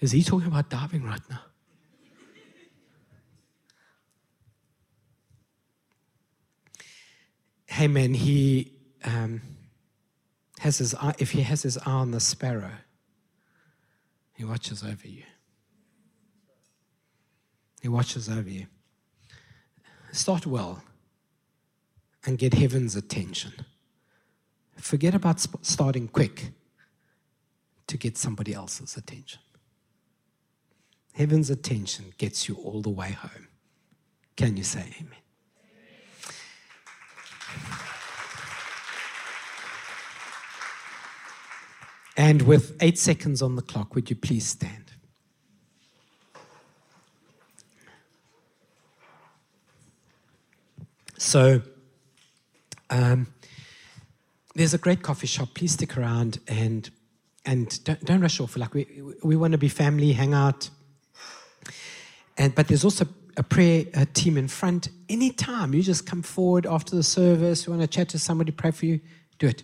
Is 0.00 0.12
he 0.12 0.22
talking 0.22 0.48
about 0.48 0.68
diving 0.68 1.02
right 1.02 1.22
now? 1.30 1.40
Hey 7.76 7.88
man, 7.88 8.14
he 8.14 8.72
um, 9.04 9.42
has 10.60 10.78
his 10.78 10.94
eye, 10.94 11.14
if 11.18 11.32
he 11.32 11.42
has 11.42 11.62
his 11.62 11.76
eye 11.76 11.90
on 11.90 12.10
the 12.10 12.20
sparrow, 12.20 12.72
he 14.32 14.44
watches 14.46 14.82
over 14.82 15.06
you. 15.06 15.24
He 17.82 17.88
watches 17.88 18.30
over 18.30 18.48
you. 18.48 18.66
Start 20.10 20.46
well 20.46 20.82
and 22.24 22.38
get 22.38 22.54
heaven's 22.54 22.96
attention. 22.96 23.52
Forget 24.78 25.14
about 25.14 25.40
sp- 25.44 25.60
starting 25.60 26.08
quick 26.08 26.52
to 27.88 27.98
get 27.98 28.16
somebody 28.16 28.54
else's 28.54 28.96
attention. 28.96 29.40
Heaven's 31.12 31.50
attention 31.50 32.14
gets 32.16 32.48
you 32.48 32.54
all 32.54 32.80
the 32.80 32.88
way 32.88 33.10
home. 33.10 33.48
Can 34.34 34.56
you 34.56 34.64
say 34.64 34.94
amen? 34.98 35.25
And 42.16 42.42
with 42.42 42.76
eight 42.80 42.98
seconds 42.98 43.42
on 43.42 43.56
the 43.56 43.62
clock, 43.62 43.94
would 43.94 44.08
you 44.08 44.16
please 44.16 44.46
stand? 44.46 44.84
So, 51.18 51.62
um, 52.90 53.26
there's 54.54 54.72
a 54.72 54.78
great 54.78 55.02
coffee 55.02 55.26
shop. 55.26 55.50
Please 55.54 55.72
stick 55.72 55.96
around 55.98 56.40
and 56.48 56.90
and 57.44 57.82
don't, 57.84 58.04
don't 58.04 58.20
rush 58.20 58.40
off. 58.40 58.56
Like 58.56 58.72
we 58.74 58.86
we 59.22 59.36
want 59.36 59.52
to 59.52 59.58
be 59.58 59.68
family, 59.68 60.12
hang 60.12 60.32
out. 60.34 60.70
And 62.38 62.54
but 62.54 62.68
there's 62.68 62.84
also 62.84 63.06
a 63.36 63.42
prayer 63.42 63.84
team 64.14 64.38
in 64.38 64.48
front. 64.48 64.88
Anytime 65.08 65.74
you 65.74 65.82
just 65.82 66.06
come 66.06 66.22
forward 66.22 66.66
after 66.66 66.96
the 66.96 67.02
service, 67.02 67.66
you 67.66 67.72
want 67.72 67.82
to 67.82 67.88
chat 67.88 68.08
to 68.10 68.18
somebody, 68.18 68.50
pray 68.50 68.70
for 68.70 68.86
you, 68.86 69.00
do 69.38 69.48
it. 69.48 69.62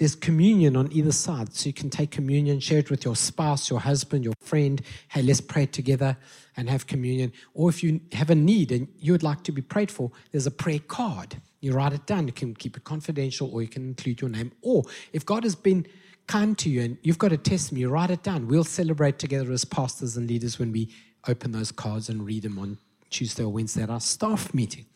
There's 0.00 0.14
communion 0.14 0.76
on 0.76 0.90
either 0.92 1.12
side. 1.12 1.52
So 1.52 1.66
you 1.66 1.74
can 1.74 1.90
take 1.90 2.10
communion, 2.10 2.58
share 2.58 2.78
it 2.78 2.90
with 2.90 3.04
your 3.04 3.14
spouse, 3.14 3.68
your 3.68 3.80
husband, 3.80 4.24
your 4.24 4.32
friend. 4.40 4.80
Hey, 5.08 5.20
let's 5.20 5.42
pray 5.42 5.66
together 5.66 6.16
and 6.56 6.70
have 6.70 6.86
communion. 6.86 7.34
Or 7.52 7.68
if 7.68 7.82
you 7.82 8.00
have 8.12 8.30
a 8.30 8.34
need 8.34 8.72
and 8.72 8.88
you 8.98 9.12
would 9.12 9.22
like 9.22 9.42
to 9.44 9.52
be 9.52 9.60
prayed 9.60 9.90
for, 9.90 10.10
there's 10.32 10.46
a 10.46 10.50
prayer 10.50 10.78
card. 10.78 11.36
You 11.60 11.74
write 11.74 11.92
it 11.92 12.06
down. 12.06 12.26
You 12.26 12.32
can 12.32 12.54
keep 12.54 12.78
it 12.78 12.84
confidential 12.84 13.50
or 13.52 13.60
you 13.60 13.68
can 13.68 13.88
include 13.88 14.22
your 14.22 14.30
name. 14.30 14.52
Or 14.62 14.84
if 15.12 15.26
God 15.26 15.44
has 15.44 15.54
been 15.54 15.86
kind 16.26 16.56
to 16.56 16.70
you 16.70 16.80
and 16.80 16.96
you've 17.02 17.18
got 17.18 17.32
a 17.32 17.36
testimony, 17.36 17.84
write 17.84 18.10
it 18.10 18.22
down. 18.22 18.48
We'll 18.48 18.64
celebrate 18.64 19.18
together 19.18 19.52
as 19.52 19.66
pastors 19.66 20.16
and 20.16 20.26
leaders 20.26 20.58
when 20.58 20.72
we 20.72 20.88
open 21.28 21.52
those 21.52 21.70
cards 21.70 22.08
and 22.08 22.24
read 22.24 22.44
them 22.44 22.58
on 22.58 22.78
Tuesday 23.10 23.42
or 23.42 23.50
Wednesday 23.50 23.82
at 23.82 23.90
our 23.90 24.00
staff 24.00 24.54
meeting. 24.54 24.86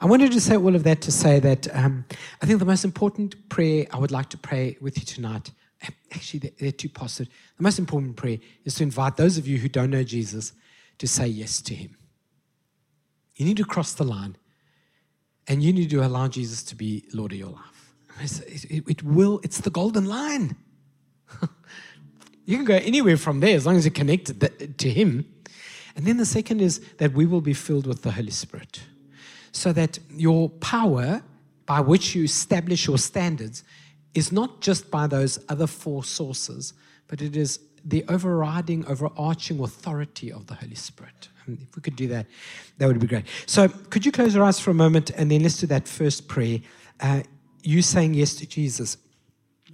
I 0.00 0.06
wanted 0.06 0.32
to 0.32 0.40
say 0.40 0.56
all 0.56 0.74
of 0.74 0.84
that 0.84 1.00
to 1.02 1.12
say 1.12 1.38
that 1.40 1.74
um, 1.74 2.04
I 2.42 2.46
think 2.46 2.58
the 2.58 2.64
most 2.64 2.84
important 2.84 3.48
prayer 3.48 3.86
I 3.92 3.98
would 3.98 4.10
like 4.10 4.28
to 4.30 4.38
pray 4.38 4.76
with 4.80 4.98
you 4.98 5.04
tonight, 5.04 5.52
actually, 6.12 6.52
they're 6.58 6.72
two 6.72 6.88
parts. 6.88 7.18
The 7.18 7.28
most 7.58 7.78
important 7.78 8.16
prayer 8.16 8.38
is 8.64 8.74
to 8.76 8.82
invite 8.82 9.16
those 9.16 9.38
of 9.38 9.46
you 9.46 9.58
who 9.58 9.68
don't 9.68 9.90
know 9.90 10.02
Jesus 10.02 10.52
to 10.98 11.06
say 11.06 11.26
yes 11.26 11.62
to 11.62 11.74
him. 11.74 11.96
You 13.36 13.46
need 13.46 13.56
to 13.56 13.64
cross 13.64 13.94
the 13.94 14.04
line 14.04 14.36
and 15.46 15.62
you 15.62 15.72
need 15.72 15.90
to 15.90 16.04
allow 16.04 16.28
Jesus 16.28 16.62
to 16.64 16.76
be 16.76 17.04
Lord 17.12 17.32
of 17.32 17.38
your 17.38 17.50
life. 17.50 17.94
It, 18.20 18.64
it, 18.70 18.84
it 18.88 19.02
will, 19.02 19.40
it's 19.42 19.58
the 19.60 19.70
golden 19.70 20.06
line. 20.06 20.56
you 22.44 22.56
can 22.56 22.64
go 22.64 22.76
anywhere 22.76 23.16
from 23.16 23.40
there 23.40 23.56
as 23.56 23.66
long 23.66 23.76
as 23.76 23.84
you're 23.84 23.92
connected 23.92 24.78
to 24.78 24.90
him. 24.90 25.26
And 25.96 26.06
then 26.06 26.16
the 26.16 26.26
second 26.26 26.60
is 26.60 26.80
that 26.98 27.12
we 27.12 27.26
will 27.26 27.40
be 27.40 27.54
filled 27.54 27.86
with 27.86 28.02
the 28.02 28.12
Holy 28.12 28.30
Spirit 28.30 28.82
so 29.54 29.72
that 29.72 29.98
your 30.10 30.50
power 30.50 31.22
by 31.64 31.80
which 31.80 32.14
you 32.14 32.24
establish 32.24 32.86
your 32.86 32.98
standards 32.98 33.64
is 34.12 34.30
not 34.30 34.60
just 34.60 34.90
by 34.90 35.06
those 35.06 35.38
other 35.48 35.66
four 35.66 36.04
sources, 36.04 36.74
but 37.08 37.22
it 37.22 37.36
is 37.36 37.60
the 37.84 38.04
overriding, 38.08 38.84
overarching 38.86 39.60
authority 39.60 40.32
of 40.32 40.46
the 40.46 40.54
Holy 40.54 40.74
Spirit. 40.74 41.28
And 41.46 41.58
if 41.60 41.76
we 41.76 41.82
could 41.82 41.96
do 41.96 42.08
that, 42.08 42.26
that 42.78 42.86
would 42.86 42.98
be 42.98 43.06
great. 43.06 43.26
So, 43.46 43.68
could 43.68 44.04
you 44.04 44.12
close 44.12 44.34
your 44.34 44.44
eyes 44.44 44.58
for 44.58 44.70
a 44.70 44.74
moment 44.74 45.10
and 45.10 45.30
then 45.30 45.42
let's 45.42 45.58
do 45.58 45.66
that 45.68 45.86
first 45.86 46.26
prayer? 46.26 46.58
Uh, 47.00 47.22
you 47.62 47.82
saying 47.82 48.14
yes 48.14 48.34
to 48.36 48.46
Jesus. 48.46 48.96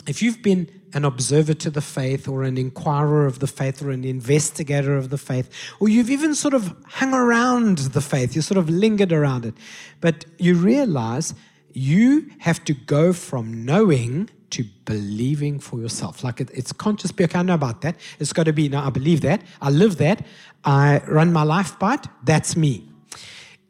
If 0.06 0.22
you've 0.22 0.42
been 0.42 0.68
an 0.92 1.04
observer 1.04 1.54
to 1.54 1.70
the 1.70 1.80
faith 1.80 2.26
or 2.26 2.42
an 2.42 2.58
inquirer 2.58 3.26
of 3.26 3.38
the 3.38 3.46
faith 3.46 3.82
or 3.82 3.90
an 3.90 4.04
investigator 4.04 4.96
of 4.96 5.10
the 5.10 5.18
faith, 5.18 5.50
or 5.78 5.88
you've 5.88 6.10
even 6.10 6.34
sort 6.34 6.54
of 6.54 6.74
hung 6.86 7.14
around 7.14 7.78
the 7.78 8.00
faith, 8.00 8.34
you 8.34 8.42
sort 8.42 8.58
of 8.58 8.68
lingered 8.68 9.12
around 9.12 9.44
it, 9.44 9.54
but 10.00 10.24
you 10.38 10.54
realize 10.54 11.34
you 11.72 12.30
have 12.38 12.64
to 12.64 12.74
go 12.74 13.12
from 13.12 13.64
knowing 13.64 14.28
to 14.50 14.64
believing 14.84 15.60
for 15.60 15.78
yourself. 15.78 16.24
Like 16.24 16.40
it, 16.40 16.50
it's 16.52 16.72
conscious, 16.72 17.12
okay, 17.12 17.38
I 17.38 17.42
know 17.42 17.54
about 17.54 17.82
that. 17.82 17.96
It's 18.18 18.32
got 18.32 18.44
to 18.44 18.52
be, 18.52 18.68
now 18.68 18.84
I 18.84 18.90
believe 18.90 19.20
that. 19.20 19.42
I 19.62 19.70
live 19.70 19.98
that. 19.98 20.26
I 20.64 21.02
run 21.06 21.32
my 21.32 21.44
life 21.44 21.78
by 21.78 21.94
it. 21.94 22.06
That's 22.24 22.56
me. 22.56 22.89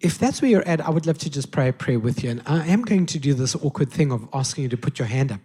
If 0.01 0.19
that's 0.19 0.41
where 0.41 0.51
you're 0.51 0.67
at, 0.67 0.81
I 0.81 0.91
would 0.91 1.07
love 1.07 1.19
to 1.19 1.31
just 1.31 1.51
pray 1.51 1.69
a 1.69 1.73
prayer 1.73 1.99
with 1.99 2.25
you. 2.25 2.31
And 2.31 2.43
I 2.47 2.67
am 2.67 2.83
going 2.83 3.07
to 3.07 3.19
do 3.19 3.35
this 3.35 3.55
awkward 3.57 3.91
thing 3.91 4.11
of 4.11 4.27
asking 4.33 4.63
you 4.63 4.69
to 4.71 4.77
put 4.77 4.99
your 4.99 5.09
hand 5.09 5.33
up 5.33 5.41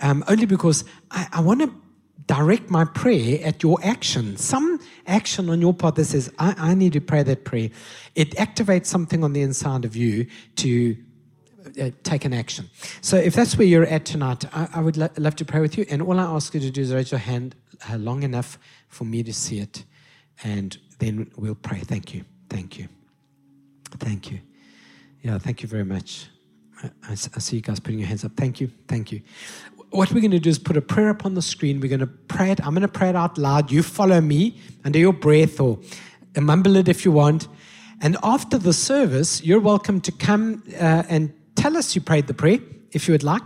um, 0.00 0.24
only 0.28 0.46
because 0.46 0.84
I, 1.10 1.26
I 1.32 1.40
want 1.40 1.60
to 1.60 1.72
direct 2.26 2.70
my 2.70 2.84
prayer 2.84 3.40
at 3.44 3.62
your 3.62 3.78
action. 3.82 4.36
Some 4.36 4.80
action 5.06 5.50
on 5.50 5.60
your 5.60 5.74
part 5.74 5.96
that 5.96 6.04
says, 6.04 6.32
I, 6.38 6.54
I, 6.56 6.74
need 6.74 6.92
to 6.92 7.00
pray 7.00 7.22
that 7.24 7.44
prayer. 7.44 7.70
It 8.14 8.30
activates 8.36 8.86
something 8.86 9.24
on 9.24 9.32
the 9.32 9.42
inside 9.42 9.84
of 9.84 9.96
you 9.96 10.26
to 10.56 10.96
uh, 11.80 11.90
take 12.04 12.24
an 12.24 12.32
action. 12.32 12.70
So 13.00 13.16
if 13.16 13.34
that's 13.34 13.58
where 13.58 13.66
you're 13.66 13.84
at 13.84 14.04
tonight, 14.04 14.44
I, 14.54 14.68
I 14.74 14.80
would 14.80 14.96
lo- 14.96 15.10
love 15.16 15.36
to 15.36 15.44
pray 15.44 15.60
with 15.60 15.76
you. 15.76 15.84
And 15.90 16.02
all 16.02 16.18
I 16.18 16.24
ask 16.24 16.54
you 16.54 16.60
to 16.60 16.70
do 16.70 16.80
is 16.80 16.92
raise 16.92 17.10
your 17.10 17.18
hand 17.18 17.56
uh, 17.90 17.96
long 17.96 18.22
enough 18.22 18.58
for 18.88 19.04
me 19.04 19.22
to 19.24 19.32
see 19.32 19.58
it. 19.58 19.84
And 20.44 20.78
then 21.00 21.30
we'll 21.36 21.54
pray. 21.56 21.80
Thank 21.80 22.14
you. 22.14 22.24
Thank 22.48 22.78
you. 22.78 22.88
Thank 23.98 24.30
you. 24.30 24.40
Yeah, 25.22 25.38
thank 25.38 25.62
you 25.62 25.68
very 25.68 25.84
much. 25.84 26.28
I, 26.82 26.90
I, 27.10 27.14
see 27.14 27.56
you 27.56 27.62
guys 27.62 27.78
putting 27.78 27.98
your 27.98 28.08
hands 28.08 28.24
up. 28.24 28.32
Thank 28.36 28.60
you. 28.60 28.70
Thank 28.88 29.12
you 29.12 29.20
what 29.90 30.12
we're 30.12 30.20
going 30.20 30.30
to 30.30 30.38
do 30.38 30.50
is 30.50 30.58
put 30.58 30.76
a 30.76 30.82
prayer 30.82 31.10
up 31.10 31.26
on 31.26 31.34
the 31.34 31.42
screen. 31.42 31.80
We're 31.80 31.88
going 31.88 32.00
to 32.00 32.06
pray 32.06 32.52
it. 32.52 32.64
I'm 32.64 32.74
going 32.74 32.82
to 32.82 32.88
pray 32.88 33.08
it 33.08 33.16
out 33.16 33.36
loud. 33.36 33.70
You 33.70 33.82
follow 33.82 34.20
me 34.20 34.58
under 34.84 34.98
your 34.98 35.12
breath 35.12 35.60
or 35.60 35.78
mumble 36.40 36.76
it 36.76 36.88
if 36.88 37.04
you 37.04 37.12
want. 37.12 37.48
And 38.00 38.16
after 38.22 38.56
the 38.56 38.72
service, 38.72 39.42
you're 39.42 39.60
welcome 39.60 40.00
to 40.02 40.12
come 40.12 40.62
uh, 40.74 41.02
and 41.08 41.34
tell 41.56 41.76
us 41.76 41.94
you 41.94 42.00
prayed 42.00 42.28
the 42.28 42.34
prayer 42.34 42.60
if 42.92 43.08
you 43.08 43.12
would 43.12 43.24
like. 43.24 43.42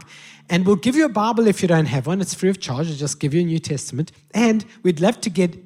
And 0.50 0.66
we'll 0.66 0.76
give 0.76 0.94
you 0.94 1.06
a 1.06 1.08
Bible 1.08 1.46
if 1.46 1.62
you 1.62 1.68
don't 1.68 1.86
have 1.86 2.06
one. 2.06 2.20
It's 2.20 2.34
free 2.34 2.50
of 2.50 2.60
charge. 2.60 2.88
We'll 2.88 2.96
just 2.96 3.18
give 3.18 3.32
you 3.32 3.40
a 3.40 3.44
New 3.44 3.58
Testament. 3.58 4.12
And 4.32 4.64
we'd 4.82 5.00
love 5.00 5.20
to 5.22 5.30
get 5.30 5.56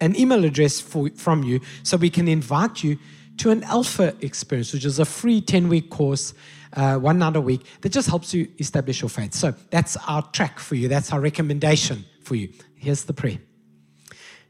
an 0.00 0.16
email 0.16 0.44
address 0.44 0.80
for, 0.80 1.10
from 1.10 1.42
you 1.42 1.60
so 1.82 1.98
we 1.98 2.08
can 2.08 2.28
invite 2.28 2.82
you 2.82 2.98
to 3.38 3.50
an 3.50 3.62
Alpha 3.64 4.14
experience, 4.20 4.72
which 4.72 4.84
is 4.84 4.98
a 4.98 5.04
free 5.04 5.40
10 5.40 5.68
week 5.68 5.90
course 5.90 6.34
uh, 6.74 6.96
one 6.96 7.18
night 7.18 7.36
a 7.36 7.40
week 7.40 7.64
that 7.80 7.90
just 7.90 8.08
helps 8.08 8.34
you 8.34 8.48
establish 8.58 9.00
your 9.00 9.08
faith. 9.08 9.34
So 9.34 9.54
that's 9.70 9.96
our 10.08 10.22
track 10.30 10.58
for 10.58 10.74
you. 10.74 10.88
That's 10.88 11.12
our 11.12 11.20
recommendation 11.20 12.04
for 12.22 12.34
you. 12.34 12.52
Here's 12.76 13.04
the 13.04 13.14
prayer. 13.14 13.38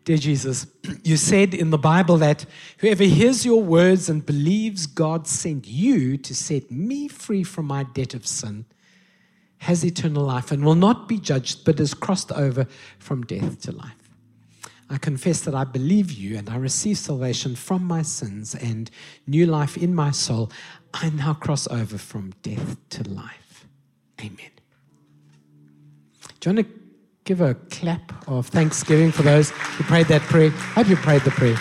Dear 0.05 0.17
Jesus, 0.17 0.67
you 1.05 1.17
said 1.17 1.55
in 1.55 1.71
the 1.71 1.79
Bible 1.79 2.17
that 2.19 2.47
whoever 2.79 3.05
hears 3.05 3.45
your 3.45 3.63
words 3.63 4.09
and 4.09 4.25
believes 4.25 4.87
God 4.87 5.27
sent 5.27 5.67
you 5.67 6.17
to 6.19 6.35
set 6.35 6.71
me 6.71 7.09
free 7.09 7.45
from 7.45 7.67
my 7.67 7.83
debt 7.83 8.15
of 8.15 8.27
sin 8.27 8.65
has 9.59 9.85
eternal 9.85 10.25
life 10.25 10.53
and 10.53 10.65
will 10.65 10.75
not 10.75 11.09
be 11.09 11.19
judged, 11.19 11.65
but 11.65 11.81
is 11.81 11.93
crossed 11.93 12.33
over 12.33 12.67
from 12.99 13.25
death 13.25 13.61
to 13.63 13.73
life. 13.73 13.98
I 14.91 14.97
confess 14.97 15.41
that 15.41 15.55
I 15.55 15.65
believe 15.65 16.11
you 16.13 16.39
and 16.39 16.49
I 16.49 16.57
receive 16.57 16.97
salvation 16.97 17.55
from 17.55 17.85
my 17.85 18.03
sins 18.03 18.55
and 18.55 18.91
new 19.27 19.47
life 19.47 19.77
in 19.77 19.95
my 19.95 20.11
soul. 20.11 20.51
I 20.95 21.11
now 21.11 21.35
cross 21.35 21.69
over 21.69 21.99
from 21.99 22.33
death 22.43 22.77
to 22.91 23.09
life. 23.09 23.67
Amen. 24.21 24.51
Do 26.41 26.51
you 26.51 26.57
want 26.57 26.67
to 26.67 26.75
give 27.25 27.41
a 27.43 27.55
clap 27.71 28.27
of 28.29 28.47
thanksgiving 28.47 29.13
for 29.13 29.23
those 29.23 29.51
who 29.51 29.85
prayed 29.85 30.07
that 30.07 30.23
prayer? 30.23 30.47
I 30.47 30.83
hope 30.83 30.89
you 30.89 30.97
prayed 30.97 31.23
the 31.23 31.33
prayer. 31.33 31.59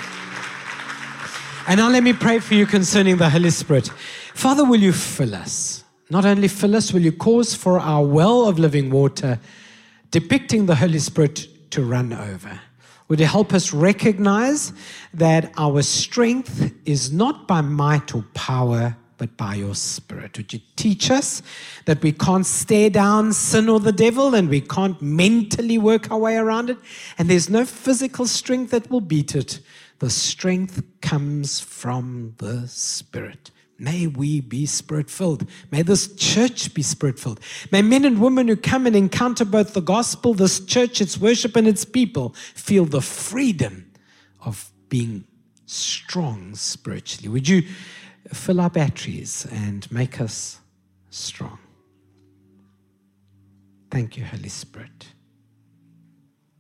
And 1.68 1.80
now 1.80 1.90
let 1.90 2.04
me 2.04 2.14
pray 2.14 2.40
for 2.40 2.54
you 2.54 2.66
concerning 2.66 3.18
the 3.18 3.30
Holy 3.30 3.50
Spirit. 3.50 3.90
Father, 4.34 4.64
will 4.64 4.80
you 4.80 4.94
fill 4.94 5.36
us? 5.36 5.84
Not 6.10 6.24
only 6.24 6.48
fill 6.48 6.78
us, 6.78 6.94
will 6.94 7.02
you 7.02 7.12
cause 7.12 7.54
for 7.54 7.78
our 7.78 8.06
well 8.06 8.48
of 8.48 8.58
living 8.58 8.90
water, 8.90 9.38
depicting 10.10 10.68
the 10.68 10.76
Holy 10.76 11.00
Spirit, 11.00 11.72
to 11.72 11.84
run 11.84 12.14
over? 12.14 12.62
Would 13.08 13.20
you 13.20 13.26
help 13.26 13.54
us 13.54 13.74
recognize 13.74 14.74
that 15.14 15.54
our 15.58 15.82
strength 15.82 16.74
is 16.86 17.12
not 17.12 17.48
by 17.48 17.62
might 17.62 18.14
or 18.14 18.26
power, 18.34 18.98
but 19.18 19.36
by 19.36 19.56
your 19.56 19.76
Spirit. 19.76 20.38
Would 20.38 20.54
you 20.54 20.60
teach 20.76 21.10
us 21.10 21.42
that 21.86 22.02
we 22.02 22.12
can't 22.12 22.46
stare 22.46 22.90
down 22.90 23.34
sin 23.34 23.68
or 23.70 23.80
the 23.80 23.92
devil 23.92 24.36
and 24.36 24.50
we 24.50 24.62
can't 24.62 25.02
mentally 25.02 25.78
work 25.78 26.12
our 26.12 26.20
way 26.20 26.36
around 26.36 26.70
it? 26.70 26.78
And 27.18 27.30
there's 27.30 27.50
no 27.50 27.66
physical 27.66 28.28
strength 28.28 28.72
that 28.72 28.90
will 28.90 29.02
beat 29.02 29.36
it. 29.36 29.60
The 30.00 30.10
strength 30.10 30.84
comes 31.02 31.60
from 31.60 32.36
the 32.38 32.68
Spirit. 32.68 33.52
May 33.80 34.08
we 34.08 34.42
be 34.42 34.66
spirit 34.66 35.10
filled. 35.10 35.48
May 35.72 35.84
this 35.84 36.16
church 36.16 36.74
be 36.74 36.82
spirit 36.82 37.20
filled. 37.20 37.40
May 37.72 37.82
men 37.82 38.06
and 38.06 38.20
women 38.20 38.48
who 38.48 38.56
come 38.56 38.88
and 38.88 38.96
encounter 38.96 39.46
both 39.46 39.74
the 39.74 39.82
gospel, 39.82 40.34
this 40.34 40.60
church, 40.60 41.00
its 41.00 41.18
worship, 41.18 41.56
and 41.56 41.68
its 41.68 41.86
people 41.86 42.34
feel 42.56 42.86
the 42.86 43.02
freedom 43.02 43.92
of 44.42 44.72
being 44.90 45.26
strong 45.66 46.56
spiritually. 46.56 47.30
Would 47.30 47.48
you 47.48 47.64
fill 48.34 48.62
our 48.62 48.70
batteries 48.70 49.48
and 49.52 49.90
make 49.92 50.20
us 50.20 50.60
strong. 51.10 51.60
Thank 53.90 54.18
you, 54.18 54.26
Holy 54.26 54.50
Spirit. 54.50 55.08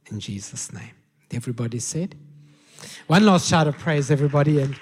In 0.09 0.20
Jesus' 0.20 0.72
name. 0.72 0.91
Everybody 1.32 1.80
said? 1.80 2.15
One 3.07 3.26
last 3.26 3.49
shout 3.49 3.68
of 3.68 3.78
praise, 3.78 4.09
everybody. 4.09 4.61
And 4.61 4.80